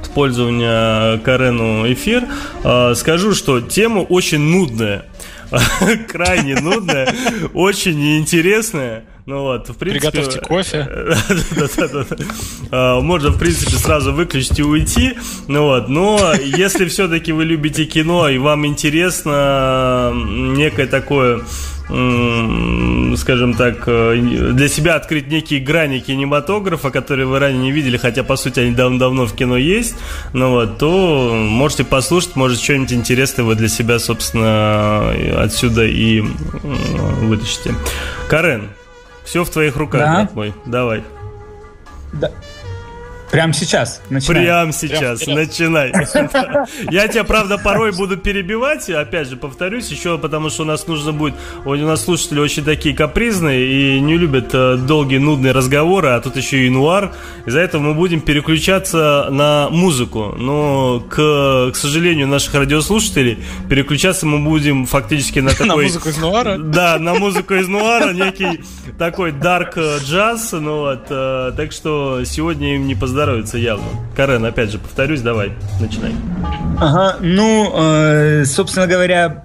пользования 0.09 1.17
Карену 1.19 1.91
эфир. 1.91 2.25
А, 2.63 2.93
скажу, 2.95 3.33
что 3.33 3.61
тема 3.61 3.99
очень 3.99 4.39
нудная. 4.39 5.05
Крайне 6.07 6.55
нудная, 6.55 7.13
очень 7.53 7.99
неинтересная. 7.99 9.03
Ну 9.25 9.41
вот, 9.41 9.69
в 9.69 9.75
принципе... 9.75 10.11
Приготовьте 10.11 10.39
кофе. 10.41 10.87
А, 12.75 13.01
можно, 13.01 13.29
в 13.29 13.37
принципе, 13.37 13.77
сразу 13.77 14.13
выключить 14.13 14.57
и 14.57 14.63
уйти. 14.63 15.13
Ну 15.47 15.65
вот, 15.65 15.89
но 15.89 16.33
если 16.43 16.85
все-таки 16.85 17.31
вы 17.31 17.45
любите 17.45 17.85
кино 17.85 18.27
и 18.29 18.39
вам 18.39 18.65
интересно 18.65 20.11
некое 20.15 20.87
такое 20.87 21.43
скажем 23.17 23.53
так, 23.55 23.83
э, 23.87 24.15
для 24.53 24.67
себя 24.69 24.95
открыть 24.95 25.27
некие 25.27 25.59
грани 25.59 25.99
кинематографа, 25.99 26.91
которые 26.91 27.27
вы 27.27 27.39
ранее 27.39 27.61
не 27.61 27.71
видели, 27.71 27.97
хотя, 27.97 28.23
по 28.23 28.37
сути, 28.37 28.61
они 28.61 28.71
давно-давно 28.71 29.25
в 29.25 29.35
кино 29.35 29.57
есть, 29.57 29.95
ну 30.31 30.51
вот, 30.51 30.77
то 30.77 31.33
можете 31.35 31.83
послушать, 31.83 32.35
может, 32.35 32.61
что-нибудь 32.61 32.93
интересное 32.93 33.43
вы 33.43 33.55
для 33.55 33.67
себя, 33.67 33.99
собственно, 33.99 35.11
отсюда 35.37 35.85
и 35.85 36.21
вытащите. 36.21 37.75
Карен, 38.29 38.69
все 39.23 39.43
в 39.43 39.49
твоих 39.49 39.75
руках, 39.75 40.01
да? 40.01 40.29
мой, 40.33 40.53
давай. 40.65 41.03
Да. 42.13 42.31
Прямо 43.33 43.51
сейчас. 43.51 43.99
Начинай. 44.11 44.43
Прямо 44.43 44.71
сейчас. 44.71 45.23
Прям 45.25 45.37
начинай. 45.37 45.91
Я 46.91 47.07
тебя, 47.07 47.23
правда, 47.23 47.57
порой 47.57 47.91
буду 47.91 48.15
перебивать. 48.15 48.87
Опять 48.91 49.27
же, 49.27 49.37
повторюсь, 49.37 49.89
еще 49.89 50.19
потому 50.19 50.51
что 50.51 50.61
у 50.61 50.65
нас 50.67 50.85
нужно 50.85 51.13
будет... 51.13 51.33
У 51.65 51.73
нас 51.73 52.03
слушатели 52.03 52.39
очень 52.39 52.63
такие 52.63 52.95
капризные 52.95 53.97
и 53.97 53.99
не 53.99 54.17
любят 54.17 54.51
э, 54.53 54.77
долгие, 54.77 55.17
нудные 55.17 55.51
разговоры, 55.51 56.09
а 56.09 56.21
тут 56.21 56.35
еще 56.35 56.67
и 56.67 56.69
нуар. 56.69 57.11
Из-за 57.47 57.61
этого 57.61 57.81
мы 57.81 57.93
будем 57.95 58.21
переключаться 58.21 59.29
на 59.31 59.67
музыку. 59.71 60.35
Но, 60.37 60.99
к, 60.99 61.71
к 61.71 61.75
сожалению, 61.75 62.27
наших 62.27 62.53
радиослушателей 62.53 63.39
переключаться 63.67 64.27
мы 64.27 64.47
будем 64.47 64.85
фактически 64.85 65.39
на 65.39 65.49
такой... 65.57 65.67
На 65.67 65.75
музыку 65.75 66.09
из 66.09 66.17
нуара? 66.17 66.57
Да, 66.59 66.99
на 66.99 67.15
музыку 67.15 67.55
из 67.55 67.67
нуара. 67.67 68.13
Некий 68.13 68.61
такой 68.99 69.31
дарк 69.31 69.75
джаз. 69.75 70.51
Ну 70.51 70.81
вот. 70.81 71.07
Э, 71.09 71.51
так 71.57 71.71
что 71.71 72.23
сегодня 72.25 72.75
им 72.75 72.85
не 72.85 72.93
поздравляю 72.93 73.22
поздоровится 73.23 73.57
явно. 73.57 73.85
Карен, 74.15 74.43
опять 74.43 74.71
же, 74.71 74.79
повторюсь, 74.79 75.21
давай, 75.21 75.53
начинай. 75.79 76.11
Ага, 76.79 77.17
ну, 77.21 77.71
э, 77.73 78.43
собственно 78.45 78.85
говоря, 78.85 79.43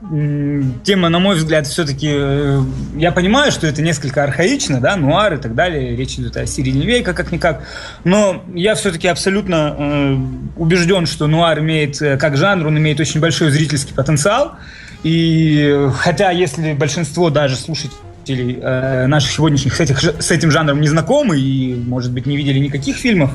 тема, 0.82 1.08
на 1.08 1.20
мой 1.20 1.36
взгляд, 1.36 1.66
все-таки, 1.66 2.10
э, 2.10 2.60
я 2.96 3.12
понимаю, 3.12 3.52
что 3.52 3.68
это 3.68 3.80
несколько 3.80 4.24
архаично, 4.24 4.80
да, 4.80 4.96
нуар 4.96 5.34
и 5.34 5.36
так 5.36 5.54
далее, 5.54 5.94
речь 5.94 6.14
идет 6.18 6.36
о 6.36 6.46
середине 6.46 6.86
века, 6.86 7.14
как-никак, 7.14 7.62
но 8.02 8.42
я 8.52 8.74
все-таки 8.74 9.06
абсолютно 9.06 9.76
э, 9.78 10.16
убежден, 10.56 11.06
что 11.06 11.28
нуар 11.28 11.60
имеет, 11.60 12.02
э, 12.02 12.16
как 12.16 12.36
жанр, 12.36 12.66
он 12.66 12.78
имеет 12.78 12.98
очень 12.98 13.20
большой 13.20 13.50
зрительский 13.50 13.94
потенциал, 13.94 14.56
и 15.04 15.88
хотя 15.98 16.32
если 16.32 16.72
большинство 16.72 17.30
даже 17.30 17.54
слушателей 17.54 18.58
э, 18.60 19.06
наших 19.06 19.30
сегодняшних 19.30 19.76
с, 19.76 19.80
этих, 19.80 20.02
с 20.02 20.30
этим 20.32 20.50
жанром 20.50 20.80
не 20.80 20.88
знакомы 20.88 21.38
и, 21.38 21.74
может 21.74 22.12
быть, 22.12 22.26
не 22.26 22.36
видели 22.36 22.58
никаких 22.58 22.96
фильмов, 22.96 23.30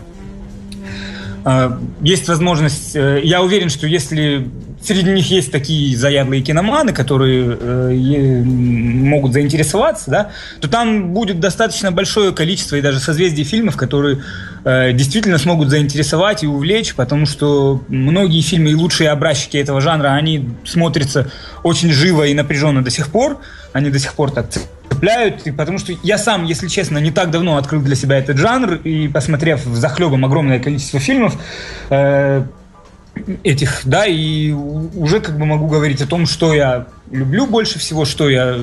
есть 2.02 2.28
возможность, 2.28 2.96
э, 2.96 3.20
я 3.24 3.42
уверен, 3.42 3.70
что 3.70 3.86
если 3.86 4.48
среди 4.82 5.12
них 5.12 5.30
есть 5.30 5.52
такие 5.52 5.96
заядлые 5.98 6.42
киноманы, 6.42 6.94
которые 6.94 7.58
э, 7.60 8.44
могут 8.44 9.34
заинтересоваться, 9.34 10.12
да, 10.12 10.32
то 10.62 10.68
там 10.68 11.14
будет 11.14 11.40
достаточно 11.40 11.92
большое 11.92 12.34
количество 12.34 12.76
и 12.76 12.82
даже 12.82 13.00
созвездие 13.00 13.46
фильмов, 13.46 13.78
которые 13.78 14.24
э, 14.64 14.94
действительно 14.94 15.38
смогут 15.38 15.70
заинтересовать 15.70 16.44
и 16.44 16.48
увлечь, 16.48 16.96
потому 16.96 17.26
что 17.26 17.82
многие 17.88 18.42
фильмы 18.42 18.72
и 18.72 18.76
лучшие 18.76 19.10
образчики 19.10 19.58
этого 19.58 19.82
жанра, 19.82 20.10
они 20.10 20.50
смотрятся 20.66 21.30
очень 21.64 21.92
живо 21.92 22.24
и 22.24 22.34
напряженно 22.34 22.84
до 22.84 22.90
сих 22.90 23.10
пор, 23.10 23.40
они 23.74 23.90
до 23.90 24.00
сих 24.00 24.14
пор 24.14 24.32
так 24.32 24.50
цепляют, 24.94 25.44
потому 25.58 25.78
что 25.78 25.94
я 26.04 26.18
сам, 26.18 26.46
если 26.46 26.68
честно, 26.68 26.98
не 26.98 27.12
так 27.12 27.32
давно 27.32 27.58
открыл 27.58 27.82
для 27.82 27.96
себя 27.96 28.18
этот 28.18 28.38
жанр, 28.38 28.76
и 28.84 29.08
посмотрев 29.08 29.66
в 29.66 29.76
захлебом 29.76 30.26
огромное 30.26 30.60
количество 30.60 31.00
фильмов, 31.00 31.36
э, 31.90 32.44
этих, 33.44 33.82
да, 33.86 34.06
и 34.06 34.52
уже 34.52 35.20
как 35.20 35.38
бы 35.38 35.46
могу 35.46 35.68
говорить 35.68 36.02
о 36.02 36.08
том, 36.08 36.26
что 36.26 36.54
я 36.54 36.88
люблю 37.12 37.46
больше 37.46 37.78
всего, 37.78 38.06
что 38.06 38.28
я, 38.28 38.58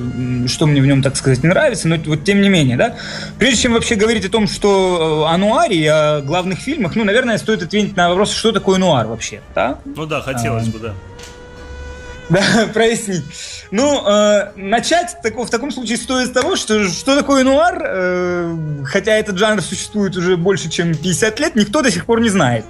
что 0.47 0.67
мне 0.67 0.81
в 0.81 0.85
нем, 0.85 1.01
так 1.01 1.15
сказать, 1.15 1.41
нравится, 1.43 1.87
но 1.87 1.95
вот 2.05 2.23
тем 2.25 2.41
не 2.41 2.49
менее, 2.49 2.75
да. 2.75 2.95
Прежде 3.39 3.63
чем 3.63 3.73
вообще 3.73 3.95
говорить 3.95 4.25
о 4.25 4.29
том, 4.29 4.47
что 4.47 5.25
э, 5.27 5.33
о 5.33 5.37
нуаре 5.37 5.77
и 5.77 5.87
о 5.87 6.21
главных 6.21 6.59
фильмах, 6.59 6.95
ну, 6.95 7.05
наверное, 7.05 7.37
стоит 7.37 7.63
ответить 7.63 7.95
на 7.95 8.09
вопрос, 8.09 8.33
что 8.33 8.51
такое 8.51 8.77
нуар 8.77 9.07
вообще, 9.07 9.41
да? 9.55 9.79
Ну 9.85 10.05
да, 10.05 10.21
хотелось 10.21 10.67
а, 10.67 10.71
бы, 10.71 10.79
да. 10.79 10.93
Да, 12.31 12.41
прояснить. 12.73 13.23
Ну, 13.71 14.07
э, 14.07 14.51
начать 14.55 15.17
так, 15.21 15.35
в 15.35 15.49
таком 15.49 15.71
случае 15.71 15.97
стоит 15.97 16.29
с 16.29 16.31
того, 16.31 16.55
что 16.55 16.87
что 16.87 17.17
такое 17.17 17.43
нуар, 17.43 17.81
э, 17.83 18.57
хотя 18.85 19.13
этот 19.15 19.37
жанр 19.37 19.61
существует 19.61 20.15
уже 20.15 20.37
больше, 20.37 20.69
чем 20.69 20.95
50 20.95 21.39
лет, 21.39 21.55
никто 21.55 21.81
до 21.81 21.91
сих 21.91 22.05
пор 22.05 22.21
не 22.21 22.29
знает. 22.29 22.65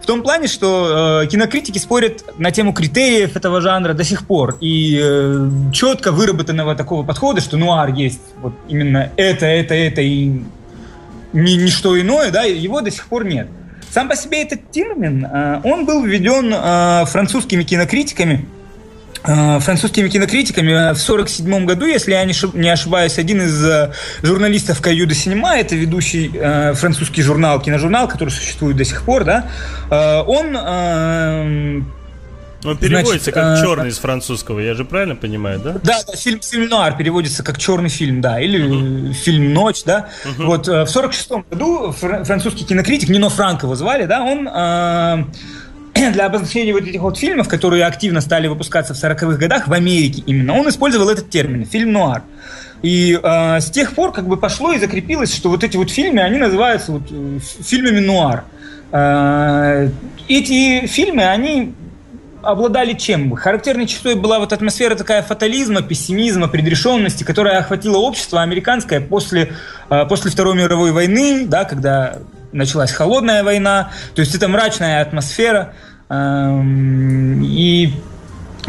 В 0.00 0.06
том 0.06 0.22
плане, 0.22 0.46
что 0.46 1.22
э, 1.24 1.26
кинокритики 1.26 1.78
спорят 1.78 2.24
на 2.38 2.52
тему 2.52 2.72
критериев 2.72 3.36
этого 3.36 3.60
жанра 3.60 3.94
до 3.94 4.04
сих 4.04 4.26
пор. 4.26 4.56
И 4.60 5.00
э, 5.02 5.48
четко 5.72 6.12
выработанного 6.12 6.76
такого 6.76 7.04
подхода, 7.04 7.40
что 7.40 7.56
нуар 7.56 7.92
есть 7.92 8.22
вот 8.38 8.54
именно 8.68 9.10
это, 9.16 9.46
это, 9.46 9.74
это 9.74 10.00
и 10.02 10.42
ни, 11.32 11.52
ничто 11.52 12.00
иное, 12.00 12.30
да, 12.30 12.42
его 12.42 12.80
до 12.80 12.90
сих 12.90 13.06
пор 13.06 13.24
нет. 13.24 13.48
сам 13.90 14.08
по 14.08 14.16
себе 14.16 14.42
этот 14.42 14.70
термин, 14.70 15.26
э, 15.26 15.60
он 15.64 15.84
был 15.84 16.02
введен 16.04 16.52
э, 16.54 17.04
французскими 17.06 17.64
кинокритиками, 17.64 18.46
французскими 19.22 20.08
кинокритиками 20.08 20.72
в 20.72 21.00
1947 21.00 21.66
году, 21.66 21.86
если 21.86 22.12
я 22.12 22.24
не 22.24 22.68
ошибаюсь, 22.68 23.18
один 23.18 23.42
из 23.42 23.92
журналистов 24.22 24.80
Каю 24.80 25.06
де 25.06 25.14
Синема, 25.14 25.56
это 25.56 25.76
ведущий 25.76 26.28
французский 26.74 27.22
журнал, 27.22 27.60
киножурнал, 27.60 28.08
который 28.08 28.30
существует 28.30 28.76
до 28.76 28.84
сих 28.84 29.02
пор, 29.02 29.24
да, 29.24 29.46
он 30.26 30.56
он 32.64 32.76
переводится 32.76 33.30
Значит, 33.30 33.34
как 33.34 33.58
э, 33.58 33.62
черный 33.62 33.88
из 33.88 33.98
французского, 33.98 34.60
я 34.60 34.74
же 34.74 34.84
правильно 34.84 35.16
понимаю, 35.16 35.60
да? 35.60 35.72
Да, 35.82 36.00
да 36.06 36.16
фильм, 36.16 36.40
фильм 36.42 36.68
нуар 36.68 36.96
переводится 36.96 37.42
как 37.42 37.58
черный 37.58 37.88
фильм, 37.88 38.20
да, 38.20 38.38
или 38.40 38.60
uh-huh. 38.60 39.12
фильм 39.14 39.54
Ночь, 39.54 39.82
да. 39.84 40.08
Uh-huh. 40.24 40.44
Вот 40.44 40.68
э, 40.68 40.84
в 40.84 40.88
сорок 40.88 41.14
шестом 41.14 41.44
году 41.50 41.92
французский 41.92 42.64
кинокритик 42.64 43.08
Нино 43.08 43.30
Франко 43.30 43.66
его 43.66 43.76
звали, 43.76 44.04
да, 44.04 44.22
он 44.22 44.46
э, 44.46 45.24
для 46.12 46.26
обозначения 46.26 46.72
вот 46.72 46.84
этих 46.84 47.00
вот 47.00 47.18
фильмов, 47.18 47.48
которые 47.48 47.84
активно 47.84 48.20
стали 48.20 48.46
выпускаться 48.46 48.94
в 48.94 48.96
40-х 48.96 49.36
годах 49.36 49.68
в 49.68 49.72
Америке 49.72 50.22
именно, 50.26 50.58
он 50.58 50.68
использовал 50.68 51.08
этот 51.08 51.30
термин 51.30 51.64
фильм 51.66 51.92
нуар. 51.92 52.22
И 52.82 53.18
э, 53.22 53.60
с 53.60 53.70
тех 53.70 53.94
пор 53.94 54.12
как 54.12 54.26
бы 54.26 54.36
пошло 54.36 54.72
и 54.72 54.78
закрепилось, 54.78 55.34
что 55.34 55.50
вот 55.50 55.62
эти 55.64 55.76
вот 55.76 55.90
фильмы, 55.90 56.22
они 56.22 56.38
называются 56.38 56.92
вот 56.92 57.02
э, 57.10 57.38
фильмами 57.62 58.00
нуар. 58.00 58.44
Э, 58.90 59.90
эти 60.28 60.86
фильмы, 60.86 61.24
они 61.24 61.74
обладали 62.42 62.94
чем? 62.94 63.34
Характерной 63.34 63.86
чертой 63.86 64.14
была 64.14 64.38
вот 64.38 64.52
атмосфера 64.52 64.94
такая 64.94 65.22
фатализма, 65.22 65.82
пессимизма, 65.82 66.48
предрешенности, 66.48 67.24
которая 67.24 67.58
охватила 67.58 67.98
общество 67.98 68.40
американское 68.40 69.00
после, 69.00 69.52
э, 69.90 70.06
после 70.06 70.30
Второй 70.30 70.56
мировой 70.56 70.92
войны, 70.92 71.46
да, 71.46 71.64
когда 71.64 72.18
началась 72.52 72.92
холодная 72.92 73.42
война. 73.44 73.90
То 74.14 74.20
есть 74.20 74.34
это 74.34 74.48
мрачная 74.48 75.02
атмосфера. 75.02 75.74
Эм, 76.08 77.42
и 77.44 77.92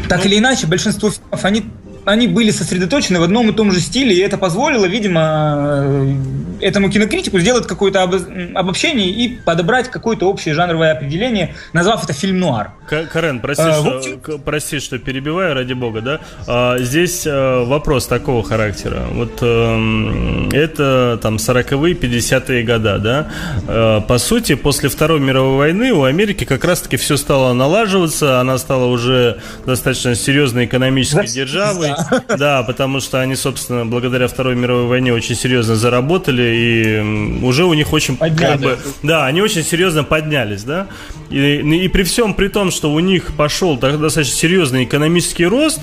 так 0.08 0.26
или 0.26 0.38
иначе, 0.38 0.68
большинство 0.68 1.10
фильмов, 1.10 1.46
они 1.46 1.66
они 2.06 2.28
были 2.28 2.52
сосредоточены 2.52 3.20
в 3.20 3.24
одном 3.24 3.49
и 3.49 3.54
том 3.54 3.72
же 3.72 3.80
стиле, 3.80 4.16
и 4.16 4.20
это 4.20 4.38
позволило, 4.38 4.86
видимо, 4.86 5.76
э, 5.84 6.16
этому 6.62 6.89
кинокритику 6.89 7.39
сделать 7.39 7.68
какое-то 7.68 8.04
обобщение 8.04 9.10
и 9.10 9.28
подобрать 9.28 9.89
какое-то 9.89 10.28
общее 10.28 10.54
жанровое 10.54 10.93
определение, 10.93 11.56
назвав 11.74 12.04
это 12.04 12.14
фильм 12.14 12.39
нуар. 12.39 12.72
Карен, 12.88 13.39
прости, 13.39 13.64
а, 13.64 13.74
что, 13.74 13.97
общем... 13.97 14.41
прости, 14.43 14.80
что 14.80 14.99
перебиваю, 14.99 15.54
ради 15.54 15.74
бога, 15.74 16.02
да? 16.02 16.20
А, 16.47 16.78
здесь 16.80 17.24
а, 17.26 17.64
вопрос 17.64 18.08
такого 18.08 18.43
характера. 18.43 19.04
Вот 19.12 19.39
а, 19.41 20.49
это 20.52 21.20
там 21.22 21.36
40-е, 21.36 21.93
50-е 21.93 22.64
года, 22.64 22.97
да? 22.97 23.32
А, 23.68 24.02
по 24.02 24.18
сути, 24.18 24.56
после 24.56 24.89
Второй 24.89 25.20
мировой 25.20 25.58
войны 25.58 25.93
у 25.93 26.04
Америки 26.04 26.43
как 26.43 26.66
раз-таки 26.66 26.97
все 26.97 27.18
стало 27.18 27.54
налаживаться, 27.54 28.39
она 28.39 28.58
стала 28.58 28.86
уже 28.86 29.39
достаточно 29.66 30.16
серьезной 30.16 30.66
экономической 30.66 31.28
державой, 31.28 31.91
да, 32.38 32.64
потому 32.64 33.00
что 33.00 33.20
они, 33.20 33.36
собственно, 33.36 33.86
благодаря 33.86 34.28
Второй 34.28 34.56
мировой 34.56 34.88
войне 34.88 35.14
очень 35.14 35.36
серьезно 35.36 35.76
заработали, 35.76 36.42
и 36.42 37.44
уже 37.44 37.66
у 37.66 37.74
них 37.74 37.94
очень... 37.94 38.18
Как 38.18 38.60
бы, 38.60 38.78
да, 39.04 39.26
они 39.26 39.42
очень 39.42 39.64
серьезно 39.64 40.04
поднялись, 40.04 40.64
да. 40.64 40.88
И, 41.30 41.60
и 41.60 41.88
при 41.88 42.04
всем 42.04 42.34
при 42.34 42.48
том, 42.48 42.72
что 42.72 42.92
у 42.92 43.00
них 43.00 43.36
пошел 43.36 43.78
достаточно 43.78 44.24
серьезный 44.24 44.84
экономический 44.84 45.46
рост, 45.46 45.80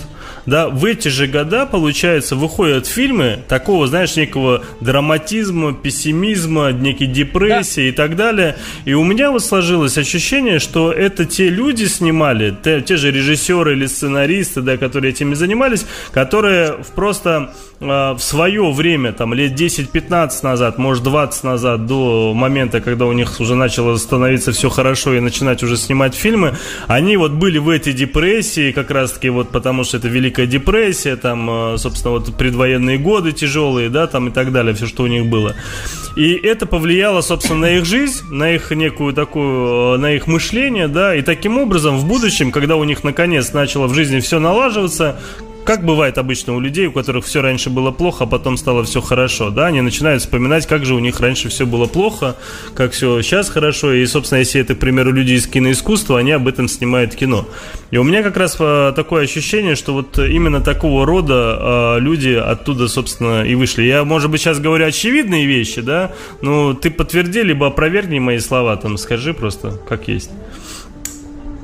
да, 0.48 0.68
в 0.68 0.84
эти 0.86 1.08
же 1.08 1.26
года, 1.26 1.66
получается, 1.66 2.34
выходят 2.34 2.86
фильмы 2.86 3.40
такого, 3.48 3.86
знаешь, 3.86 4.16
некого 4.16 4.62
драматизма, 4.80 5.74
пессимизма, 5.74 6.72
некой 6.72 7.06
депрессии 7.06 7.82
да. 7.82 7.88
и 7.88 7.92
так 7.92 8.16
далее. 8.16 8.56
И 8.86 8.94
у 8.94 9.04
меня 9.04 9.30
вот 9.30 9.44
сложилось 9.44 9.98
ощущение, 9.98 10.58
что 10.58 10.90
это 10.90 11.26
те 11.26 11.50
люди 11.50 11.84
снимали, 11.84 12.56
те, 12.64 12.80
те 12.80 12.96
же 12.96 13.10
режиссеры 13.10 13.72
или 13.72 13.86
сценаристы, 13.86 14.62
да, 14.62 14.78
которые 14.78 15.12
этими 15.12 15.34
занимались, 15.34 15.84
которые 16.12 16.78
просто 16.94 17.52
э, 17.80 17.84
в 17.84 18.20
свое 18.20 18.72
время, 18.72 19.12
там, 19.12 19.34
лет 19.34 19.52
10-15 19.52 20.30
назад, 20.42 20.78
может, 20.78 21.02
20 21.04 21.44
назад, 21.44 21.86
до 21.86 22.32
момента, 22.34 22.80
когда 22.80 23.04
у 23.04 23.12
них 23.12 23.38
уже 23.38 23.54
начало 23.54 23.96
становиться 23.96 24.52
все 24.52 24.70
хорошо 24.70 25.12
и 25.14 25.20
начинать 25.20 25.62
уже 25.62 25.76
снимать 25.76 26.14
фильмы, 26.14 26.56
они 26.86 27.18
вот 27.18 27.32
были 27.32 27.58
в 27.58 27.68
этой 27.68 27.92
депрессии, 27.92 28.72
как 28.72 28.90
раз-таки 28.90 29.28
вот 29.28 29.50
потому, 29.50 29.84
что 29.84 29.98
это 29.98 30.08
Великая 30.08 30.37
депрессия, 30.46 31.16
там, 31.16 31.74
э, 31.74 31.78
собственно, 31.78 32.12
вот 32.12 32.34
предвоенные 32.36 32.98
годы 32.98 33.32
тяжелые, 33.32 33.88
да, 33.88 34.06
там 34.06 34.28
и 34.28 34.30
так 34.30 34.52
далее, 34.52 34.74
все, 34.74 34.86
что 34.86 35.02
у 35.02 35.06
них 35.06 35.26
было. 35.26 35.54
И 36.16 36.32
это 36.34 36.66
повлияло, 36.66 37.20
собственно, 37.20 37.60
на 37.60 37.70
их 37.70 37.84
жизнь, 37.84 38.24
на 38.30 38.50
их 38.52 38.70
некую 38.70 39.14
такую, 39.14 39.94
э, 39.94 39.98
на 39.98 40.12
их 40.12 40.26
мышление, 40.26 40.88
да, 40.88 41.14
и 41.14 41.22
таким 41.22 41.58
образом 41.58 41.98
в 41.98 42.06
будущем, 42.06 42.50
когда 42.50 42.76
у 42.76 42.84
них 42.84 43.04
наконец 43.04 43.52
начало 43.52 43.86
в 43.86 43.94
жизни 43.94 44.20
все 44.20 44.38
налаживаться, 44.38 45.20
как 45.68 45.84
бывает 45.84 46.16
обычно 46.16 46.54
у 46.54 46.60
людей, 46.60 46.86
у 46.86 46.92
которых 46.92 47.26
все 47.26 47.42
раньше 47.42 47.68
было 47.68 47.90
плохо, 47.90 48.24
а 48.24 48.26
потом 48.26 48.56
стало 48.56 48.84
все 48.84 49.02
хорошо, 49.02 49.50
да, 49.50 49.66
они 49.66 49.82
начинают 49.82 50.22
вспоминать, 50.22 50.66
как 50.66 50.86
же 50.86 50.94
у 50.94 50.98
них 50.98 51.20
раньше 51.20 51.50
все 51.50 51.66
было 51.66 51.84
плохо, 51.84 52.36
как 52.74 52.92
все 52.92 53.20
сейчас 53.20 53.50
хорошо, 53.50 53.92
и, 53.92 54.06
собственно, 54.06 54.38
если 54.38 54.62
это, 54.62 54.74
к 54.74 54.78
примеру, 54.78 55.12
люди 55.12 55.34
из 55.34 55.46
киноискусства, 55.46 56.20
они 56.20 56.32
об 56.32 56.48
этом 56.48 56.68
снимают 56.68 57.14
кино. 57.14 57.46
И 57.90 57.98
у 57.98 58.02
меня 58.02 58.22
как 58.22 58.38
раз 58.38 58.56
э, 58.58 58.94
такое 58.96 59.24
ощущение, 59.24 59.76
что 59.76 59.92
вот 59.92 60.18
именно 60.18 60.62
такого 60.62 61.04
рода 61.04 61.96
э, 61.98 62.00
люди 62.00 62.30
оттуда, 62.30 62.88
собственно, 62.88 63.42
и 63.42 63.54
вышли. 63.54 63.82
Я, 63.82 64.04
может 64.04 64.30
быть, 64.30 64.40
сейчас 64.40 64.60
говорю 64.60 64.86
очевидные 64.86 65.44
вещи, 65.44 65.82
да, 65.82 66.12
но 66.40 66.72
ты 66.72 66.90
подтверди, 66.90 67.42
либо 67.42 67.66
опровергни 67.66 68.18
мои 68.20 68.38
слова, 68.38 68.74
там, 68.76 68.96
скажи 68.96 69.34
просто, 69.34 69.78
как 69.86 70.08
есть. 70.08 70.30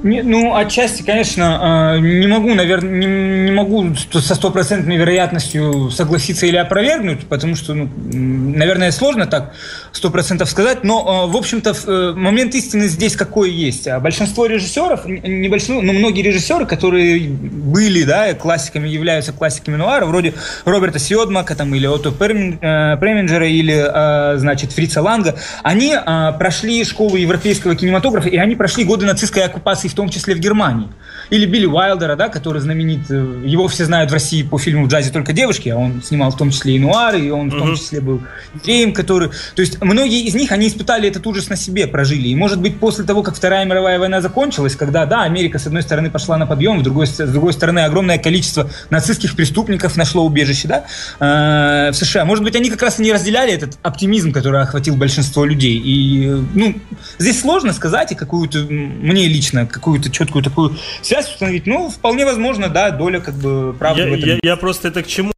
Не, 0.04 0.20
ну, 0.20 0.54
отчасти, 0.54 1.02
конечно, 1.02 1.94
а, 1.94 1.98
не 1.98 2.26
могу, 2.26 2.52
наверное, 2.52 2.92
не, 2.92 3.06
не 3.46 3.50
могу 3.50 3.94
со 3.96 4.34
стопроцентной 4.34 4.98
вероятностью 4.98 5.90
согласиться 5.90 6.44
или 6.44 6.56
опровергнуть, 6.58 7.20
потому 7.26 7.56
что, 7.56 7.72
ну, 7.72 7.88
наверное, 8.12 8.90
сложно 8.90 9.26
так 9.26 9.54
сто 9.92 10.10
процентов 10.10 10.50
сказать, 10.50 10.84
но, 10.84 11.08
а, 11.08 11.26
в 11.26 11.34
общем-то, 11.34 11.72
э, 11.86 12.12
момент 12.14 12.54
истины 12.54 12.86
здесь 12.88 13.16
какой 13.16 13.50
есть. 13.50 13.88
А 13.88 13.98
большинство 13.98 14.44
режиссеров, 14.44 15.06
не 15.06 15.48
большинство, 15.48 15.80
но 15.80 15.94
многие 15.94 16.20
режиссеры, 16.20 16.66
которые 16.66 17.26
были, 17.26 18.02
да, 18.02 18.34
классиками, 18.34 18.86
являются 18.86 19.32
классиками 19.32 19.76
нуара, 19.76 20.04
вроде 20.04 20.34
Роберта 20.66 20.98
Сьодмака, 20.98 21.54
там, 21.54 21.74
или 21.74 21.86
Отто 21.86 22.10
э, 22.10 22.96
Преминджера, 22.98 23.48
или, 23.48 24.36
значит, 24.36 24.72
Фрица 24.72 25.00
Ланга, 25.00 25.36
они 25.62 25.96
прошли 26.38 26.84
школу 26.84 27.16
европейского 27.16 27.74
кинематографа, 27.74 28.28
и 28.28 28.36
они 28.36 28.54
прошли 28.54 28.84
годы 28.84 29.06
нацистской 29.06 29.44
оккупации 29.44 29.93
в 29.94 29.96
том 29.96 30.08
числе 30.08 30.34
в 30.34 30.40
Германии. 30.40 30.88
Или 31.30 31.46
Билли 31.46 31.66
Уайлдера, 31.66 32.16
да, 32.16 32.28
который 32.28 32.60
знаменит, 32.60 33.10
э, 33.10 33.42
его 33.44 33.68
все 33.68 33.84
знают 33.84 34.10
в 34.10 34.12
России 34.12 34.42
по 34.42 34.58
фильму 34.58 34.86
«В 34.86 34.88
джазе 34.88 35.10
только 35.10 35.32
девушки», 35.32 35.68
а 35.68 35.76
он 35.76 36.02
снимал 36.02 36.32
в 36.32 36.36
том 36.36 36.50
числе 36.50 36.74
и 36.74 36.78
нуары, 36.80 37.20
и 37.20 37.30
он 37.30 37.50
в 37.50 37.56
том 37.56 37.76
числе 37.76 38.00
был 38.00 38.20
евреем, 38.54 38.92
который... 38.92 39.30
То 39.54 39.62
есть 39.62 39.80
многие 39.80 40.24
из 40.24 40.34
них, 40.34 40.50
они 40.50 40.66
испытали 40.66 41.08
этот 41.08 41.24
ужас 41.26 41.48
на 41.48 41.56
себе, 41.56 41.86
прожили. 41.86 42.28
И 42.28 42.34
может 42.34 42.60
быть 42.60 42.78
после 42.80 43.04
того, 43.04 43.22
как 43.22 43.36
Вторая 43.36 43.64
мировая 43.64 43.98
война 43.98 44.20
закончилась, 44.20 44.74
когда, 44.74 45.06
да, 45.06 45.22
Америка 45.22 45.58
с 45.60 45.66
одной 45.66 45.82
стороны 45.82 46.10
пошла 46.10 46.36
на 46.36 46.46
подъем, 46.46 46.80
с 46.80 46.82
другой, 46.82 47.06
с 47.06 47.16
другой 47.16 47.52
стороны 47.52 47.80
огромное 47.80 48.18
количество 48.18 48.68
нацистских 48.90 49.36
преступников 49.36 49.96
нашло 49.96 50.26
убежище, 50.26 50.68
да, 50.68 50.84
э, 51.20 51.92
в 51.92 51.94
США. 51.94 52.24
Может 52.24 52.42
быть, 52.42 52.56
они 52.56 52.68
как 52.68 52.82
раз 52.82 52.98
и 52.98 53.02
не 53.02 53.12
разделяли 53.12 53.52
этот 53.52 53.78
оптимизм, 53.82 54.32
который 54.32 54.60
охватил 54.60 54.96
большинство 54.96 55.44
людей. 55.44 55.80
И, 55.82 56.26
ну, 56.54 56.74
здесь 57.18 57.40
сложно 57.40 57.72
сказать, 57.72 58.12
и 58.12 58.14
какую-то, 58.14 58.58
мне 58.58 59.28
лично, 59.28 59.66
какую-то 59.84 60.10
четкую 60.10 60.42
такую 60.42 60.76
связь 61.02 61.28
установить. 61.28 61.66
Ну, 61.66 61.90
вполне 61.90 62.24
возможно, 62.24 62.68
да, 62.68 62.90
доля 62.90 63.20
как 63.20 63.34
бы 63.34 63.74
правды 63.78 64.02
я, 64.02 64.08
в 64.08 64.12
этом. 64.14 64.28
Я, 64.30 64.38
я 64.42 64.56
просто 64.56 64.88
это 64.88 65.02
к 65.02 65.06
чему 65.06 65.33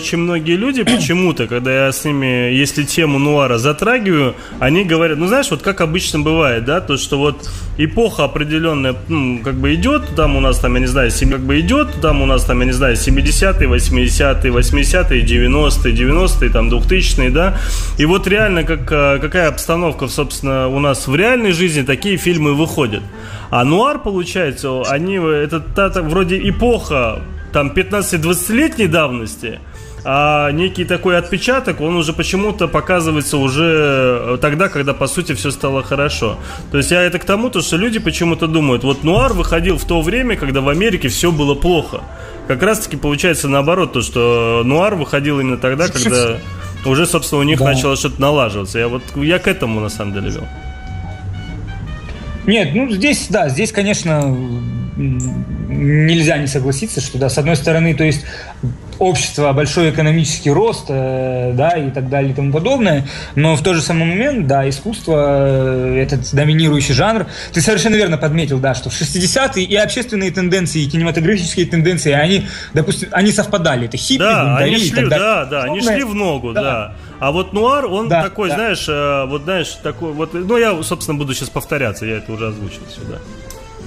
очень 0.00 0.18
многие 0.18 0.56
люди 0.56 0.82
почему-то, 0.82 1.46
когда 1.46 1.86
я 1.86 1.92
с 1.92 2.04
ними, 2.04 2.54
если 2.54 2.84
тему 2.84 3.18
нуара 3.18 3.58
затрагиваю, 3.58 4.34
они 4.58 4.84
говорят, 4.84 5.18
ну 5.18 5.26
знаешь, 5.26 5.50
вот 5.50 5.62
как 5.62 5.82
обычно 5.82 6.20
бывает, 6.20 6.64
да, 6.64 6.80
то 6.80 6.96
что 6.96 7.18
вот 7.18 7.50
эпоха 7.76 8.24
определенная, 8.24 8.96
ну, 9.08 9.40
как 9.44 9.54
бы 9.54 9.74
идет, 9.74 10.02
там 10.16 10.36
у 10.36 10.40
нас 10.40 10.58
там, 10.58 10.74
я 10.74 10.80
не 10.80 10.86
знаю, 10.86 11.10
7, 11.10 11.30
как 11.30 11.40
бы 11.40 11.60
идет, 11.60 12.00
там 12.00 12.22
у 12.22 12.26
нас 12.26 12.44
там, 12.44 12.60
я 12.60 12.66
не 12.66 12.72
знаю, 12.72 12.96
70-е, 12.96 13.68
80-е, 13.68 14.50
80-е, 14.50 15.22
90-е, 15.22 15.94
90-е, 15.94 16.50
там 16.50 16.70
2000-е, 16.70 17.30
да, 17.30 17.58
и 17.98 18.06
вот 18.06 18.26
реально 18.26 18.64
как, 18.64 18.90
а, 18.92 19.18
какая 19.18 19.48
обстановка, 19.48 20.08
собственно, 20.08 20.68
у 20.68 20.80
нас 20.80 21.08
в 21.08 21.14
реальной 21.14 21.52
жизни, 21.52 21.82
такие 21.82 22.16
фильмы 22.16 22.54
выходят. 22.54 23.02
А 23.50 23.64
нуар, 23.64 23.98
получается, 23.98 24.82
они, 24.82 25.16
это 25.16 25.60
та, 25.60 25.90
та, 25.90 26.02
вроде 26.02 26.36
эпоха 26.48 27.20
там 27.52 27.70
15-20-летней 27.70 28.86
давности, 28.86 29.60
а 30.04 30.50
некий 30.52 30.84
такой 30.84 31.18
отпечаток, 31.18 31.80
он 31.80 31.96
уже 31.96 32.12
почему-то 32.12 32.68
показывается 32.68 33.36
уже 33.36 34.38
тогда, 34.40 34.68
когда 34.68 34.94
по 34.94 35.06
сути 35.06 35.34
все 35.34 35.50
стало 35.50 35.82
хорошо. 35.82 36.38
То 36.70 36.78
есть 36.78 36.90
я 36.90 37.02
это 37.02 37.18
к 37.18 37.24
тому, 37.24 37.50
то, 37.50 37.60
что 37.60 37.76
люди 37.76 37.98
почему-то 37.98 38.46
думают, 38.46 38.84
вот 38.84 39.04
Нуар 39.04 39.32
выходил 39.32 39.76
в 39.76 39.84
то 39.84 40.00
время, 40.00 40.36
когда 40.36 40.60
в 40.60 40.68
Америке 40.68 41.08
все 41.08 41.30
было 41.30 41.54
плохо. 41.54 42.00
Как 42.48 42.62
раз 42.62 42.80
таки 42.80 42.96
получается 42.96 43.48
наоборот, 43.48 43.92
то, 43.92 44.02
что 44.02 44.62
Нуар 44.64 44.94
выходил 44.94 45.40
именно 45.40 45.56
тогда, 45.56 45.88
когда 45.88 46.38
уже, 46.84 47.06
собственно, 47.06 47.40
у 47.40 47.44
них 47.44 47.58
да. 47.58 47.66
начало 47.66 47.96
что-то 47.96 48.20
налаживаться. 48.20 48.78
Я 48.78 48.88
вот 48.88 49.02
я 49.16 49.38
к 49.38 49.46
этому 49.46 49.80
на 49.80 49.88
самом 49.88 50.14
деле 50.14 50.30
вел. 50.30 50.48
Нет, 52.46 52.70
ну 52.74 52.90
здесь, 52.90 53.28
да, 53.28 53.48
здесь, 53.48 53.70
конечно, 53.70 54.36
нельзя 55.00 56.38
не 56.38 56.46
согласиться, 56.46 57.00
что, 57.00 57.18
да, 57.18 57.28
с 57.28 57.38
одной 57.38 57.56
стороны, 57.56 57.94
то 57.94 58.04
есть 58.04 58.24
общество, 58.98 59.52
большой 59.52 59.90
экономический 59.90 60.50
рост, 60.50 60.86
э, 60.88 61.52
да, 61.54 61.70
и 61.70 61.90
так 61.90 62.10
далее 62.10 62.32
и 62.32 62.34
тому 62.34 62.52
подобное, 62.52 63.06
но 63.34 63.56
в 63.56 63.62
тот 63.62 63.76
же 63.76 63.82
самый 63.82 64.04
момент, 64.04 64.46
да, 64.46 64.68
искусство, 64.68 65.38
э, 65.38 66.02
этот 66.02 66.34
доминирующий 66.34 66.92
жанр, 66.94 67.26
ты 67.52 67.62
совершенно 67.62 67.94
верно 67.94 68.18
подметил, 68.18 68.58
да, 68.58 68.74
что 68.74 68.90
в 68.90 68.92
60-е 68.92 69.64
и 69.64 69.74
общественные 69.74 70.30
тенденции, 70.30 70.82
и 70.82 70.90
кинематографические 70.90 71.66
тенденции, 71.66 72.12
они, 72.12 72.46
допустим, 72.74 73.08
они 73.12 73.32
совпадали, 73.32 73.86
это 73.86 73.96
хиппи, 73.96 74.18
да, 74.18 74.58
они 74.58 74.76
шли, 74.76 74.88
и 74.88 74.90
так 74.90 75.08
далее. 75.08 75.26
Да, 75.26 75.44
да, 75.46 75.62
они 75.62 75.80
шли 75.80 76.04
в 76.04 76.14
ногу, 76.14 76.52
да. 76.52 76.62
да. 76.62 76.94
А 77.20 77.32
вот 77.32 77.54
нуар, 77.54 77.86
он 77.86 78.08
да, 78.08 78.22
такой, 78.22 78.50
да. 78.50 78.54
знаешь, 78.56 78.86
э, 78.86 79.24
вот 79.26 79.42
знаешь, 79.44 79.78
такой 79.82 80.12
вот, 80.12 80.34
ну 80.34 80.58
я, 80.58 80.82
собственно, 80.82 81.16
буду 81.16 81.32
сейчас 81.32 81.48
повторяться, 81.48 82.04
я 82.04 82.18
это 82.18 82.32
уже 82.32 82.48
озвучил 82.48 82.82
сюда. 82.94 83.18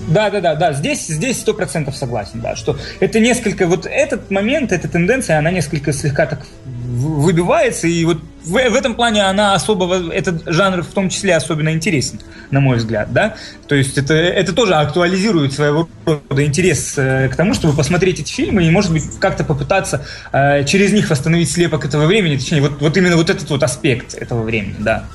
Да, 0.08 0.30
да, 0.30 0.42
да, 0.42 0.56
да. 0.56 0.74
Здесь 0.74 1.08
здесь 1.08 1.40
сто 1.40 1.54
процентов 1.54 1.96
согласен, 1.96 2.42
да, 2.42 2.56
что 2.56 2.78
это 3.00 3.20
несколько 3.20 3.68
вот 3.68 3.86
этот 3.86 4.32
момент, 4.32 4.72
эта 4.72 4.88
тенденция, 4.88 5.40
она 5.40 5.52
несколько 5.52 5.94
слегка 5.94 6.26
так 6.26 6.46
выбивается, 6.66 7.88
и 7.88 8.06
вот 8.06 8.20
в, 8.44 8.52
в 8.52 8.76
этом 8.76 8.96
плане 8.96 9.24
она 9.24 9.54
особо, 9.54 10.12
этот 10.12 10.44
жанр 10.46 10.84
в 10.84 10.94
том 10.94 11.10
числе 11.10 11.36
особенно 11.36 11.74
интересен, 11.74 12.20
на 12.52 12.60
мой 12.60 12.78
взгляд, 12.78 13.12
да. 13.12 13.36
То 13.68 13.76
есть 13.76 13.98
это, 13.98 14.14
это 14.14 14.54
тоже 14.54 14.76
актуализирует 14.76 15.54
своего 15.54 15.90
рода 16.06 16.46
интерес 16.46 16.94
э, 16.98 17.30
к 17.30 17.36
тому, 17.36 17.54
чтобы 17.54 17.76
посмотреть 17.76 18.20
эти 18.20 18.32
фильмы 18.32 18.66
и, 18.66 18.70
может 18.70 18.92
быть, 18.92 19.04
как-то 19.20 19.44
попытаться 19.44 20.06
э, 20.32 20.66
через 20.66 20.92
них 20.94 21.10
восстановить 21.10 21.52
слепок 21.52 21.86
этого 21.86 22.06
времени, 22.06 22.38
точнее, 22.38 22.62
вот, 22.62 22.80
вот 22.80 22.96
именно 22.98 23.16
вот 23.16 23.30
этот 23.30 23.50
вот 23.50 23.64
аспект 23.64 24.14
этого 24.14 24.44
времени, 24.44 24.76
да. 24.80 25.06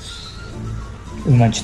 Значит. 1.25 1.63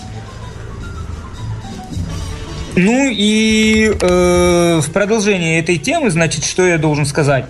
Ну 2.76 3.10
и 3.10 3.90
э, 3.90 4.80
в 4.82 4.92
продолжение 4.92 5.60
этой 5.60 5.78
темы, 5.78 6.10
значит, 6.10 6.44
что 6.44 6.66
я 6.66 6.78
должен 6.78 7.06
сказать? 7.06 7.46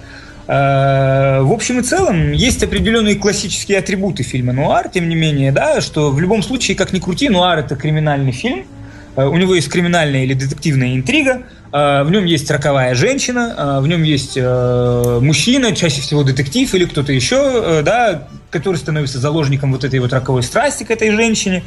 Э, 0.48 1.42
в 1.42 1.52
общем 1.52 1.80
и 1.80 1.82
целом, 1.82 2.32
есть 2.32 2.62
определенные 2.64 3.16
классические 3.16 3.80
атрибуты 3.80 4.22
фильма 4.22 4.54
«Нуар», 4.54 4.88
тем 4.90 5.10
не 5.10 5.16
менее, 5.16 5.52
да, 5.52 5.82
что 5.82 6.12
в 6.12 6.20
любом 6.20 6.44
случае, 6.44 6.78
как 6.78 6.94
ни 6.94 7.00
крути, 7.00 7.30
«Нуар»— 7.30 7.58
это 7.60 7.76
криминальный 7.76 8.32
фильм, 8.32 8.68
э, 9.16 9.26
у 9.26 9.36
него 9.36 9.56
есть 9.56 9.68
криминальная 9.68 10.26
или 10.26 10.36
детективная 10.36 10.96
интрига, 10.96 11.42
э, 11.74 12.04
в 12.04 12.12
нем 12.12 12.26
есть 12.26 12.52
роковая 12.52 12.94
женщина, 12.94 13.80
в 13.82 13.88
нем 13.88 14.04
есть 14.04 14.38
мужчина, 14.38 15.76
чаще 15.76 16.02
всего 16.02 16.22
детектив 16.22 16.72
или 16.76 16.86
кто-то 16.86 17.12
еще, 17.12 17.82
да, 17.84 18.28
который 18.56 18.78
становится 18.78 19.20
заложником 19.20 19.74
вот 19.74 19.84
этой 19.84 20.00
вот 20.00 20.14
роковой 20.14 20.42
страсти 20.42 20.86
к 20.86 20.92
этой 20.92 21.12
женщине. 21.12 21.64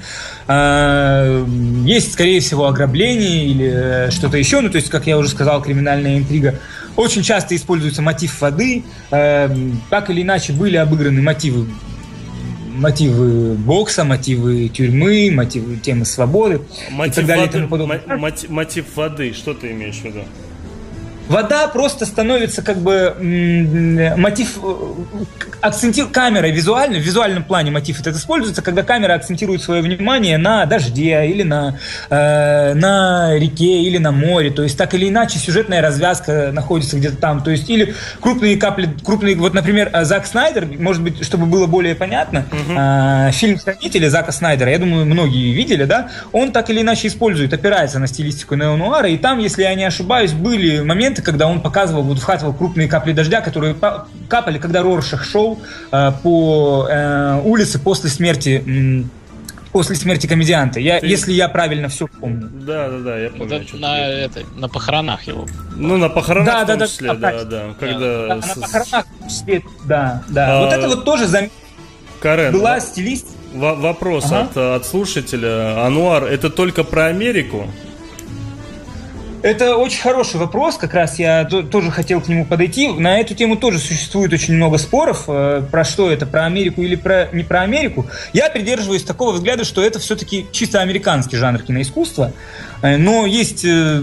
Есть, 1.84 2.14
скорее 2.14 2.40
всего, 2.40 2.66
ограбление 2.66 3.44
или 3.44 4.10
что-то 4.10 4.38
еще, 4.38 4.60
ну, 4.60 4.70
то 4.70 4.76
есть, 4.76 4.88
как 4.88 5.06
я 5.06 5.18
уже 5.18 5.28
сказал, 5.28 5.60
криминальная 5.60 6.16
интрига. 6.16 6.54
Очень 6.96 7.22
часто 7.22 7.54
используется 7.54 8.00
мотив 8.00 8.40
воды. 8.40 8.84
Эм, 9.10 9.82
так 9.90 10.08
или 10.08 10.22
иначе 10.22 10.52
были 10.54 10.76
обыграны 10.76 11.20
мотивы 11.20 11.68
мотивы 12.74 13.54
бокса, 13.54 14.04
мотивы 14.04 14.68
тюрьмы, 14.68 15.30
мотивы 15.32 15.76
темы 15.76 16.04
свободы 16.04 16.62
мотив 16.90 17.12
и 17.12 17.16
так 17.16 17.26
далее. 17.26 17.46
Воды, 17.46 17.58
и 17.58 17.60
тому 17.60 17.68
подобное. 17.68 18.00
Мотив, 18.16 18.50
мотив 18.50 18.84
воды, 18.96 19.32
что 19.34 19.52
ты 19.52 19.72
имеешь 19.72 19.96
в 19.96 20.04
виду? 20.04 20.20
Вода 21.28 21.68
просто 21.68 22.06
становится 22.06 22.62
как 22.62 22.78
бы 22.78 23.14
мотив, 24.16 24.58
акцентирует 25.60 26.14
камера 26.14 26.46
визуально, 26.46 26.98
в 26.98 27.02
визуальном 27.02 27.44
плане 27.44 27.70
мотив 27.70 28.00
этот 28.00 28.16
используется, 28.16 28.62
когда 28.62 28.82
камера 28.82 29.14
акцентирует 29.14 29.62
свое 29.62 29.82
внимание 29.82 30.38
на 30.38 30.64
дожде 30.66 31.26
или 31.26 31.42
на, 31.42 31.78
э, 32.10 32.74
на 32.74 33.34
реке 33.36 33.82
или 33.82 33.98
на 33.98 34.12
море, 34.12 34.50
то 34.50 34.62
есть 34.62 34.78
так 34.78 34.94
или 34.94 35.08
иначе 35.08 35.38
сюжетная 35.38 35.82
развязка 35.82 36.50
находится 36.52 36.96
где-то 36.96 37.16
там, 37.16 37.42
то 37.42 37.50
есть 37.50 37.68
или 37.68 37.94
крупные 38.20 38.56
капли, 38.56 38.88
крупные, 39.04 39.36
вот, 39.36 39.54
например, 39.54 39.90
э, 39.92 40.04
Зак 40.04 40.26
Снайдер, 40.26 40.66
может 40.78 41.02
быть, 41.02 41.24
чтобы 41.24 41.46
было 41.46 41.66
более 41.66 41.94
понятно, 41.94 42.46
угу. 42.50 42.78
э, 42.78 43.30
фильм 43.32 43.58
«Хранители» 43.58 44.08
Зака 44.08 44.32
Снайдера, 44.32 44.70
я 44.70 44.78
думаю, 44.78 45.06
многие 45.06 45.52
видели, 45.52 45.84
да, 45.84 46.08
он 46.32 46.52
так 46.52 46.70
или 46.70 46.80
иначе 46.80 47.08
использует, 47.08 47.52
опирается 47.52 47.98
на 47.98 48.06
стилистику 48.06 48.54
неонуара, 48.54 49.08
и 49.08 49.18
там, 49.18 49.38
если 49.38 49.62
я 49.62 49.74
не 49.74 49.84
ошибаюсь, 49.84 50.32
были 50.32 50.80
моменты, 50.80 51.17
моменты, 51.18 51.22
когда 51.22 51.46
он 51.46 51.60
показывал, 51.60 52.02
вот 52.02 52.18
вхватывал 52.18 52.52
крупные 52.52 52.88
капли 52.88 53.12
дождя, 53.12 53.40
которые 53.40 53.74
капали, 54.28 54.58
когда 54.58 54.82
Роршах 54.82 55.24
шел 55.24 55.58
э, 55.92 56.12
по 56.22 56.86
э, 56.88 57.40
улице 57.44 57.78
после 57.78 58.10
смерти 58.10 59.04
после 59.70 59.96
смерти 59.96 60.26
комедианта. 60.26 60.80
Я, 60.80 60.98
Ты... 60.98 61.06
Если 61.06 61.32
я 61.32 61.48
правильно 61.48 61.88
все 61.88 62.06
помню. 62.06 62.48
Да, 62.66 62.88
да, 62.88 62.98
да, 62.98 63.18
я 63.18 63.30
помню. 63.30 63.56
Это 63.56 63.76
на, 63.76 63.98
это, 63.98 64.40
на 64.56 64.68
похоронах 64.68 65.28
его. 65.28 65.46
Ну, 65.76 65.98
на 65.98 66.08
похоронах 66.08 66.46
да, 66.46 66.64
в 66.64 66.66
том 66.66 66.78
да, 66.78 66.86
числе, 66.86 67.12
да, 67.14 67.32
да, 67.32 67.44
да. 67.44 67.62
Когда... 67.78 68.28
да 68.28 68.42
с... 68.42 68.56
На 68.56 68.62
похоронах 68.62 69.04
да, 69.84 70.22
да. 70.28 70.58
А... 70.58 70.60
Вот 70.64 70.72
это 70.72 70.88
вот 70.88 71.04
тоже 71.04 71.26
зам... 71.26 71.50
Карен, 72.20 72.52
была 72.52 72.80
в... 72.80 72.82
стилистика. 72.82 73.36
В- 73.52 73.80
вопрос 73.80 74.24
ага. 74.26 74.48
от, 74.50 74.56
от 74.56 74.86
слушателя. 74.86 75.84
Ануар, 75.86 76.24
это 76.24 76.50
только 76.50 76.82
про 76.82 77.06
Америку? 77.06 77.68
Это 79.42 79.76
очень 79.76 80.00
хороший 80.00 80.40
вопрос, 80.40 80.76
как 80.76 80.94
раз 80.94 81.18
я 81.18 81.44
тоже 81.44 81.90
хотел 81.90 82.20
к 82.20 82.28
нему 82.28 82.44
подойти. 82.44 82.88
На 82.88 83.20
эту 83.20 83.34
тему 83.34 83.56
тоже 83.56 83.78
существует 83.78 84.32
очень 84.32 84.54
много 84.54 84.78
споров, 84.78 85.24
э, 85.28 85.62
про 85.70 85.84
что 85.84 86.10
это, 86.10 86.26
про 86.26 86.46
Америку 86.46 86.82
или 86.82 86.96
про, 86.96 87.28
не 87.32 87.44
про 87.44 87.62
Америку. 87.62 88.06
Я 88.32 88.50
придерживаюсь 88.50 89.04
такого 89.04 89.32
взгляда, 89.32 89.64
что 89.64 89.82
это 89.82 89.98
все-таки 89.98 90.46
чисто 90.50 90.80
американский 90.80 91.36
жанр 91.36 91.62
киноискусства. 91.62 92.32
Э, 92.82 92.96
но 92.96 93.26
есть, 93.26 93.64
э, 93.64 94.02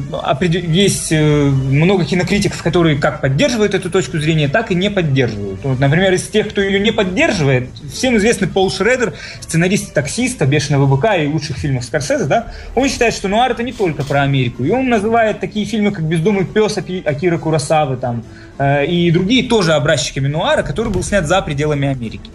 есть 0.67 1.11
много 1.11 2.05
кинокритиков, 2.05 2.61
которые 2.61 2.97
как 2.97 3.21
поддерживают 3.21 3.73
эту 3.73 3.89
точку 3.89 4.19
зрения, 4.19 4.47
так 4.47 4.71
и 4.71 4.75
не 4.75 4.89
поддерживают. 4.89 5.61
Вот, 5.63 5.79
например, 5.79 6.13
из 6.13 6.27
тех, 6.27 6.49
кто 6.49 6.61
ее 6.61 6.79
не 6.79 6.91
поддерживает, 6.91 7.69
всем 7.91 8.17
известный 8.17 8.47
Пол 8.47 8.71
Шредер, 8.71 9.13
сценарист 9.41 9.93
таксиста, 9.93 10.45
бешеного 10.45 10.85
быка 10.85 11.15
и 11.15 11.27
лучших 11.27 11.57
фильмов 11.57 11.83
Скорсезе, 11.83 12.25
да, 12.25 12.47
он 12.75 12.89
считает, 12.89 13.13
что 13.13 13.27
нуар 13.27 13.51
это 13.51 13.63
не 13.63 13.71
только 13.71 14.03
про 14.03 14.23
Америку. 14.23 14.63
И 14.63 14.71
он 14.71 14.89
называет 14.89 15.39
такие 15.39 15.65
фильмы, 15.65 15.91
как 15.91 16.03
«Бездомный 16.03 16.45
пес» 16.45 16.77
Акира 16.77 17.37
Курасавы 17.37 17.97
там, 17.97 18.23
э, 18.57 18.85
и 18.85 19.11
другие 19.11 19.47
тоже 19.47 19.73
образчиками 19.73 20.27
нуара, 20.27 20.63
который 20.63 20.91
был 20.91 21.03
снят 21.03 21.25
за 21.25 21.41
пределами 21.41 21.87
Америки. 21.87 22.29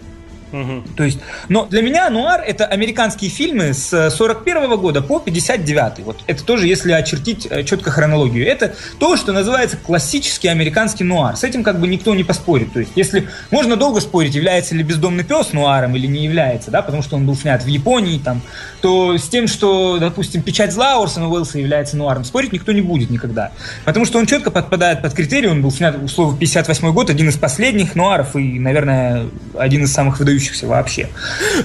Угу. 0.51 0.83
То 0.95 1.03
есть, 1.03 1.19
но 1.49 1.65
для 1.65 1.81
меня 1.81 2.09
нуар 2.09 2.41
это 2.45 2.65
американские 2.65 3.29
фильмы 3.29 3.73
с 3.73 4.09
41 4.09 4.77
года 4.77 5.01
по 5.01 5.19
59. 5.19 5.99
Вот 5.99 6.19
это 6.27 6.43
тоже, 6.43 6.67
если 6.67 6.91
очертить 6.91 7.47
э, 7.49 7.63
четко 7.63 7.91
хронологию, 7.91 8.45
это 8.45 8.75
то, 8.99 9.15
что 9.15 9.31
называется 9.31 9.77
классический 9.77 10.49
американский 10.49 11.03
нуар. 11.03 11.35
С 11.37 11.43
этим 11.43 11.63
как 11.63 11.79
бы 11.79 11.87
никто 11.87 12.13
не 12.15 12.23
поспорит. 12.23 12.73
То 12.73 12.79
есть, 12.79 12.91
если 12.95 13.27
можно 13.49 13.75
долго 13.75 14.01
спорить, 14.01 14.35
является 14.35 14.75
ли 14.75 14.83
бездомный 14.83 15.23
пес 15.23 15.53
нуаром 15.53 15.95
или 15.95 16.07
не 16.07 16.23
является, 16.25 16.71
да, 16.71 16.81
потому 16.81 17.01
что 17.01 17.15
он 17.15 17.25
был 17.25 17.35
снят 17.35 17.63
в 17.63 17.67
Японии, 17.67 18.19
там, 18.19 18.41
то 18.81 19.17
с 19.17 19.27
тем, 19.27 19.47
что, 19.47 19.97
допустим, 19.99 20.41
печать 20.41 20.73
зла 20.73 21.01
Орсона 21.01 21.29
Уэллса 21.29 21.59
является 21.59 21.97
нуаром, 21.97 22.23
спорить 22.23 22.51
никто 22.51 22.71
не 22.71 22.81
будет 22.81 23.09
никогда. 23.09 23.51
Потому 23.85 24.05
что 24.05 24.19
он 24.19 24.25
четко 24.25 24.51
подпадает 24.51 25.01
под 25.01 25.13
критерии, 25.13 25.47
он 25.47 25.61
был 25.61 25.71
снят, 25.71 25.95
условно, 26.01 26.37
58 26.37 26.91
год, 26.93 27.09
один 27.09 27.29
из 27.29 27.37
последних 27.37 27.95
нуаров 27.95 28.35
и, 28.35 28.59
наверное, 28.59 29.27
один 29.57 29.83
из 29.83 29.93
самых 29.93 30.19
выдающихся 30.19 30.40
выдающихся 30.41 30.67
вообще. 30.67 31.09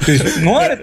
То 0.04 0.12
есть, 0.12 0.42
нуар... 0.42 0.78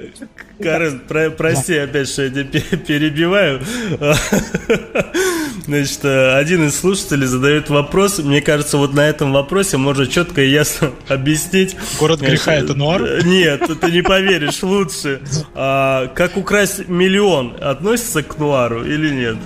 Карен, 0.62 1.00
про, 1.00 1.30
прости 1.32 1.74
да. 1.76 1.84
опять, 1.84 2.08
что 2.08 2.24
я 2.24 2.30
тебя 2.30 2.78
перебиваю. 2.78 3.60
Значит, 5.66 6.06
один 6.06 6.68
из 6.68 6.80
слушателей 6.80 7.26
задает 7.26 7.70
вопрос. 7.70 8.20
Мне 8.20 8.40
кажется, 8.40 8.78
вот 8.78 8.94
на 8.94 9.02
этом 9.02 9.34
вопросе 9.34 9.78
можно 9.78 10.06
четко 10.08 10.42
и 10.42 10.50
ясно 10.50 10.92
объяснить. 11.08 11.76
Город 12.00 12.22
греха 12.22 12.54
это 12.54 12.76
нуар? 12.76 13.26
Нет, 13.26 13.64
ты 13.82 13.92
не 13.92 14.04
поверишь, 14.04 14.62
лучше. 14.64 15.22
А, 15.56 16.08
как 16.08 16.38
украсть 16.38 16.88
миллион 16.88 17.58
относится 17.60 18.22
к 18.24 18.38
нуару 18.38 18.86
или 18.86 19.10
нет? 19.10 19.38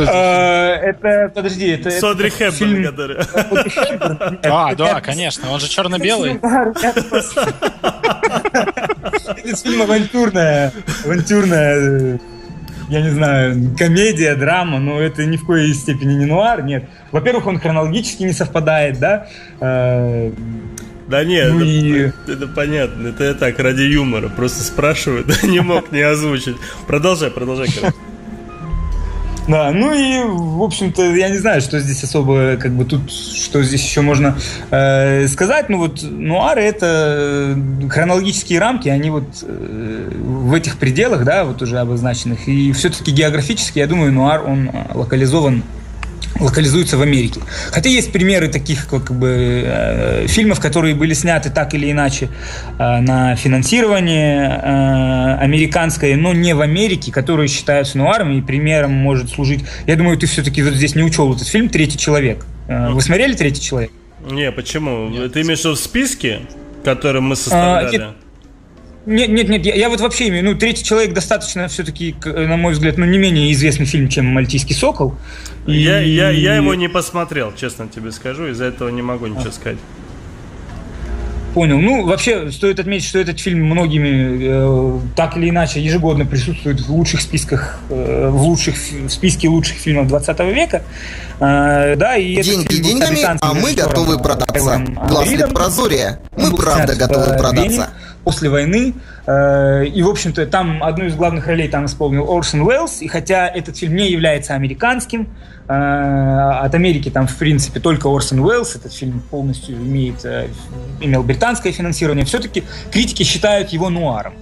А, 0.00 0.76
это, 0.76 1.32
подожди, 1.34 1.68
это... 1.68 1.90
Содри 1.90 2.30
Хепберн, 2.30 2.84
который... 2.84 3.16
А, 4.44 4.74
да, 4.74 5.00
конечно, 5.00 5.50
он 5.50 5.60
же 5.60 5.68
черно-белый. 5.68 6.40
Это 6.82 7.02
фильм 9.56 9.82
авантюрная, 9.82 10.72
авантюрная 11.04 12.20
я 12.90 13.02
не 13.02 13.10
знаю, 13.10 13.76
комедия, 13.78 14.34
драма, 14.34 14.80
но 14.80 15.00
это 15.00 15.24
ни 15.24 15.36
в 15.36 15.46
коей 15.46 15.72
степени 15.74 16.14
не 16.14 16.26
нуар, 16.26 16.62
нет. 16.62 16.88
Во-первых, 17.12 17.46
он 17.46 17.60
хронологически 17.60 18.24
не 18.24 18.32
совпадает, 18.32 18.98
да? 18.98 19.28
Э, 19.60 20.32
да 21.06 21.24
нет, 21.24 21.52
ну 21.52 21.60
это, 21.60 21.64
и... 21.68 22.12
это 22.32 22.48
понятно, 22.48 23.08
это 23.08 23.24
я 23.24 23.34
так, 23.34 23.58
ради 23.60 23.82
юмора, 23.82 24.28
просто 24.28 24.64
спрашиваю, 24.64 25.24
не 25.44 25.60
мог 25.60 25.92
не 25.92 26.00
озвучить. 26.00 26.56
Продолжай, 26.88 27.30
продолжай, 27.30 27.68
короче. 27.72 27.94
Да, 29.50 29.72
ну 29.72 29.92
и, 29.92 30.22
в 30.22 30.62
общем-то, 30.62 31.02
я 31.16 31.28
не 31.28 31.38
знаю, 31.38 31.60
что 31.60 31.80
здесь 31.80 32.04
особо, 32.04 32.56
как 32.56 32.70
бы 32.70 32.84
тут, 32.84 33.10
что 33.10 33.64
здесь 33.64 33.82
еще 33.84 34.00
можно 34.00 34.38
э, 34.70 35.26
сказать. 35.26 35.68
Ну 35.68 35.78
вот, 35.78 36.04
нуары 36.04 36.62
это 36.62 37.58
хронологические 37.90 38.60
рамки, 38.60 38.88
они 38.88 39.10
вот 39.10 39.24
э, 39.42 40.08
в 40.22 40.54
этих 40.54 40.78
пределах, 40.78 41.24
да, 41.24 41.42
вот 41.42 41.62
уже 41.62 41.80
обозначенных. 41.80 42.46
И 42.46 42.70
все-таки 42.70 43.10
географически, 43.10 43.80
я 43.80 43.88
думаю, 43.88 44.12
нуар, 44.12 44.46
он 44.46 44.68
э, 44.68 44.86
локализован 44.94 45.64
локализуются 46.40 46.96
в 46.96 47.02
Америке. 47.02 47.40
Хотя 47.70 47.88
есть 47.88 48.12
примеры 48.12 48.48
таких 48.48 48.88
как 48.88 49.12
бы 49.12 49.62
э, 49.64 50.26
фильмов, 50.26 50.60
которые 50.60 50.94
были 50.94 51.14
сняты 51.14 51.50
так 51.50 51.74
или 51.74 51.90
иначе 51.90 52.28
э, 52.78 53.00
на 53.00 53.36
финансирование 53.36 54.48
э, 54.48 55.34
американское, 55.40 56.16
но 56.16 56.32
не 56.32 56.54
в 56.54 56.60
Америке, 56.60 57.12
которые 57.12 57.48
считаются 57.48 57.98
нуарами, 57.98 58.38
и 58.38 58.42
примером 58.42 58.92
может 58.92 59.30
служить. 59.30 59.64
Я 59.86 59.96
думаю, 59.96 60.16
ты 60.16 60.26
все-таки 60.26 60.62
вот 60.62 60.74
здесь 60.74 60.94
не 60.94 61.02
учел 61.02 61.32
этот 61.34 61.46
фильм 61.46 61.68
"Третий 61.68 61.98
человек". 61.98 62.44
Э, 62.68 62.90
вы 62.90 63.00
смотрели 63.00 63.34
"Третий 63.34 63.62
человек"? 63.62 63.90
Не, 64.30 64.52
почему? 64.52 65.08
Нет. 65.08 65.32
Ты 65.32 65.42
имеешь 65.42 65.60
в 65.60 65.64
виду 65.64 65.74
в 65.74 65.78
списке, 65.78 66.40
который 66.84 67.20
мы 67.20 67.36
составляли? 67.36 67.86
А, 67.86 67.90
нет, 67.90 68.16
нет, 69.10 69.28
нет, 69.28 69.48
нет, 69.48 69.66
я, 69.66 69.74
я 69.74 69.88
вот 69.88 70.00
вообще 70.00 70.28
имею, 70.28 70.44
ну, 70.44 70.54
третий 70.54 70.84
человек 70.84 71.12
достаточно 71.12 71.68
все-таки, 71.68 72.14
на 72.24 72.56
мой 72.56 72.72
взгляд, 72.72 72.96
ну, 72.96 73.04
не 73.04 73.18
менее 73.18 73.52
известный 73.52 73.86
фильм, 73.86 74.08
чем 74.08 74.26
«Мальтийский 74.26 74.74
сокол». 74.74 75.16
И... 75.66 75.72
Я, 75.72 76.00
я, 76.00 76.30
я 76.30 76.56
его 76.56 76.74
не 76.74 76.88
посмотрел, 76.88 77.52
честно 77.54 77.88
тебе 77.88 78.12
скажу, 78.12 78.46
из-за 78.48 78.66
этого 78.66 78.88
не 78.88 79.02
могу 79.02 79.26
ничего 79.26 79.50
сказать. 79.50 79.78
Понял. 81.54 81.78
Ну, 81.80 82.06
вообще, 82.06 82.52
стоит 82.52 82.78
отметить, 82.78 83.08
что 83.08 83.18
этот 83.18 83.40
фильм 83.40 83.64
многими 83.64 84.38
э, 84.40 85.00
так 85.16 85.36
или 85.36 85.50
иначе 85.50 85.82
ежегодно 85.82 86.24
присутствует 86.24 86.80
в 86.80 86.92
лучших 86.92 87.20
списках, 87.20 87.80
э, 87.90 88.28
в 88.28 88.42
лучших 88.42 88.76
в 88.76 89.08
списке 89.08 89.48
лучших 89.48 89.78
фильмов 89.78 90.06
20 90.06 90.38
века. 90.54 90.82
Э, 91.40 91.96
да, 91.96 92.16
и 92.16 92.40
Деньги 92.40 92.76
деньгами, 92.76 93.36
а 93.40 93.54
мы 93.54 93.74
готовы 93.74 94.18
продаться. 94.18 94.84
Глаз 95.08 95.28
прозория. 95.52 96.20
Мы 96.36 96.56
правда 96.56 96.94
готовы 96.94 97.36
продаться. 97.36 97.72
Вене 97.72 98.09
после 98.24 98.48
войны. 98.50 98.94
Э, 99.26 99.84
и, 99.84 100.02
в 100.02 100.08
общем-то, 100.08 100.46
там 100.46 100.82
одну 100.82 101.06
из 101.06 101.14
главных 101.14 101.46
ролей 101.46 101.68
там 101.68 101.86
исполнил 101.86 102.30
Орсон 102.30 102.62
Уэллс. 102.62 103.02
И 103.02 103.08
хотя 103.08 103.48
этот 103.48 103.76
фильм 103.76 103.96
не 103.96 104.10
является 104.10 104.54
американским, 104.54 105.28
э, 105.68 105.72
от 105.72 106.74
Америки 106.74 107.10
там, 107.10 107.26
в 107.26 107.36
принципе, 107.36 107.80
только 107.80 108.08
Орсон 108.08 108.40
Уэллс, 108.40 108.76
этот 108.76 108.92
фильм 108.92 109.22
полностью 109.30 109.76
имеет, 109.76 110.24
э, 110.24 110.48
имел 111.00 111.22
британское 111.22 111.72
финансирование, 111.72 112.24
все-таки 112.24 112.64
критики 112.90 113.22
считают 113.22 113.70
его 113.70 113.90
нуаром. 113.90 114.34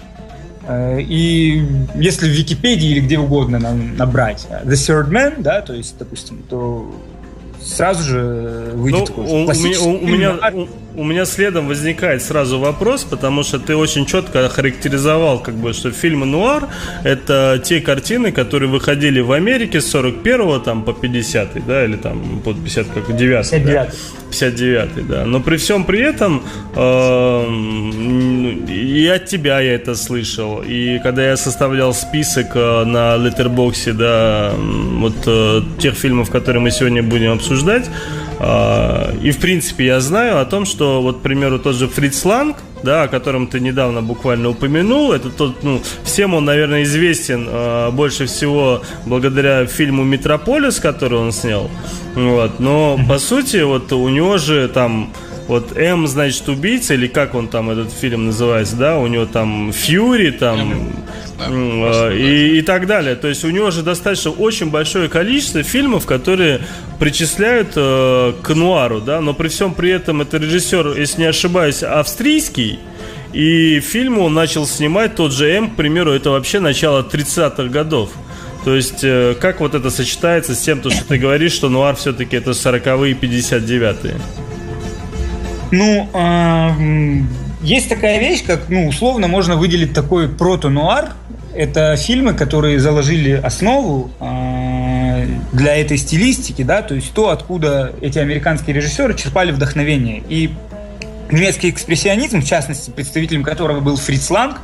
И 0.70 1.66
если 1.94 2.28
в 2.28 2.30
Википедии 2.30 2.90
или 2.90 3.00
где 3.00 3.18
угодно 3.18 3.58
набрать 3.58 4.46
The 4.50 4.72
Third 4.72 5.08
Man, 5.08 5.40
да, 5.40 5.62
то 5.62 5.72
есть, 5.72 5.96
допустим, 5.96 6.42
то 6.42 6.94
сразу 7.62 8.02
же 8.02 8.72
выйдет 8.74 9.00
ну, 9.00 9.06
такой 9.06 9.24
у, 9.24 9.44
у, 9.46 9.52
меня, 9.54 9.80
у, 9.80 10.06
меня, 10.06 10.32
у, 10.52 10.68
у 10.98 11.04
меня 11.04 11.24
следом 11.26 11.68
возникает 11.68 12.22
сразу 12.22 12.58
вопрос, 12.58 13.04
потому 13.04 13.44
что 13.44 13.60
ты 13.60 13.76
очень 13.76 14.04
четко 14.04 14.46
охарактеризовал, 14.46 15.38
как 15.38 15.54
бы, 15.54 15.72
что 15.72 15.92
фильмы 15.92 16.26
нуар 16.26 16.68
это 17.04 17.60
те 17.64 17.80
картины, 17.80 18.32
которые 18.32 18.68
выходили 18.68 19.20
в 19.20 19.30
Америке 19.30 19.80
с 19.80 19.86
41 19.90 20.60
там 20.60 20.82
по 20.82 20.92
50 20.92 21.66
да, 21.66 21.84
или 21.84 21.96
там 21.96 22.40
под 22.44 22.56
50 22.64 22.86
как 22.88 23.16
9 23.16 23.50
59 23.50 23.64
да? 23.64 23.88
59 24.30 25.08
да. 25.08 25.24
Но 25.24 25.40
при 25.40 25.56
всем 25.56 25.84
при 25.84 26.00
этом 26.00 26.42
э, 26.74 27.44
и 28.68 29.06
от 29.06 29.26
тебя 29.26 29.60
я 29.60 29.74
это 29.74 29.94
слышал, 29.94 30.62
и 30.66 30.98
когда 30.98 31.28
я 31.28 31.36
составлял 31.36 31.94
список 31.94 32.56
э, 32.56 32.84
на 32.84 33.16
Letterboxd, 33.16 33.92
да, 33.92 34.52
вот 34.56 35.16
э, 35.26 35.62
тех 35.78 35.94
фильмов, 35.94 36.30
которые 36.30 36.60
мы 36.60 36.72
сегодня 36.72 37.04
будем 37.04 37.32
обсуждать, 37.32 37.88
и, 38.40 39.30
в 39.32 39.38
принципе, 39.40 39.86
я 39.86 40.00
знаю 40.00 40.40
о 40.40 40.44
том, 40.44 40.64
что, 40.64 41.02
вот, 41.02 41.18
к 41.18 41.20
примеру, 41.22 41.58
тот 41.58 41.74
же 41.74 41.88
Фриц 41.88 42.24
Ланг, 42.24 42.56
да, 42.82 43.02
о 43.02 43.08
котором 43.08 43.48
ты 43.48 43.58
недавно 43.58 44.00
буквально 44.00 44.50
упомянул, 44.50 45.12
это 45.12 45.30
тот, 45.30 45.64
ну, 45.64 45.80
всем 46.04 46.34
он, 46.34 46.44
наверное, 46.44 46.84
известен 46.84 47.48
э, 47.48 47.90
больше 47.90 48.26
всего 48.26 48.82
благодаря 49.06 49.66
фильму 49.66 50.04
«Метрополис», 50.04 50.78
который 50.78 51.18
он 51.18 51.32
снял, 51.32 51.68
вот, 52.14 52.60
но, 52.60 52.98
по 53.08 53.18
сути, 53.18 53.62
вот 53.62 53.92
у 53.92 54.08
него 54.08 54.38
же 54.38 54.68
там 54.68 55.12
вот 55.48 55.76
М, 55.76 56.06
значит, 56.06 56.48
убийца, 56.48 56.94
или 56.94 57.06
как 57.06 57.34
он 57.34 57.48
там, 57.48 57.70
этот 57.70 57.90
фильм 57.92 58.26
называется, 58.26 58.76
да, 58.76 58.98
у 58.98 59.06
него 59.06 59.26
там 59.26 59.72
Фьюри, 59.72 60.30
там, 60.30 60.92
да, 61.38 62.14
и, 62.14 62.58
и 62.58 62.62
так 62.62 62.86
далее. 62.86 63.16
То 63.16 63.28
есть 63.28 63.44
у 63.44 63.50
него 63.50 63.70
же 63.70 63.82
достаточно 63.82 64.30
очень 64.30 64.70
большое 64.70 65.08
количество 65.08 65.62
фильмов, 65.62 66.04
которые 66.06 66.60
причисляют 67.00 67.72
э, 67.76 68.34
к 68.42 68.54
нуару, 68.54 69.00
да, 69.00 69.20
но 69.20 69.32
при 69.32 69.48
всем 69.48 69.72
при 69.72 69.90
этом 69.90 70.20
это 70.20 70.36
режиссер, 70.36 70.98
если 70.98 71.22
не 71.22 71.26
ошибаюсь, 71.28 71.82
австрийский, 71.82 72.78
и 73.32 73.80
фильм 73.80 74.18
он 74.18 74.34
начал 74.34 74.66
снимать, 74.66 75.14
тот 75.14 75.32
же 75.32 75.48
М, 75.50 75.70
к 75.70 75.76
примеру, 75.76 76.12
это 76.12 76.30
вообще 76.30 76.60
начало 76.60 77.02
30-х 77.02 77.64
годов. 77.64 78.10
То 78.64 78.74
есть, 78.74 79.00
э, 79.02 79.34
как 79.40 79.60
вот 79.60 79.74
это 79.74 79.88
сочетается 79.88 80.54
с 80.54 80.58
тем, 80.58 80.80
то, 80.80 80.90
что 80.90 81.06
ты 81.06 81.16
говоришь, 81.16 81.52
что 81.52 81.70
нуар 81.70 81.96
все-таки 81.96 82.36
это 82.36 82.50
40-е 82.50 83.12
и 83.12 83.14
59-е? 83.14 84.14
Ну, 85.70 86.08
э, 86.12 87.22
есть 87.62 87.88
такая 87.88 88.18
вещь, 88.20 88.44
как, 88.44 88.68
ну, 88.68 88.88
условно 88.88 89.28
можно 89.28 89.56
выделить 89.56 89.92
такой 89.92 90.28
прото-нуар. 90.28 91.10
Это 91.54 91.96
фильмы, 91.96 92.34
которые 92.34 92.78
заложили 92.78 93.32
основу 93.32 94.10
э, 94.20 95.26
для 95.52 95.76
этой 95.76 95.96
стилистики, 95.98 96.62
да, 96.62 96.82
то 96.82 96.94
есть 96.94 97.12
то, 97.12 97.30
откуда 97.30 97.92
эти 98.00 98.18
американские 98.18 98.76
режиссеры 98.76 99.14
черпали 99.14 99.50
вдохновение. 99.50 100.22
И 100.28 100.50
немецкий 101.30 101.70
экспрессионизм, 101.70 102.40
в 102.40 102.46
частности, 102.46 102.90
представителем 102.90 103.42
которого 103.42 103.80
был 103.80 103.96
Фриц 103.96 104.30
Ланг, 104.30 104.60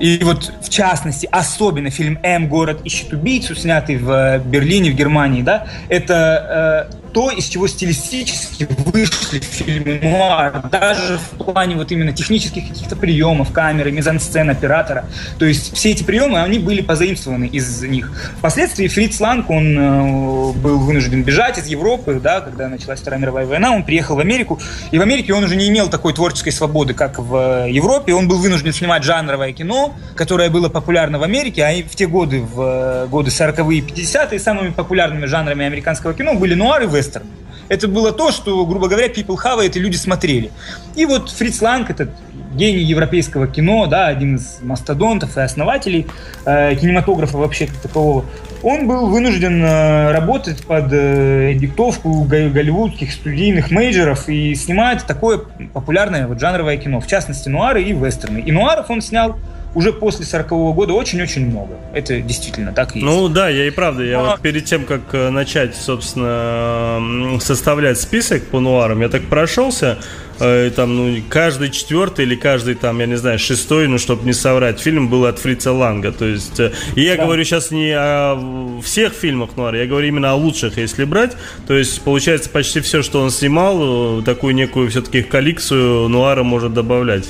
и 0.00 0.20
вот, 0.24 0.52
в 0.62 0.68
частности, 0.68 1.28
особенно 1.30 1.90
фильм 1.90 2.18
«М. 2.22 2.48
Город 2.48 2.80
ищет 2.82 3.12
убийцу», 3.12 3.54
снятый 3.54 3.98
в 3.98 4.10
э, 4.10 4.40
Берлине, 4.44 4.90
в 4.90 4.94
Германии, 4.94 5.42
да, 5.42 5.66
это 5.88 6.88
э, 6.90 7.01
то, 7.12 7.30
из 7.30 7.46
чего 7.46 7.66
стилистически 7.66 8.68
вышли 8.86 9.40
фильмы 9.40 10.00
нуар, 10.02 10.62
даже 10.70 11.18
в 11.18 11.44
плане 11.44 11.76
вот 11.76 11.92
именно 11.92 12.12
технических 12.12 12.68
каких-то 12.68 12.96
приемов, 12.96 13.52
камеры, 13.52 13.92
мизансцен, 13.92 14.50
оператора. 14.50 15.04
То 15.38 15.44
есть 15.44 15.74
все 15.74 15.90
эти 15.90 16.02
приемы, 16.02 16.40
они 16.40 16.58
были 16.58 16.80
позаимствованы 16.80 17.46
из 17.46 17.82
них. 17.82 18.12
Впоследствии 18.38 18.88
Фриц 18.88 19.20
Ланг, 19.20 19.50
он 19.50 19.78
э, 19.78 20.52
был 20.52 20.78
вынужден 20.78 21.22
бежать 21.22 21.58
из 21.58 21.66
Европы, 21.66 22.20
да, 22.22 22.40
когда 22.40 22.68
началась 22.68 23.00
Вторая 23.00 23.20
мировая 23.20 23.46
война, 23.46 23.72
он 23.72 23.84
приехал 23.84 24.16
в 24.16 24.20
Америку, 24.20 24.60
и 24.90 24.98
в 24.98 25.02
Америке 25.02 25.34
он 25.34 25.44
уже 25.44 25.56
не 25.56 25.68
имел 25.68 25.88
такой 25.88 26.12
творческой 26.12 26.52
свободы, 26.52 26.94
как 26.94 27.18
в 27.18 27.66
Европе, 27.68 28.14
он 28.14 28.28
был 28.28 28.38
вынужден 28.38 28.72
снимать 28.72 29.02
жанровое 29.02 29.52
кино, 29.52 29.94
которое 30.14 30.50
было 30.50 30.68
популярно 30.68 31.18
в 31.18 31.22
Америке, 31.22 31.64
а 31.64 31.72
в 31.88 31.94
те 31.96 32.06
годы, 32.06 32.40
в 32.40 32.60
э, 32.60 33.06
годы 33.08 33.30
40-е 33.30 33.78
и 33.78 33.82
50-е, 33.82 34.38
самыми 34.38 34.70
популярными 34.70 35.26
жанрами 35.26 35.66
американского 35.66 36.14
кино 36.14 36.34
были 36.34 36.54
нуары 36.54 36.86
вестерн. 37.02 37.26
Это 37.68 37.88
было 37.88 38.12
то, 38.12 38.30
что, 38.32 38.64
грубо 38.66 38.88
говоря, 38.88 39.08
people 39.08 39.36
have 39.42 39.64
это 39.64 39.78
люди 39.78 39.96
смотрели. 39.96 40.50
И 40.94 41.06
вот 41.06 41.30
Фриц 41.30 41.60
Ланг, 41.62 41.90
этот 41.90 42.10
гений 42.54 42.82
европейского 42.82 43.46
кино, 43.46 43.86
да, 43.86 44.08
один 44.08 44.36
из 44.36 44.58
мастодонтов 44.62 45.36
и 45.38 45.40
основателей 45.40 46.06
э, 46.44 46.74
кинематографа 46.74 47.38
вообще 47.38 47.66
как 47.66 47.76
такового, 47.76 48.24
он 48.62 48.86
был 48.86 49.06
вынужден 49.06 49.64
э, 49.64 50.12
работать 50.12 50.64
под 50.66 50.92
э, 50.92 51.54
диктовку 51.54 52.24
голливудских 52.24 53.10
студийных 53.12 53.70
мейджеров 53.70 54.28
и 54.28 54.54
снимать 54.54 55.04
такое 55.06 55.40
популярное 55.72 56.26
вот 56.26 56.40
жанровое 56.40 56.76
кино, 56.76 57.00
в 57.00 57.06
частности 57.06 57.48
нуары 57.48 57.82
и 57.82 57.92
вестерны. 57.92 58.38
И 58.38 58.52
нуаров 58.52 58.90
он 58.90 59.00
снял 59.00 59.36
уже 59.74 59.92
после 59.92 60.24
40-го 60.24 60.72
года 60.72 60.92
очень-очень 60.92 61.46
много. 61.46 61.76
Это 61.92 62.20
действительно 62.20 62.72
так 62.72 62.94
и 62.94 62.98
есть. 62.98 63.06
Ну 63.06 63.28
да, 63.28 63.48
я 63.48 63.66
и 63.66 63.70
правда, 63.70 64.04
я 64.04 64.20
а... 64.20 64.22
вот 64.22 64.40
перед 64.40 64.64
тем, 64.64 64.84
как 64.84 65.00
э, 65.12 65.30
начать, 65.30 65.74
собственно, 65.74 67.38
составлять 67.40 67.98
список 67.98 68.44
по 68.48 68.60
нуарам, 68.60 69.00
я 69.00 69.08
так 69.08 69.22
прошелся, 69.22 69.98
э, 70.40 70.70
там, 70.76 70.96
ну, 70.96 71.22
каждый 71.28 71.70
четвертый 71.70 72.26
или 72.26 72.34
каждый, 72.34 72.74
там, 72.74 73.00
я 73.00 73.06
не 73.06 73.16
знаю, 73.16 73.38
шестой, 73.38 73.88
ну, 73.88 73.98
чтобы 73.98 74.26
не 74.26 74.34
соврать, 74.34 74.78
фильм 74.80 75.08
был 75.08 75.24
от 75.24 75.38
Фрица 75.38 75.72
Ланга, 75.72 76.12
то 76.12 76.26
есть, 76.26 76.60
э, 76.60 76.72
и 76.94 77.02
я 77.02 77.16
да. 77.16 77.24
говорю 77.24 77.44
сейчас 77.44 77.70
не 77.70 77.92
о 77.96 78.80
всех 78.82 79.14
фильмах 79.14 79.56
нуара, 79.56 79.78
я 79.78 79.86
говорю 79.86 80.08
именно 80.08 80.32
о 80.32 80.34
лучших, 80.34 80.76
если 80.76 81.04
брать, 81.04 81.32
то 81.66 81.74
есть, 81.74 82.02
получается, 82.02 82.50
почти 82.50 82.80
все, 82.80 83.02
что 83.02 83.22
он 83.22 83.30
снимал, 83.30 84.20
э, 84.20 84.22
такую 84.22 84.54
некую 84.54 84.90
все-таки 84.90 85.22
коллекцию 85.22 86.08
нуара 86.08 86.42
может 86.42 86.74
добавлять. 86.74 87.24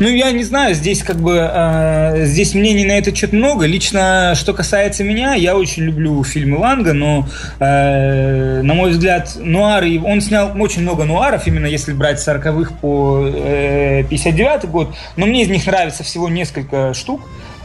Ну, 0.00 0.08
я 0.08 0.32
не 0.32 0.42
знаю, 0.44 0.74
здесь 0.74 1.02
как 1.02 1.18
бы 1.18 1.36
э, 1.36 2.24
здесь 2.24 2.54
мнений 2.54 2.86
на 2.86 2.92
этот 2.92 3.14
счет 3.18 3.34
много. 3.34 3.66
Лично, 3.66 4.32
что 4.34 4.54
касается 4.54 5.04
меня, 5.04 5.34
я 5.34 5.54
очень 5.54 5.82
люблю 5.82 6.24
фильмы 6.24 6.56
Ланга, 6.56 6.94
но, 6.94 7.28
э, 7.58 8.62
на 8.62 8.72
мой 8.72 8.92
взгляд, 8.92 9.36
нуары, 9.36 10.00
он 10.02 10.22
снял 10.22 10.52
очень 10.58 10.80
много 10.82 11.04
нуаров, 11.04 11.46
именно 11.46 11.66
если 11.66 11.92
брать 11.92 12.18
с 12.18 12.26
40-х 12.26 12.76
по 12.80 13.26
э, 13.26 14.04
59 14.08 14.70
год, 14.70 14.94
но 15.16 15.26
мне 15.26 15.42
из 15.42 15.48
них 15.50 15.66
нравится 15.66 16.02
всего 16.02 16.30
несколько 16.30 16.94
штук. 16.94 17.20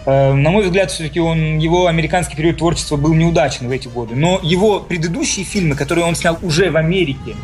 Э, 0.05 0.33
на 0.33 0.49
мой 0.49 0.65
взгляд, 0.65 0.91
все-таки 0.91 1.21
он, 1.21 1.57
его 1.57 1.87
американский 1.87 2.35
период 2.35 2.57
творчества 2.57 2.97
был 2.97 3.13
неудачен 3.13 3.69
в 3.69 3.71
эти 3.71 3.87
годы. 3.87 4.13
Но 4.15 4.41
его 4.43 4.81
предыдущие 4.81 5.45
фильмы, 5.45 5.77
которые 5.77 6.03
он 6.03 6.15
снял 6.15 6.37
уже 6.41 6.69
в 6.69 6.75
Америке 6.75 7.37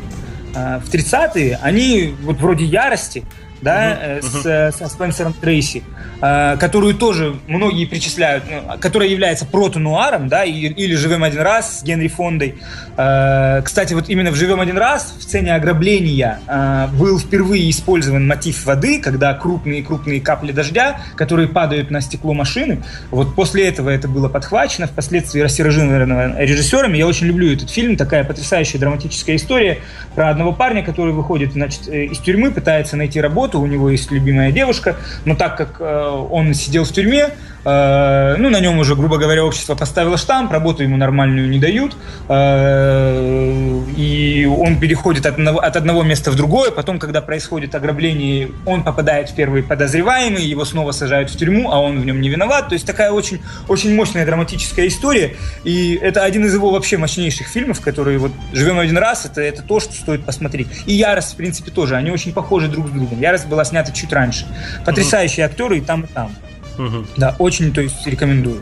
э, 0.53 0.81
в 0.85 0.93
30-е, 0.93 1.59
они 1.61 2.13
вот 2.23 2.41
вроде 2.41 2.65
«Ярости», 2.65 3.23
да, 3.61 3.93
uh-huh, 3.93 4.19
uh-huh. 4.19 4.71
С, 4.71 4.77
со 4.77 4.87
Спенсером 4.87 5.33
Трейси, 5.33 5.83
э, 6.21 6.57
которую 6.59 6.95
тоже 6.95 7.35
многие 7.47 7.85
причисляют, 7.85 8.43
ну, 8.49 8.77
которая 8.79 9.09
является 9.09 9.45
прото-нуаром, 9.45 10.27
да, 10.27 10.43
и, 10.43 10.51
или 10.51 10.95
«Живем 10.95 11.23
один 11.23 11.41
раз» 11.41 11.79
с 11.79 11.83
Генри 11.83 12.07
Фондой. 12.07 12.55
Э, 12.97 13.61
кстати, 13.63 13.93
вот 13.93 14.09
именно 14.09 14.31
в 14.31 14.35
«Живем 14.35 14.59
один 14.59 14.77
раз» 14.77 15.13
в 15.17 15.23
сцене 15.23 15.55
ограбления 15.55 16.39
э, 16.47 16.87
был 16.93 17.19
впервые 17.19 17.69
использован 17.69 18.27
мотив 18.27 18.65
воды, 18.65 18.99
когда 19.01 19.33
крупные-крупные 19.33 20.21
капли 20.21 20.51
дождя, 20.51 21.01
которые 21.15 21.47
падают 21.47 21.91
на 21.91 22.01
стекло 22.01 22.33
машины. 22.33 22.83
Вот 23.11 23.35
после 23.35 23.67
этого 23.67 23.89
это 23.89 24.07
было 24.07 24.27
подхвачено, 24.29 24.87
впоследствии 24.87 25.41
растиражировано 25.41 26.35
режиссерами. 26.39 26.97
Я 26.97 27.07
очень 27.07 27.27
люблю 27.27 27.53
этот 27.53 27.69
фильм, 27.69 27.95
такая 27.95 28.23
потрясающая 28.23 28.79
драматическая 28.79 29.35
история 29.35 29.79
про 30.15 30.29
одного 30.29 30.51
парня, 30.51 30.83
который 30.83 31.13
выходит, 31.13 31.53
значит, 31.53 31.87
из 31.87 32.17
тюрьмы, 32.19 32.51
пытается 32.51 32.97
найти 32.97 33.21
работу, 33.21 33.50
работу, 33.51 33.59
у 33.59 33.67
него 33.67 33.89
есть 33.89 34.11
любимая 34.11 34.51
девушка, 34.51 34.95
но 35.25 35.35
так 35.35 35.57
как 35.57 35.77
э, 35.79 36.27
он 36.31 36.53
сидел 36.53 36.83
в 36.83 36.91
тюрьме, 36.91 37.29
э, 37.63 38.35
ну, 38.37 38.49
на 38.49 38.59
нем 38.59 38.79
уже, 38.79 38.95
грубо 38.95 39.17
говоря, 39.17 39.45
общество 39.45 39.75
поставило 39.75 40.17
штамп, 40.17 40.51
работу 40.51 40.83
ему 40.83 40.97
нормальную 40.97 41.49
не 41.49 41.59
дают, 41.59 41.95
э, 42.27 43.81
и 43.97 44.45
он 44.45 44.79
переходит 44.79 45.25
от 45.25 45.33
одного, 45.33 45.59
от 45.59 45.75
одного 45.75 46.03
места 46.03 46.31
в 46.31 46.35
другое, 46.35 46.71
потом, 46.71 46.99
когда 46.99 47.21
происходит 47.21 47.75
ограбление, 47.75 48.51
он 48.65 48.83
попадает 48.83 49.29
в 49.29 49.35
первый 49.35 49.63
подозреваемый, 49.63 50.43
его 50.43 50.65
снова 50.65 50.91
сажают 50.91 51.29
в 51.29 51.37
тюрьму, 51.37 51.71
а 51.71 51.79
он 51.79 51.99
в 51.99 52.05
нем 52.05 52.21
не 52.21 52.29
виноват, 52.29 52.69
то 52.69 52.73
есть 52.73 52.85
такая 52.85 53.11
очень, 53.11 53.41
очень 53.67 53.93
мощная 53.95 54.25
драматическая 54.25 54.87
история, 54.87 55.35
и 55.63 55.99
это 56.01 56.23
один 56.23 56.45
из 56.45 56.53
его 56.53 56.71
вообще 56.71 56.97
мощнейших 56.97 57.47
фильмов, 57.47 57.81
которые 57.81 58.17
вот 58.17 58.31
«Живем 58.53 58.79
один 58.79 58.97
раз», 58.97 59.25
это, 59.25 59.41
это 59.41 59.61
то, 59.61 59.79
что 59.79 59.93
стоит 59.93 60.25
посмотреть. 60.25 60.67
И 60.85 60.93
«Ярость», 60.93 61.33
в 61.33 61.35
принципе, 61.35 61.71
тоже, 61.71 61.95
они 61.95 62.11
очень 62.11 62.33
похожи 62.33 62.67
друг 62.67 62.87
с 62.87 62.91
другом. 62.91 63.19
«Ярость» 63.19 63.47
была 63.47 63.65
снята 63.65 63.91
чуть 63.91 64.11
раньше. 64.13 64.45
Потрясающие 64.85 65.45
актеры 65.45 65.77
и 65.77 65.81
там, 65.81 66.01
и 66.01 66.07
там. 66.07 66.31
Угу. 66.77 67.05
Да, 67.17 67.35
очень, 67.39 67.73
то 67.73 67.81
есть, 67.81 68.05
рекомендую. 68.07 68.61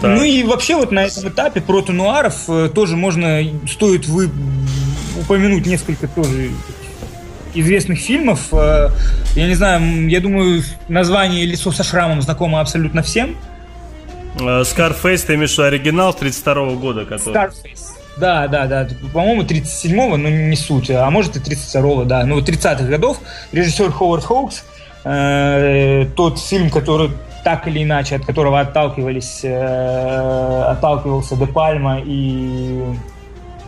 Так. 0.00 0.18
Ну 0.18 0.22
и 0.22 0.42
вообще 0.42 0.76
вот 0.76 0.92
на 0.92 1.04
этом 1.04 1.28
этапе 1.28 1.60
протонуаров 1.60 2.48
э, 2.48 2.68
тоже 2.74 2.96
можно, 2.96 3.42
стоит 3.66 4.06
вы 4.06 4.30
упомянуть 5.18 5.66
несколько 5.66 6.08
тоже 6.08 6.50
известных 7.54 7.98
фильмов. 7.98 8.52
Э, 8.52 8.90
я 9.34 9.46
не 9.46 9.54
знаю, 9.54 10.08
я 10.08 10.20
думаю, 10.20 10.62
название 10.88 11.46
«Лицо 11.46 11.72
со 11.72 11.82
шрамом» 11.84 12.20
знакомо 12.20 12.60
абсолютно 12.60 13.02
всем. 13.02 13.36
Скарфейс, 14.64 15.22
ты 15.22 15.36
имеешь 15.36 15.58
оригинал 15.58 16.12
32 16.12 16.54
-го 16.54 16.78
года, 16.78 17.04
который... 17.04 17.34
Scarface. 17.34 17.94
Да, 18.16 18.46
да, 18.46 18.66
да. 18.66 18.88
По-моему, 19.12 19.42
37-го, 19.42 20.16
но 20.16 20.28
не 20.28 20.56
суть. 20.56 20.90
А 20.90 21.08
может 21.10 21.36
и 21.36 21.40
32-го, 21.40 22.04
да. 22.04 22.24
Ну, 22.24 22.38
30-х 22.40 22.84
годов. 22.84 23.18
Режиссер 23.52 23.90
Ховард 23.90 24.24
Хоукс. 24.24 24.64
Э, 25.04 26.06
тот 26.16 26.38
фильм, 26.38 26.70
который 26.70 27.10
так 27.44 27.68
или 27.68 27.82
иначе, 27.82 28.16
от 28.16 28.24
которого 28.24 28.60
отталкивались, 28.60 29.40
э, 29.42 30.62
отталкивался 30.62 31.36
Де 31.36 31.46
Пальма 31.46 32.00
и 32.04 32.82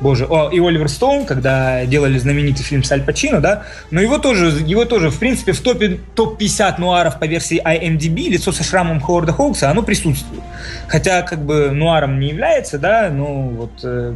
боже, 0.00 0.26
о, 0.26 0.50
и 0.50 0.60
Оливер 0.60 0.88
Стоун, 0.88 1.24
когда 1.24 1.84
делали 1.86 2.18
знаменитый 2.18 2.64
фильм 2.64 2.82
с 2.82 2.92
Аль 2.92 3.02
Пачино, 3.02 3.40
да, 3.40 3.64
но 3.90 4.00
его 4.00 4.18
тоже, 4.18 4.46
его 4.64 4.84
тоже, 4.84 5.10
в 5.10 5.18
принципе, 5.18 5.52
в 5.52 5.60
топе 5.60 6.00
топ-50 6.14 6.74
нуаров 6.78 7.18
по 7.18 7.24
версии 7.24 7.62
IMDb 7.62 8.28
лицо 8.28 8.52
со 8.52 8.64
шрамом 8.64 9.00
Ховарда 9.00 9.32
Хоукса, 9.32 9.70
оно 9.70 9.82
присутствует. 9.82 10.42
Хотя, 10.88 11.22
как 11.22 11.44
бы, 11.44 11.70
нуаром 11.70 12.18
не 12.18 12.28
является, 12.28 12.78
да, 12.78 13.10
ну, 13.10 13.48
вот, 13.50 13.72
э, 13.84 14.14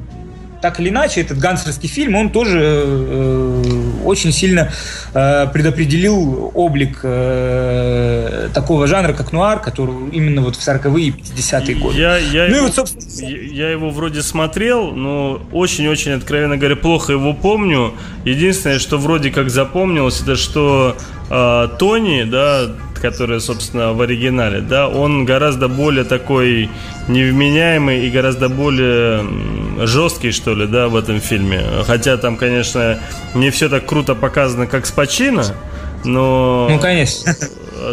так 0.61 0.81
или 0.81 0.89
иначе, 0.89 1.21
этот 1.21 1.39
гангстерский 1.39 1.89
фильм, 1.89 2.15
он 2.15 2.31
тоже 2.31 2.61
э, 2.63 3.63
очень 4.05 4.33
сильно 4.33 4.73
э, 5.15 5.47
предопределил 5.53 6.51
облик 6.55 7.01
э, 7.03 8.49
такого 8.53 8.87
жанра, 8.87 9.13
как 9.13 9.33
нуар, 9.33 9.61
который 9.61 10.11
именно 10.13 10.43
вот 10.43 10.57
в 10.57 10.61
40-е 10.61 11.09
и 11.09 11.11
50-е 11.11 11.75
годы. 11.77 11.99
Я, 11.99 12.19
я, 12.19 12.49
ну, 12.49 12.57
его, 12.57 12.57
и 12.57 12.61
вот, 12.61 12.75
собственно... 12.75 13.29
я 13.29 13.71
его 13.71 13.91
вроде 13.91 14.23
смотрел, 14.23 14.93
но 14.93 15.41
очень-очень, 15.53 16.13
откровенно 16.13 16.57
говоря, 16.57 16.77
плохо 16.77 17.13
его 17.13 17.33
помню. 17.33 17.95
Единственное, 18.25 18.79
что 18.79 18.99
вроде 18.99 19.31
как 19.31 19.51
запомнилось, 19.51 20.21
это 20.23 20.37
что 20.37 20.97
э, 21.31 21.69
Тони, 21.79 22.25
да, 22.25 22.71
который, 23.01 23.41
собственно, 23.41 23.93
в 23.93 24.01
оригинале, 24.01 24.61
да, 24.61 24.89
он 24.89 25.25
гораздо 25.25 25.69
более 25.69 26.05
такой 26.05 26.69
невменяемый 27.09 28.07
и 28.07 28.11
гораздо 28.11 28.49
более 28.49 29.25
жесткий, 29.87 30.31
что 30.31 30.55
ли, 30.55 30.66
да, 30.66 30.89
в 30.89 30.97
этом 30.97 31.20
фильме. 31.20 31.64
Хотя 31.87 32.16
там, 32.16 32.37
конечно, 32.37 32.99
не 33.35 33.51
все 33.51 33.68
так 33.68 33.87
круто 33.87 34.14
показано, 34.14 34.66
как 34.66 34.87
с 34.87 34.91
Пачино, 34.93 35.45
но... 36.05 36.68
Ну, 36.70 36.78
конечно. 36.78 37.35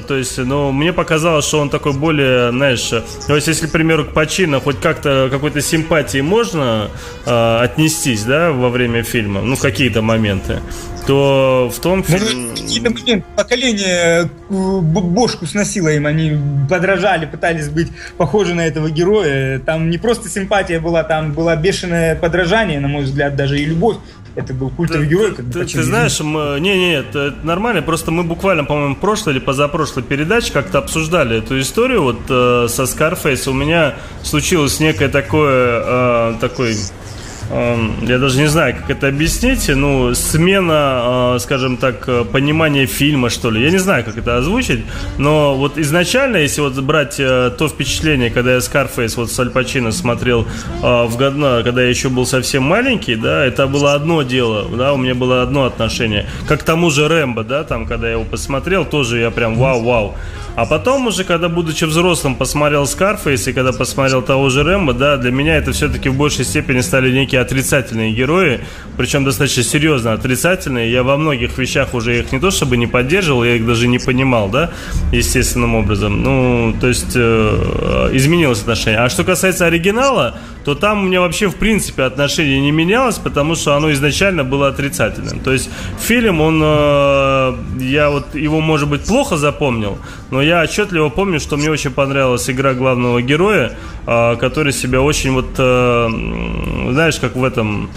То 0.07 0.15
есть, 0.15 0.37
ну, 0.37 0.71
мне 0.71 0.93
показалось, 0.93 1.45
что 1.45 1.59
он 1.59 1.69
такой 1.69 1.93
более, 1.93 2.51
знаешь, 2.51 2.89
то 2.89 3.35
есть, 3.35 3.47
если, 3.47 3.67
к 3.67 3.71
примеру, 3.71 4.05
к 4.05 4.13
Пачино 4.13 4.59
хоть 4.59 4.79
как-то 4.79 5.29
какой-то 5.31 5.61
симпатии 5.61 6.21
можно 6.21 6.89
э, 7.25 7.59
отнестись, 7.61 8.23
да, 8.23 8.51
во 8.51 8.69
время 8.69 9.03
фильма, 9.03 9.41
ну, 9.41 9.55
какие-то 9.55 10.01
моменты, 10.01 10.61
то 11.07 11.71
в 11.73 11.79
том 11.79 12.03
фильме... 12.03 12.53
Какие-то 12.53 13.23
поколение 13.35 14.29
э, 14.49 14.79
бошку 14.81 15.45
сносило 15.45 15.87
им, 15.87 16.05
они 16.05 16.37
подражали, 16.69 17.25
пытались 17.25 17.69
быть 17.69 17.87
похожи 18.17 18.53
на 18.53 18.67
этого 18.67 18.89
героя. 18.89 19.59
Там 19.59 19.89
не 19.89 19.97
просто 19.97 20.27
симпатия 20.27 20.81
была, 20.81 21.03
там 21.03 21.31
было 21.31 21.55
бешеное 21.55 22.15
подражание, 22.15 22.81
на 22.81 22.89
мой 22.89 23.03
взгляд, 23.03 23.37
даже 23.37 23.57
и 23.57 23.65
любовь 23.65 23.97
это 24.37 24.53
был 24.53 24.69
культовый 24.69 25.07
герой. 25.07 25.33
Как 25.33 25.45
ты, 25.51 25.65
ты 25.65 25.83
знаешь, 25.83 26.19
мы, 26.19 26.59
не, 26.59 26.77
не, 26.77 26.93
это 26.93 27.33
нормально. 27.43 27.81
Просто 27.81 28.11
мы 28.11 28.23
буквально, 28.23 28.63
по-моему, 28.63 28.95
прошлой 28.95 29.33
или 29.33 29.39
позапрошлой 29.39 30.03
передаче 30.03 30.53
как-то 30.53 30.77
обсуждали 30.77 31.39
эту 31.39 31.59
историю 31.59 32.03
вот 32.03 32.19
э, 32.29 32.67
со 32.69 32.83
Scarface. 32.83 33.49
У 33.49 33.53
меня 33.53 33.95
случилось 34.23 34.79
некое 34.79 35.09
такое, 35.09 35.81
э, 35.83 36.33
такой 36.39 36.75
я 37.49 38.19
даже 38.19 38.39
не 38.39 38.47
знаю, 38.47 38.75
как 38.75 38.89
это 38.89 39.07
объяснить, 39.07 39.69
ну, 39.69 40.13
смена, 40.13 41.35
э, 41.35 41.39
скажем 41.39 41.77
так, 41.77 42.03
э, 42.07 42.25
понимания 42.29 42.85
фильма, 42.85 43.29
что 43.29 43.49
ли. 43.49 43.63
Я 43.63 43.71
не 43.71 43.77
знаю, 43.77 44.03
как 44.03 44.17
это 44.17 44.37
озвучить, 44.37 44.83
но 45.17 45.55
вот 45.55 45.77
изначально, 45.77 46.37
если 46.37 46.61
вот 46.61 46.73
брать 46.79 47.19
э, 47.19 47.51
то 47.57 47.67
впечатление, 47.69 48.29
когда 48.29 48.53
я 48.53 48.57
Scarface 48.57 49.13
вот 49.15 49.31
с 49.31 49.39
Аль 49.39 49.49
Пачино 49.49 49.91
смотрел 49.91 50.45
в 50.81 51.17
году, 51.17 51.27
когда 51.63 51.81
я 51.81 51.89
еще 51.89 52.09
был 52.09 52.25
совсем 52.25 52.63
маленький, 52.63 53.15
да, 53.15 53.45
это 53.45 53.67
было 53.67 53.93
одно 53.93 54.23
дело, 54.23 54.67
да, 54.77 54.93
у 54.93 54.97
меня 54.97 55.15
было 55.15 55.41
одно 55.41 55.65
отношение. 55.65 56.25
Как 56.47 56.61
к 56.61 56.63
тому 56.63 56.89
же 56.89 57.07
Рэмбо, 57.07 57.43
да, 57.43 57.63
там, 57.63 57.85
когда 57.85 58.07
я 58.07 58.13
его 58.13 58.23
посмотрел, 58.23 58.85
тоже 58.85 59.19
я 59.19 59.31
прям 59.31 59.55
вау-вау. 59.55 60.15
А 60.57 60.65
потом 60.65 61.05
уже, 61.05 61.23
когда, 61.23 61.49
будучи 61.49 61.85
взрослым, 61.85 62.33
посмотрел 62.33 62.87
Скарфейс 62.87 63.47
и 63.47 63.53
когда 63.53 63.71
посмотрел 63.71 64.23
того 64.23 64.49
же 64.49 64.63
Рэмбо, 64.63 64.93
да, 64.93 65.17
для 65.17 65.31
меня 65.31 65.55
это 65.57 65.71
все-таки 65.71 66.09
в 66.09 66.15
большей 66.15 66.45
степени 66.45 66.81
стали 66.81 67.11
некие 67.11 67.36
отрицательные 67.37 68.11
герои, 68.11 68.61
причем 68.97 69.23
достаточно 69.23 69.63
серьезно 69.63 70.13
отрицательные. 70.13 70.91
Я 70.91 71.03
во 71.03 71.17
многих 71.17 71.57
вещах 71.57 71.93
уже 71.93 72.19
их 72.19 72.31
не 72.31 72.39
то 72.39 72.51
чтобы 72.51 72.77
не 72.77 72.87
поддерживал, 72.87 73.43
я 73.43 73.55
их 73.55 73.65
даже 73.65 73.87
не 73.87 73.99
понимал, 73.99 74.49
да, 74.49 74.71
естественным 75.11 75.75
образом. 75.75 76.21
Ну, 76.21 76.75
то 76.79 76.87
есть 76.87 77.13
э, 77.15 78.09
изменилось 78.13 78.61
отношение. 78.61 78.99
А 78.99 79.09
что 79.09 79.23
касается 79.23 79.65
оригинала, 79.65 80.39
то 80.67 80.75
там 80.75 81.03
у 81.03 81.05
меня 81.05 81.21
вообще 81.21 81.47
в 81.47 81.55
принципе 81.55 82.03
отношение 82.03 82.59
не 82.59 82.71
менялось, 82.71 83.19
потому 83.19 83.55
что 83.55 83.77
оно 83.77 83.89
изначально 83.93 84.43
было 84.43 84.67
отрицательным. 84.67 85.39
То 85.39 85.53
есть 85.53 85.69
фильм, 85.97 86.41
он, 86.41 86.61
э, 86.61 87.53
я 87.79 88.09
вот 88.09 88.35
его, 88.35 88.59
может 88.59 88.89
быть, 88.89 89.05
плохо 89.05 89.37
запомнил, 89.37 89.97
но 90.29 90.41
я 90.41 90.61
отчетливо 90.61 91.07
помню, 91.07 91.39
что 91.39 91.55
мне 91.55 91.71
очень 91.71 91.91
понравилась 91.91 92.49
игра 92.49 92.73
главного 92.73 93.21
героя, 93.21 93.77
э, 94.07 94.35
который 94.35 94.73
себя 94.73 95.01
очень 95.01 95.31
вот, 95.31 95.55
э, 95.57 96.09
знаешь, 96.91 97.15
как 97.15 97.37
в 97.37 97.43
этом 97.45 97.89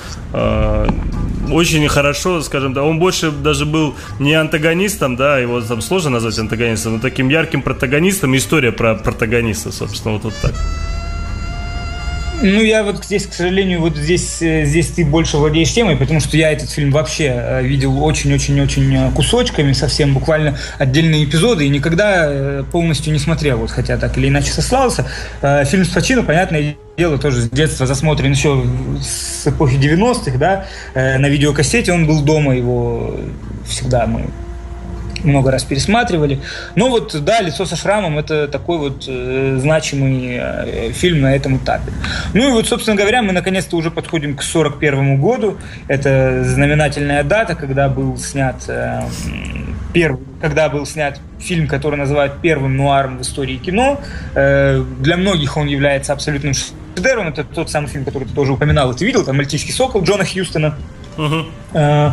очень 1.53 1.89
хорошо, 1.89 2.41
скажем 2.43 2.73
так, 2.73 2.85
он 2.85 3.01
больше 3.01 3.33
даже 3.33 3.67
был 3.67 3.97
не 4.21 4.35
антагонистом, 4.35 5.17
да, 5.17 5.41
его 5.41 5.61
там 5.61 5.81
сложно 5.81 6.11
назвать 6.11 6.39
антагонистом, 6.39 6.93
но 6.93 6.99
таким 7.01 7.31
ярким 7.31 7.63
протагонистом, 7.63 8.37
история 8.37 8.71
про 8.71 8.95
протагониста, 8.95 9.73
собственно, 9.73 10.15
вот, 10.15 10.23
вот 10.23 10.35
так. 10.41 10.55
Ну, 12.43 12.63
я 12.63 12.83
вот 12.85 13.05
здесь, 13.05 13.27
к 13.27 13.35
сожалению, 13.35 13.81
вот 13.81 13.97
здесь, 13.97 14.41
э, 14.41 14.65
здесь 14.65 14.89
ты 14.89 15.05
больше 15.05 15.37
владеешь 15.37 15.73
темой, 15.73 15.97
потому 15.97 16.21
что 16.21 16.39
я 16.39 16.51
этот 16.51 16.71
фильм 16.71 16.91
вообще 16.91 17.33
э, 17.35 17.63
видел 17.63 18.03
очень-очень-очень 18.03 18.95
э, 18.95 19.11
кусочками, 19.15 19.73
совсем 19.73 20.15
буквально 20.15 20.57
отдельные 20.79 21.25
эпизоды, 21.25 21.67
и 21.67 21.69
никогда 21.69 22.65
полностью 22.73 23.13
не 23.13 23.19
смотрел, 23.19 23.59
вот, 23.59 23.71
хотя 23.71 23.99
так 23.99 24.17
или 24.17 24.29
иначе 24.29 24.51
сослался. 24.51 25.07
Фильм 25.43 25.85
с 25.85 25.89
Пачино, 25.89 26.23
понятное 26.23 26.77
дело, 26.97 27.19
тоже 27.19 27.43
с 27.43 27.51
детства 27.51 27.87
засмотрен 27.87 28.33
еще 28.33 28.65
с 29.03 29.47
эпохи 29.47 29.75
90-х, 29.77 30.39
да, 30.39 30.67
на 30.95 31.29
видеокассете 31.29 31.93
он 31.93 32.07
был 32.07 32.23
дома, 32.23 32.57
его 32.57 33.17
всегда 33.67 34.07
мы 34.07 34.27
много 35.25 35.51
раз 35.51 35.65
пересматривали. 35.65 36.41
Но 36.75 36.89
вот, 36.89 37.17
да, 37.25 37.41
«Лицо 37.41 37.65
со 37.67 37.77
шрамом»— 37.77 38.19
это 38.21 38.49
такой 38.49 38.79
вот 38.79 39.05
э, 39.09 39.59
значимый 39.61 40.39
э, 40.39 40.93
фильм 40.93 41.23
на 41.23 41.35
этом 41.35 41.57
этапе. 41.57 41.93
Ну 42.35 42.49
и 42.49 42.53
вот, 42.53 42.67
собственно 42.67 42.97
говоря, 42.97 43.23
мы 43.23 43.33
наконец-то 43.33 43.77
уже 43.77 43.91
подходим 43.91 44.37
к 44.37 44.43
41 44.43 45.21
году. 45.21 45.57
Это 45.89 46.45
знаменательная 46.45 47.25
дата, 47.25 47.55
когда 47.55 47.89
был 47.89 48.17
снят 48.17 48.57
э, 48.69 49.03
первый, 49.93 50.21
когда 50.41 50.69
был 50.69 50.87
снят 50.87 51.21
фильм, 51.39 51.67
который 51.67 51.97
называют 51.97 52.41
первым 52.41 52.77
нуаром 52.77 53.19
в 53.19 53.23
истории 53.23 53.57
кино. 53.57 54.01
Э, 54.35 54.83
для 55.01 55.17
многих 55.17 55.57
он 55.57 55.67
является 55.67 56.13
абсолютным 56.13 56.55
шедевром. 56.55 57.29
Это 57.29 57.45
тот 57.45 57.71
самый 57.71 57.89
фильм, 57.89 58.05
который 58.05 58.29
ты 58.29 58.35
тоже 58.35 58.53
упоминал, 58.53 58.95
ты 58.95 59.05
видел, 59.05 59.25
там 59.25 59.37
«Мальтийский 59.37 59.73
сокол» 59.73 60.03
Джона 60.03 60.25
Хьюстона. 60.25 60.77
Uh-huh. 61.17 61.47
Э, 61.73 62.13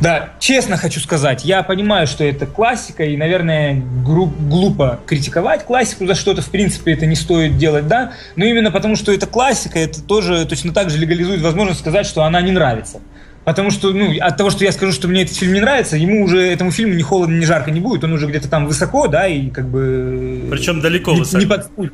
да, 0.00 0.30
честно 0.38 0.76
хочу 0.76 1.00
сказать, 1.00 1.44
я 1.44 1.62
понимаю, 1.62 2.06
что 2.06 2.24
это 2.24 2.46
классика, 2.46 3.04
и, 3.04 3.16
наверное, 3.16 3.74
глупо 4.04 5.00
критиковать 5.06 5.64
классику 5.64 6.06
за 6.06 6.14
что-то, 6.14 6.42
в 6.42 6.50
принципе, 6.50 6.92
это 6.92 7.06
не 7.06 7.16
стоит 7.16 7.58
делать, 7.58 7.88
да, 7.88 8.12
но 8.36 8.44
именно 8.44 8.70
потому, 8.70 8.96
что 8.96 9.12
это 9.12 9.26
классика, 9.26 9.78
это 9.78 10.02
тоже 10.02 10.46
точно 10.46 10.72
так 10.72 10.90
же 10.90 10.98
легализует 10.98 11.42
возможность 11.42 11.80
сказать, 11.80 12.06
что 12.06 12.22
она 12.22 12.40
не 12.40 12.52
нравится. 12.52 13.00
Потому 13.44 13.70
что, 13.70 13.92
ну, 13.92 14.14
от 14.20 14.36
того, 14.36 14.50
что 14.50 14.64
я 14.64 14.72
скажу, 14.72 14.92
что 14.92 15.08
мне 15.08 15.22
этот 15.22 15.34
фильм 15.34 15.54
не 15.54 15.60
нравится, 15.60 15.96
ему 15.96 16.22
уже, 16.22 16.42
этому 16.42 16.70
фильму 16.70 16.94
ни 16.94 17.02
холодно, 17.02 17.38
ни 17.38 17.44
жарко 17.44 17.70
не 17.70 17.80
будет, 17.80 18.04
он 18.04 18.12
уже 18.12 18.26
где-то 18.26 18.48
там 18.48 18.66
высоко, 18.66 19.08
да, 19.08 19.26
и 19.26 19.48
как 19.48 19.68
бы... 19.68 20.46
Причем 20.50 20.80
далеко 20.80 21.12
не, 21.12 21.20
высоко. 21.20 21.38
Не 21.38 21.46
подспуден. 21.46 21.92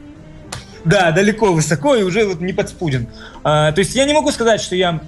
Да, 0.84 1.12
далеко 1.12 1.52
высоко 1.52 1.94
и 1.94 2.02
уже 2.02 2.26
вот 2.26 2.40
не 2.40 2.52
подспуден. 2.52 3.06
А, 3.42 3.72
то 3.72 3.78
есть 3.78 3.94
я 3.94 4.04
не 4.04 4.12
могу 4.12 4.30
сказать, 4.32 4.60
что 4.60 4.74
я 4.76 5.00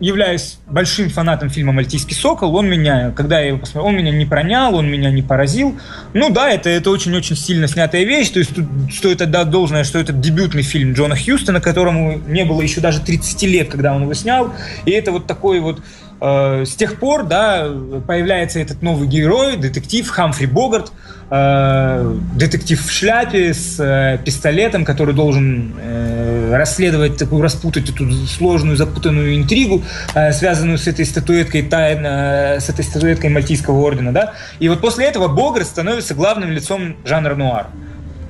являюсь 0.00 0.58
большим 0.66 1.10
фанатом 1.10 1.50
фильма 1.50 1.72
«Мальтийский 1.72 2.16
сокол». 2.16 2.56
Он 2.56 2.68
меня, 2.68 3.12
когда 3.14 3.38
я 3.38 3.48
его 3.48 3.58
посмотрел, 3.58 3.86
он 3.86 3.96
меня 3.96 4.10
не 4.10 4.24
пронял, 4.24 4.74
он 4.74 4.90
меня 4.90 5.10
не 5.10 5.22
поразил. 5.22 5.78
Ну 6.14 6.30
да, 6.30 6.50
это, 6.50 6.68
это 6.70 6.90
очень-очень 6.90 7.36
сильно 7.36 7.68
снятая 7.68 8.04
вещь. 8.04 8.30
То 8.30 8.38
есть 8.38 8.54
тут 8.54 8.66
стоит 8.92 9.22
отдать 9.22 9.50
должное, 9.50 9.84
что 9.84 9.98
это 9.98 10.12
дебютный 10.12 10.62
фильм 10.62 10.94
Джона 10.94 11.16
Хьюстона, 11.16 11.60
которому 11.60 12.18
не 12.26 12.44
было 12.44 12.62
еще 12.62 12.80
даже 12.80 13.00
30 13.00 13.42
лет, 13.42 13.68
когда 13.68 13.94
он 13.94 14.02
его 14.02 14.14
снял. 14.14 14.52
И 14.86 14.90
это 14.90 15.12
вот 15.12 15.26
такой 15.26 15.60
вот 15.60 15.80
э, 16.20 16.64
с 16.64 16.74
тех 16.74 16.98
пор, 16.98 17.24
да, 17.24 17.68
появляется 18.06 18.58
этот 18.58 18.82
новый 18.82 19.06
герой, 19.06 19.56
детектив 19.56 20.08
Хамфри 20.08 20.46
Богарт, 20.46 20.92
э, 21.30 22.16
детектив 22.34 22.80
в 22.82 22.90
шляпе 22.90 23.54
с 23.54 23.78
э, 23.78 24.18
пистолетом, 24.24 24.84
который 24.84 25.14
должен 25.14 25.74
э, 25.78 26.29
расследовать 26.56 27.16
такую, 27.16 27.42
распутать 27.42 27.88
эту 27.90 28.10
сложную, 28.26 28.76
запутанную 28.76 29.36
интригу, 29.36 29.82
э, 30.14 30.32
связанную 30.32 30.78
с 30.78 30.86
этой 30.86 31.04
статуэткой 31.04 31.62
тайна, 31.62 32.56
с 32.58 32.68
этой 32.68 32.84
статуэткой 32.84 33.30
Мальтийского 33.30 33.78
ордена, 33.80 34.12
да. 34.12 34.34
И 34.58 34.68
вот 34.68 34.80
после 34.80 35.06
этого 35.06 35.28
Богарт 35.28 35.66
становится 35.66 36.14
главным 36.14 36.50
лицом 36.50 36.96
жанра 37.04 37.34
нуар. 37.34 37.66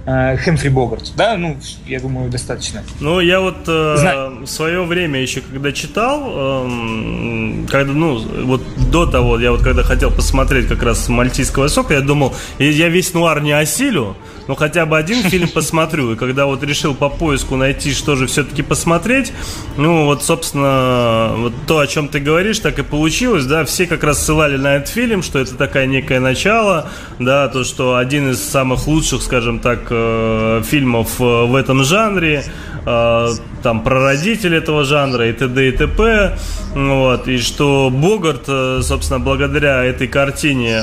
Э, 0.06 0.36
Хэмфри 0.38 0.70
Богарт, 0.70 1.12
да, 1.14 1.36
ну, 1.36 1.58
я 1.86 2.00
думаю, 2.00 2.30
достаточно. 2.30 2.82
Ну, 3.00 3.20
я 3.20 3.40
вот 3.40 3.68
э, 3.68 4.44
в 4.44 4.46
свое 4.46 4.82
время 4.84 5.20
еще 5.20 5.42
когда 5.42 5.72
читал, 5.72 6.22
э, 6.26 7.66
когда, 7.68 7.92
ну, 7.92 8.18
вот 8.44 8.62
до 8.90 9.04
того, 9.04 9.38
я 9.38 9.52
вот 9.52 9.62
когда 9.62 9.82
хотел 9.82 10.10
посмотреть 10.10 10.68
как 10.68 10.82
раз 10.82 11.08
«Мальтийского 11.10 11.68
сока», 11.68 11.94
я 11.94 12.00
думал, 12.00 12.34
я 12.58 12.88
весь 12.88 13.12
нуар 13.12 13.42
не 13.42 13.52
осилю, 13.52 14.16
но 14.48 14.54
хотя 14.54 14.86
бы 14.86 14.96
один 14.96 15.22
фильм 15.22 15.48
посмотрю. 15.54 16.12
И 16.12 16.16
когда 16.16 16.46
вот 16.46 16.62
решил 16.62 16.94
по 16.94 17.10
поиску 17.10 17.56
найти, 17.56 17.92
что 17.92 18.16
же 18.16 18.26
все-таки 18.26 18.62
посмотреть, 18.62 19.32
ну, 19.76 20.06
вот, 20.06 20.24
собственно, 20.24 21.34
вот 21.36 21.52
то, 21.66 21.78
о 21.78 21.86
чем 21.86 22.08
ты 22.08 22.20
говоришь, 22.20 22.58
так 22.58 22.78
и 22.78 22.82
получилось, 22.82 23.44
да, 23.44 23.66
все 23.66 23.86
как 23.86 24.02
раз 24.02 24.24
ссылали 24.24 24.56
на 24.56 24.76
этот 24.76 24.88
фильм, 24.88 25.22
что 25.22 25.38
это 25.38 25.56
такая 25.56 25.86
некое 25.86 26.20
начало, 26.20 26.88
да, 27.18 27.48
то, 27.48 27.64
что 27.64 27.96
один 27.96 28.30
из 28.30 28.42
самых 28.42 28.86
лучших, 28.86 29.22
скажем 29.22 29.58
так, 29.58 29.89
э, 29.90 30.62
фильмов 30.64 31.20
э, 31.20 31.24
в 31.24 31.54
этом 31.54 31.84
жанре, 31.84 32.44
э, 32.86 33.28
там, 33.62 33.82
прародитель 33.82 34.54
этого 34.54 34.84
жанра 34.84 35.28
и 35.28 35.32
т.д. 35.32 35.68
и 35.68 35.72
т.п. 35.72 36.38
Вот, 36.74 37.28
и 37.28 37.38
что 37.38 37.90
Богарт, 37.92 38.46
собственно, 38.84 39.18
благодаря 39.20 39.84
этой 39.84 40.06
картине 40.08 40.82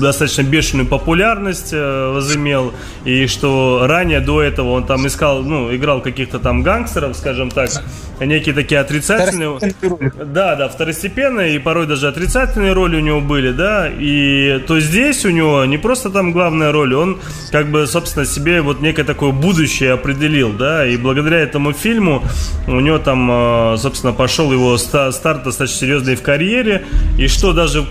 достаточно 0.00 0.42
бешеную 0.42 0.86
популярность 0.86 1.72
возымел, 1.72 2.72
и 3.04 3.26
что 3.26 3.82
ранее 3.84 4.20
до 4.20 4.42
этого 4.42 4.70
он 4.70 4.86
там 4.86 5.06
искал, 5.06 5.42
ну, 5.42 5.74
играл 5.74 6.00
каких-то 6.00 6.38
там 6.38 6.62
гангстеров, 6.62 7.16
скажем 7.16 7.50
так, 7.50 7.70
некие 8.20 8.54
такие 8.54 8.80
отрицательные... 8.80 9.58
Да, 10.24 10.54
да, 10.56 10.68
второстепенные, 10.68 11.56
и 11.56 11.58
порой 11.58 11.86
даже 11.86 12.08
отрицательные 12.08 12.72
роли 12.72 12.96
у 12.96 13.00
него 13.00 13.20
были, 13.20 13.50
да, 13.50 13.88
и 13.88 14.62
то 14.66 14.78
здесь 14.80 15.24
у 15.24 15.30
него 15.30 15.64
не 15.64 15.78
просто 15.78 16.10
там 16.10 16.32
главная 16.32 16.70
роль, 16.72 16.94
он 16.94 17.18
как 17.50 17.70
бы, 17.70 17.86
собственно, 17.86 18.24
себе 18.24 18.60
вот 18.60 18.80
некое 18.80 19.04
такое 19.04 19.32
будущее 19.32 19.92
определил, 19.92 20.52
да, 20.52 20.86
и 20.86 20.96
благодаря 20.96 21.17
этому 21.26 21.72
фильму 21.72 22.22
у 22.66 22.80
него 22.80 22.98
там, 22.98 23.76
собственно, 23.78 24.12
пошел 24.12 24.52
его 24.52 24.76
старт 24.78 25.42
достаточно 25.44 25.66
серьезный 25.66 26.16
в 26.16 26.22
карьере, 26.22 26.84
и 27.18 27.28
что 27.28 27.52
даже 27.52 27.86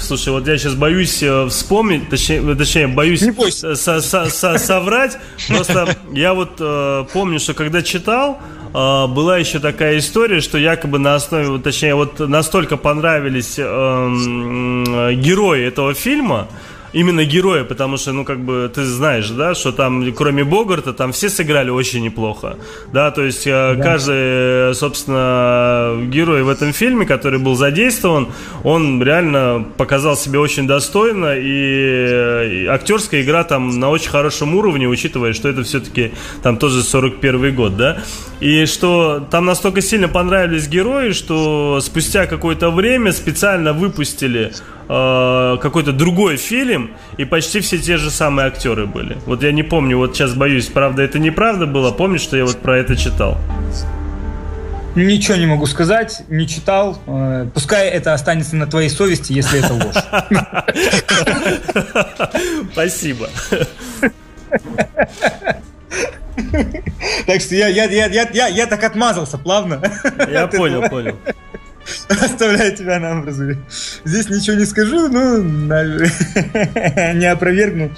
Слушай, 0.00 0.28
вот 0.28 0.46
я 0.46 0.56
сейчас 0.56 0.74
боюсь 0.74 1.24
вспомнить, 1.48 2.08
точнее, 2.08 2.54
точнее 2.54 2.86
боюсь 2.86 3.20
со 3.20 3.72
-со 3.72 4.26
-со 4.26 4.58
соврать. 4.58 5.18
Просто 5.48 5.96
я 6.12 6.34
вот 6.34 6.52
э, 6.60 7.04
помню, 7.12 7.40
что 7.40 7.54
когда 7.54 7.82
читал, 7.82 8.38
э, 8.74 9.06
была 9.06 9.38
еще 9.38 9.58
такая 9.58 9.98
история, 9.98 10.40
что 10.40 10.58
якобы 10.58 10.98
на 10.98 11.14
основе, 11.16 11.58
точнее, 11.58 11.94
вот 11.94 12.20
настолько 12.20 12.76
понравились 12.76 13.58
э, 13.58 13.62
э, 13.64 15.14
герои 15.14 15.66
этого 15.66 15.94
фильма, 15.94 16.46
именно 16.92 17.24
героя, 17.24 17.64
потому 17.64 17.96
что, 17.96 18.12
ну, 18.12 18.24
как 18.24 18.40
бы, 18.40 18.70
ты 18.74 18.84
знаешь, 18.84 19.28
да, 19.30 19.54
что 19.54 19.72
там, 19.72 20.12
кроме 20.12 20.44
Богарта, 20.44 20.92
там 20.92 21.12
все 21.12 21.28
сыграли 21.28 21.70
очень 21.70 22.02
неплохо, 22.02 22.56
да, 22.92 23.10
то 23.10 23.22
есть 23.22 23.44
да. 23.44 23.74
каждый, 23.76 24.74
собственно, 24.74 25.96
герой 26.06 26.42
в 26.42 26.48
этом 26.48 26.72
фильме, 26.72 27.06
который 27.06 27.38
был 27.38 27.54
задействован, 27.54 28.28
он 28.64 29.02
реально 29.02 29.66
показал 29.76 30.16
себя 30.16 30.40
очень 30.40 30.66
достойно, 30.66 31.34
и 31.36 32.66
актерская 32.66 33.22
игра 33.22 33.44
там 33.44 33.78
на 33.78 33.90
очень 33.90 34.10
хорошем 34.10 34.54
уровне, 34.54 34.88
учитывая, 34.88 35.32
что 35.32 35.48
это 35.48 35.62
все-таки 35.62 36.12
там 36.42 36.56
тоже 36.56 36.82
41 36.82 37.54
год, 37.54 37.76
да, 37.76 37.98
и 38.40 38.66
что 38.66 39.26
там 39.30 39.44
настолько 39.44 39.80
сильно 39.80 40.08
понравились 40.08 40.68
герои, 40.68 41.12
что 41.12 41.80
спустя 41.80 42.26
какое-то 42.26 42.70
время 42.70 43.12
специально 43.12 43.72
выпустили 43.72 44.52
э, 44.88 45.56
какой-то 45.60 45.92
другой 45.92 46.36
фильм, 46.36 46.92
и 47.16 47.24
почти 47.24 47.60
все 47.60 47.78
те 47.78 47.96
же 47.96 48.10
самые 48.10 48.48
актеры 48.48 48.86
были. 48.86 49.16
Вот 49.26 49.42
я 49.42 49.52
не 49.52 49.62
помню, 49.62 49.98
вот 49.98 50.16
сейчас 50.16 50.34
боюсь, 50.34 50.66
правда 50.66 51.02
это 51.02 51.18
неправда 51.18 51.66
было, 51.66 51.90
помнишь, 51.90 52.22
что 52.22 52.36
я 52.36 52.44
вот 52.44 52.58
про 52.58 52.78
это 52.78 52.96
читал? 52.96 53.38
Ничего 54.94 55.36
не 55.36 55.46
могу 55.46 55.66
сказать, 55.66 56.22
не 56.28 56.48
читал. 56.48 56.98
Э, 57.06 57.46
пускай 57.52 57.88
это 57.88 58.14
останется 58.14 58.56
на 58.56 58.66
твоей 58.66 58.88
совести, 58.88 59.32
если 59.32 59.64
это 59.64 59.74
ложь. 59.74 59.94
Спасибо. 62.72 63.28
Так 67.26 67.40
что 67.40 67.54
я, 67.54 67.68
я, 67.68 67.84
я, 67.84 68.06
я, 68.06 68.28
я, 68.32 68.46
я 68.48 68.66
так 68.66 68.82
отмазался 68.82 69.38
плавно. 69.38 69.80
Я 70.30 70.46
понял, 70.46 70.88
понял. 70.88 71.16
Оставляю 72.08 72.76
тебя 72.76 72.98
на 72.98 73.18
образу. 73.18 73.56
Здесь 74.04 74.28
ничего 74.28 74.56
не 74.56 74.64
скажу, 74.64 75.08
но 75.08 75.38
не 77.14 77.26
опровергну, 77.26 77.92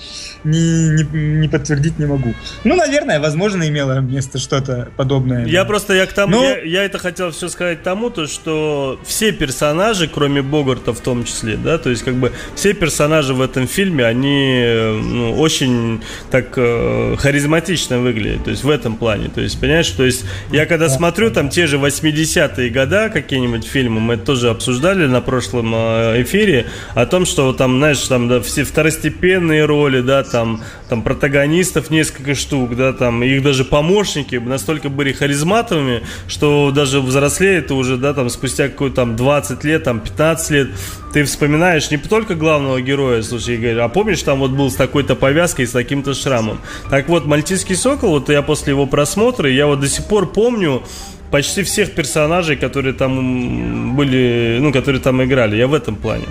не, 0.44 0.88
не, 0.90 1.02
не 1.12 1.48
подтвердить 1.48 1.98
не 1.98 2.06
могу. 2.06 2.34
Ну, 2.64 2.76
наверное, 2.76 3.20
возможно, 3.20 3.68
имело 3.68 4.00
место 4.00 4.38
что-то 4.38 4.90
подобное. 4.96 5.46
Я 5.46 5.64
просто, 5.64 5.94
я 5.94 6.06
к 6.06 6.12
тому, 6.12 6.36
но... 6.36 6.44
я, 6.44 6.62
я 6.62 6.84
это 6.84 6.98
хотел 6.98 7.30
все 7.30 7.48
сказать 7.48 7.82
тому, 7.82 8.10
то, 8.10 8.26
что 8.26 9.00
все 9.04 9.32
персонажи, 9.32 10.08
кроме 10.08 10.42
Богарта 10.42 10.92
в 10.92 11.00
том 11.00 11.24
числе, 11.24 11.56
да, 11.56 11.78
то 11.78 11.90
есть 11.90 12.02
как 12.02 12.14
бы 12.14 12.32
все 12.54 12.72
персонажи 12.72 13.34
в 13.34 13.40
этом 13.40 13.66
фильме, 13.66 14.04
они 14.04 14.64
ну, 15.02 15.34
очень 15.38 16.02
так 16.30 16.52
э, 16.56 17.16
харизматично 17.18 17.98
выглядят, 17.98 18.44
то 18.44 18.50
есть 18.50 18.64
в 18.64 18.70
этом 18.70 18.96
плане, 18.96 19.28
то 19.28 19.40
есть, 19.40 19.60
понимаешь, 19.60 19.88
то 19.90 20.04
есть 20.04 20.24
я 20.52 20.66
когда 20.66 20.88
да. 20.88 20.94
смотрю 20.94 21.30
там 21.30 21.48
те 21.48 21.66
же 21.66 21.76
80-е 21.76 22.70
года 22.70 23.08
какие-нибудь 23.08 23.64
фильмы, 23.64 23.79
мы 23.88 24.14
это 24.14 24.26
тоже 24.26 24.50
обсуждали 24.50 25.06
на 25.06 25.20
прошлом 25.20 25.72
э, 25.74 26.22
эфире, 26.22 26.66
о 26.94 27.06
том, 27.06 27.24
что 27.24 27.52
там, 27.52 27.78
знаешь, 27.78 28.00
там 28.00 28.28
да, 28.28 28.40
все 28.40 28.64
второстепенные 28.64 29.64
роли, 29.64 30.00
да, 30.00 30.22
там, 30.22 30.62
там 30.88 31.02
протагонистов 31.02 31.90
несколько 31.90 32.34
штук, 32.34 32.76
да, 32.76 32.92
там 32.92 33.22
их 33.22 33.42
даже 33.42 33.64
помощники 33.64 34.36
настолько 34.36 34.88
были 34.88 35.12
харизматовыми, 35.12 36.02
что 36.28 36.70
даже 36.74 37.00
взрослеет 37.00 37.70
ты 37.70 37.74
уже, 37.74 37.96
да, 37.96 38.14
там 38.14 38.28
спустя 38.30 38.68
какой-то 38.68 38.96
там 38.96 39.14
20 39.14 39.62
лет, 39.62 39.84
там 39.84 40.00
15 40.00 40.50
лет, 40.50 40.70
ты 41.12 41.22
вспоминаешь 41.22 41.90
не 41.90 41.98
только 41.98 42.34
главного 42.34 42.80
героя, 42.80 43.22
слушай, 43.22 43.54
Игорь, 43.54 43.78
а 43.78 43.88
помнишь, 43.88 44.22
там 44.24 44.40
вот 44.40 44.50
был 44.50 44.70
с 44.72 44.74
такой-то 44.74 45.14
повязкой, 45.14 45.66
с 45.66 45.70
таким-то 45.70 46.14
шрамом. 46.14 46.60
Так 46.90 47.08
вот, 47.08 47.26
«Мальтийский 47.26 47.76
сокол», 47.76 48.10
вот 48.10 48.28
я 48.28 48.42
после 48.42 48.72
его 48.72 48.86
просмотра, 48.86 49.48
я 49.48 49.66
вот 49.66 49.78
до 49.80 49.88
сих 49.88 50.06
пор 50.06 50.32
помню, 50.32 50.82
почти 51.30 51.62
всех 51.62 51.92
персонажей, 51.94 52.56
которые 52.56 52.92
там 52.92 53.96
были, 53.96 54.58
ну, 54.60 54.72
которые 54.72 55.00
там 55.00 55.22
играли. 55.22 55.56
Я 55.56 55.66
в 55.66 55.74
этом 55.74 55.96
плане. 55.96 56.26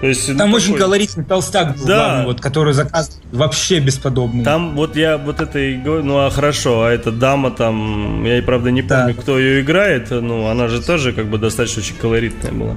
То 0.00 0.08
есть, 0.08 0.28
ну, 0.28 0.36
Там 0.36 0.50
такой- 0.50 0.62
очень 0.64 0.76
колоритный 0.76 1.24
толстак 1.24 1.76
был 1.76 1.86
Да. 1.86 1.94
главный, 1.96 2.24
вот, 2.26 2.40
который 2.40 2.72
заказ 2.74 3.20
вообще 3.30 3.78
бесподобный. 3.78 4.42
Там 4.44 4.74
вот 4.74 4.96
я 4.96 5.16
вот 5.16 5.40
это 5.40 5.60
и 5.60 5.76
говорю, 5.76 6.02
ну 6.02 6.18
а 6.18 6.28
хорошо, 6.30 6.82
а 6.82 6.90
эта 6.90 7.12
дама 7.12 7.52
там, 7.52 8.24
я 8.24 8.38
и 8.38 8.40
правда 8.40 8.72
не 8.72 8.82
помню, 8.82 9.14
Да. 9.14 9.22
кто 9.22 9.38
ее 9.38 9.60
играет, 9.60 10.10
ну 10.10 10.46
она 10.48 10.66
же 10.66 10.82
тоже 10.82 11.12
как 11.12 11.26
бы 11.26 11.38
достаточно 11.38 11.82
очень 11.82 11.94
колоритная 11.94 12.50
была. 12.50 12.74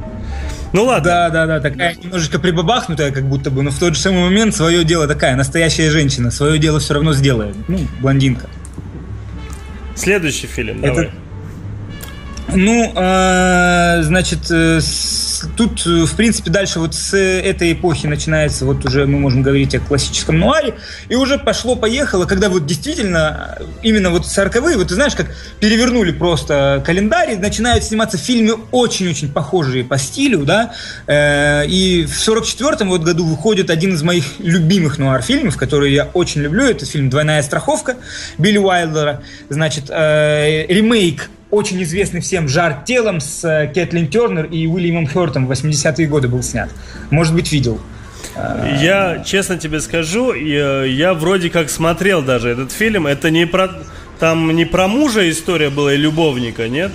Ну 0.72 0.84
ладно, 0.84 1.10
Да, 1.10 1.30
да, 1.32 1.46
да, 1.48 1.60
такая 1.62 1.96
немножечко 1.96 2.38
прибабахнутая, 2.38 3.12
как 3.12 3.24
будто 3.28 3.50
бы, 3.50 3.64
но 3.64 3.72
в 3.72 3.80
тот 3.80 3.96
же 3.96 4.00
самый 4.02 4.22
момент 4.26 4.54
свое 4.56 4.84
дело 4.84 5.08
такая, 5.08 5.36
настоящая 5.36 5.90
женщина, 5.90 6.30
свое 6.30 6.60
дело 6.60 6.80
все 6.80 6.94
равно 6.94 7.14
сделает. 7.14 7.56
Ну, 7.68 7.80
блондинка. 8.02 8.48
следующий 9.96 10.46
фильм, 10.48 10.78
Это- 10.84 10.88
давай. 10.96 11.12
Ну, 12.54 12.94
э, 12.96 14.02
значит, 14.04 14.52
э, 14.52 14.80
с- 14.80 15.48
тут, 15.58 15.86
э, 15.88 16.06
в 16.06 16.16
принципе, 16.16 16.52
дальше 16.52 16.80
вот 16.80 16.94
с 16.94 17.18
этой 17.18 17.74
эпохи 17.74 18.06
начинается, 18.08 18.66
вот 18.66 18.86
уже 18.86 19.06
мы 19.08 19.20
можем 19.20 19.42
говорить 19.42 19.74
о 19.76 19.80
классическом 19.80 20.40
нуаре, 20.40 20.76
и 21.10 21.16
уже 21.16 21.38
пошло-поехало, 21.40 22.26
когда 22.26 22.50
вот 22.50 22.66
действительно, 22.66 23.56
э, 23.60 23.64
именно 23.82 24.12
вот 24.12 24.26
40-е, 24.28 24.78
вот 24.78 24.88
ты 24.90 24.94
знаешь, 24.94 25.16
как 25.16 25.28
перевернули 25.60 26.12
просто 26.12 26.84
календарь, 26.86 27.32
и 27.34 27.36
начинают 27.36 27.84
сниматься 27.84 28.18
фильмы 28.18 28.58
очень-очень 28.72 29.30
похожие 29.34 29.84
по 29.84 29.98
стилю, 29.98 30.46
да, 30.46 30.72
Э, 31.08 31.66
и 31.68 32.06
в 32.06 32.16
44-м 32.20 32.90
вот 32.90 33.02
году 33.02 33.26
выходит 33.26 33.70
один 33.70 33.96
из 33.96 34.04
моих 34.04 34.24
любимых 34.40 34.98
нуар-фильмов, 35.00 35.58
который 35.58 35.94
я 35.94 36.06
очень 36.14 36.42
люблю, 36.42 36.66
это 36.66 36.86
фильм 36.86 37.10
«Двойная 37.10 37.42
страховка» 37.42 37.96
Билли 38.38 38.58
Уайлдера, 38.60 39.22
значит, 39.50 39.86
э, 39.90 40.66
ремейк 40.68 41.30
очень 41.52 41.82
известный 41.84 42.22
всем 42.22 42.48
«Жар 42.48 42.84
телом» 42.86 43.20
с 43.20 43.44
э, 43.44 43.68
Кэтлин 43.74 44.08
Тернер 44.08 44.46
и 44.46 44.68
Уильямом 44.68 45.08
Хёртом 45.08 45.48
в 45.48 45.52
80-е 45.52 46.08
годы 46.08 46.28
был 46.28 46.44
снят. 46.44 46.70
Может 47.12 47.34
быть, 47.34 47.52
видел. 47.52 47.80
Я 48.36 49.24
честно 49.26 49.58
тебе 49.58 49.80
скажу, 49.80 50.34
и, 50.34 50.54
э, 50.54 50.90
я 50.90 51.14
вроде 51.14 51.50
как 51.50 51.70
смотрел 51.70 52.22
даже 52.22 52.50
этот 52.50 52.72
фильм. 52.72 53.08
Это 53.08 53.30
не 53.30 53.46
про 53.46 53.70
там 54.20 54.56
не 54.56 54.66
про 54.66 54.88
мужа 54.88 55.30
история 55.30 55.70
была 55.70 55.94
и 55.94 55.98
любовника, 55.98 56.68
нет? 56.68 56.92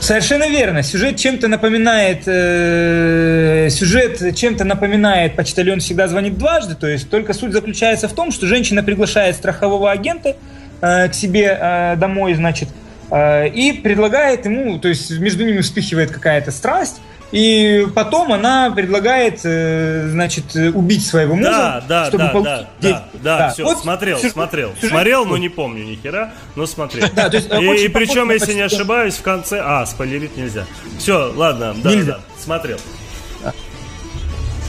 Совершенно 0.00 0.48
верно. 0.48 0.82
Сюжет 0.82 1.16
чем-то 1.16 1.48
напоминает... 1.48 2.22
э, 2.26 3.68
сюжет 3.70 4.36
чем-то 4.36 4.64
напоминает 4.64 5.34
«Почтальон 5.34 5.80
всегда 5.80 6.06
звонит 6.06 6.38
дважды». 6.38 6.76
То 6.76 6.86
есть 6.86 7.10
только 7.10 7.34
суть 7.34 7.52
заключается 7.52 8.08
в 8.08 8.12
том, 8.12 8.30
что 8.30 8.46
женщина 8.46 8.84
приглашает 8.84 9.34
страхового 9.34 9.90
агента 9.90 10.36
э, 10.80 11.08
к 11.08 11.14
себе 11.14 11.58
э, 11.60 11.96
домой, 11.96 12.34
значит, 12.34 12.68
э, 12.68 12.87
и 13.10 13.72
предлагает 13.82 14.44
ему... 14.44 14.78
То 14.78 14.88
есть 14.88 15.10
между 15.18 15.44
ними 15.44 15.60
вспыхивает 15.60 16.10
какая-то 16.10 16.50
страсть, 16.50 17.00
и 17.30 17.86
потом 17.94 18.32
она 18.32 18.70
предлагает, 18.70 19.40
э, 19.44 20.08
значит, 20.08 20.56
э, 20.56 20.70
убить 20.70 21.06
своего 21.06 21.34
мужа, 21.34 21.50
Да, 21.50 21.84
да, 21.86 22.06
чтобы 22.06 22.24
да, 22.24 22.30
получить 22.30 22.52
да, 22.52 22.68
деньги. 22.80 23.02
да, 23.22 23.38
да, 23.38 23.50
все, 23.50 23.64
Вот 23.64 23.78
смотрел, 23.80 24.16
сюжет- 24.18 24.32
смотрел, 24.32 24.74
сюжет 24.76 24.90
смотрел, 24.90 25.26
но 25.26 25.36
не 25.36 25.50
помню 25.50 25.84
ни 25.84 25.96
хера, 25.96 26.32
но 26.56 26.64
смотрел. 26.66 27.06
Да, 27.14 27.28
то 27.28 27.36
есть, 27.36 27.50
э, 27.50 27.60
и, 27.62 27.84
и 27.84 27.88
причем, 27.88 28.30
если 28.30 28.54
не 28.54 28.62
ошибаюсь, 28.62 29.14
в 29.16 29.22
конце, 29.22 29.60
а, 29.62 29.84
спойлерить 29.84 30.38
нельзя. 30.38 30.64
Все, 30.98 31.30
ладно, 31.34 31.74
да, 31.82 31.90
Нельзя. 31.90 32.12
да, 32.12 32.20
смотрел. 32.42 32.78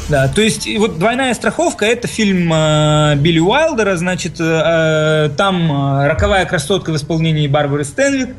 Да, 0.10 0.28
то 0.28 0.42
есть 0.42 0.68
вот 0.78 0.98
двойная 0.98 1.36
страховка 1.36 1.86
это 1.86 2.08
фильм 2.08 2.52
э, 2.52 3.16
Билли 3.18 3.38
Уайлдера, 3.40 3.96
значит, 3.96 4.38
э, 4.40 5.30
там 5.38 5.72
э, 5.72 6.08
роковая 6.08 6.46
красотка 6.46 6.92
в 6.92 6.96
исполнении 6.96 7.48
Барбары 7.48 7.84
Стэнвик. 7.84 8.30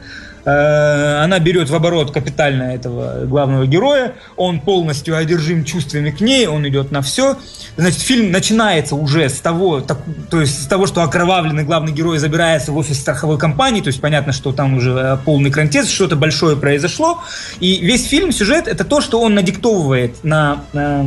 Э, 0.44 1.22
она 1.22 1.38
берет 1.38 1.70
в 1.70 1.74
оборот 1.74 2.10
капитально 2.10 2.74
этого 2.74 3.24
главного 3.26 3.66
героя, 3.66 4.14
он 4.36 4.58
полностью 4.60 5.16
одержим 5.16 5.64
чувствами 5.64 6.10
к 6.10 6.20
ней, 6.20 6.48
он 6.48 6.66
идет 6.66 6.90
на 6.90 7.02
все. 7.02 7.36
Значит, 7.76 8.00
фильм 8.00 8.32
начинается 8.32 8.96
уже 8.96 9.28
с 9.28 9.38
того, 9.38 9.80
так- 9.80 10.00
то 10.28 10.40
есть 10.40 10.64
с 10.64 10.66
того, 10.66 10.86
что 10.86 11.02
окровавленный 11.02 11.62
главный 11.62 11.92
герой 11.92 12.18
забирается 12.18 12.72
в 12.72 12.78
офис 12.78 12.98
страховой 12.98 13.38
компании, 13.38 13.80
то 13.80 13.88
есть 13.88 14.00
понятно, 14.00 14.32
что 14.32 14.50
там 14.52 14.74
уже 14.74 14.90
э, 14.90 15.18
полный 15.24 15.52
крантец, 15.52 15.88
что-то 15.88 16.16
большое 16.16 16.56
произошло. 16.56 17.20
И 17.60 17.76
весь 17.80 18.08
фильм, 18.08 18.32
сюжет, 18.32 18.66
это 18.66 18.84
то, 18.84 19.00
что 19.00 19.20
он 19.20 19.34
надиктовывает 19.34 20.24
на 20.24 20.64
э, 20.72 21.04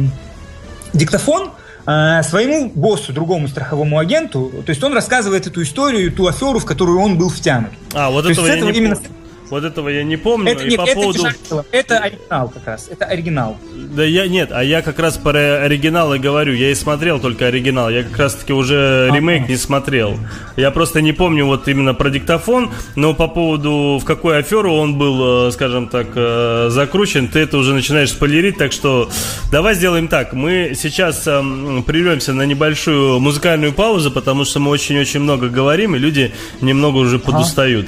диктофон 0.93 1.51
э, 1.85 2.21
своему 2.23 2.71
боссу, 2.73 3.13
другому 3.13 3.47
страховому 3.47 3.97
агенту. 3.99 4.51
То 4.65 4.69
есть 4.69 4.83
он 4.83 4.93
рассказывает 4.93 5.47
эту 5.47 5.61
историю, 5.63 6.11
ту 6.11 6.27
аферу, 6.27 6.59
в 6.59 6.65
которую 6.65 6.99
он 6.99 7.17
был 7.17 7.29
втянут. 7.29 7.71
А, 7.93 8.09
вот 8.09 8.23
То 8.23 8.29
есть 8.29 8.39
этого 8.39 8.47
с 8.47 8.49
я 8.51 8.57
этого 8.57 8.69
не 8.71 8.77
именно- 8.79 8.95
помню. 8.95 9.09
Вот 9.53 9.65
этого 9.65 9.87
я 9.89 10.03
не 10.03 10.17
помню. 10.17 10.51
это 10.51 10.63
и 10.63 10.69
нет, 10.71 10.79
по 10.79 10.81
это, 10.81 10.93
поводу... 10.95 11.27
это 11.71 11.97
оригинал 11.99 12.49
как 12.49 12.65
раз. 12.65 12.87
Это 12.91 13.05
оригинал. 13.05 13.57
Да 13.95 14.03
я 14.03 14.27
нет, 14.27 14.49
а 14.51 14.63
я 14.63 14.81
как 14.81 14.97
раз 14.97 15.17
про 15.17 15.63
оригинал 15.63 16.11
и 16.15 16.17
говорю. 16.17 16.53
Я 16.53 16.71
и 16.71 16.73
смотрел 16.73 17.19
только 17.19 17.45
оригинал. 17.45 17.91
Я 17.91 18.01
как 18.01 18.17
раз 18.17 18.33
таки 18.33 18.51
уже 18.51 19.11
ремейк 19.13 19.47
не 19.47 19.55
смотрел. 19.55 20.17
Я 20.57 20.71
просто 20.71 21.01
не 21.01 21.13
помню 21.13 21.45
вот 21.45 21.67
именно 21.67 21.93
про 21.93 22.09
диктофон, 22.09 22.71
но 22.95 23.13
по 23.13 23.27
поводу 23.27 23.99
в 24.01 24.05
какую 24.05 24.39
аферу 24.39 24.73
он 24.73 24.97
был, 24.97 25.49
э, 25.49 25.51
скажем 25.51 25.87
так, 25.87 26.07
э, 26.15 26.69
закручен, 26.71 27.27
ты 27.27 27.41
это 27.41 27.59
уже 27.59 27.75
начинаешь 27.75 28.09
спойлерить. 28.09 28.57
Так 28.57 28.71
что 28.71 29.11
давай 29.51 29.75
сделаем 29.75 30.07
так. 30.07 30.33
Мы 30.33 30.73
сейчас 30.75 31.27
эм, 31.27 31.83
прервемся 31.83 32.33
на 32.33 32.47
небольшую 32.47 33.19
музыкальную 33.19 33.71
паузу, 33.71 34.09
потому 34.09 34.45
что 34.45 34.59
мы 34.59 34.71
очень-очень 34.71 35.19
много 35.19 35.49
говорим, 35.49 35.95
и 35.95 35.99
люди 35.99 36.33
немного 36.59 36.97
уже 36.97 37.19
подустают. 37.19 37.85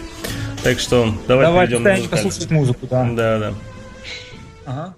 Так 0.66 0.80
что 0.80 1.14
давай 1.28 1.46
Давай 1.46 1.68
перейдем 1.68 1.84
на 1.84 1.90
станем 1.92 2.02
музыкальную. 2.02 2.10
послушать 2.10 2.50
музыку, 2.52 2.88
да. 2.88 3.10
Да, 3.12 3.40
да. 3.40 3.54
Ага. 4.66 4.96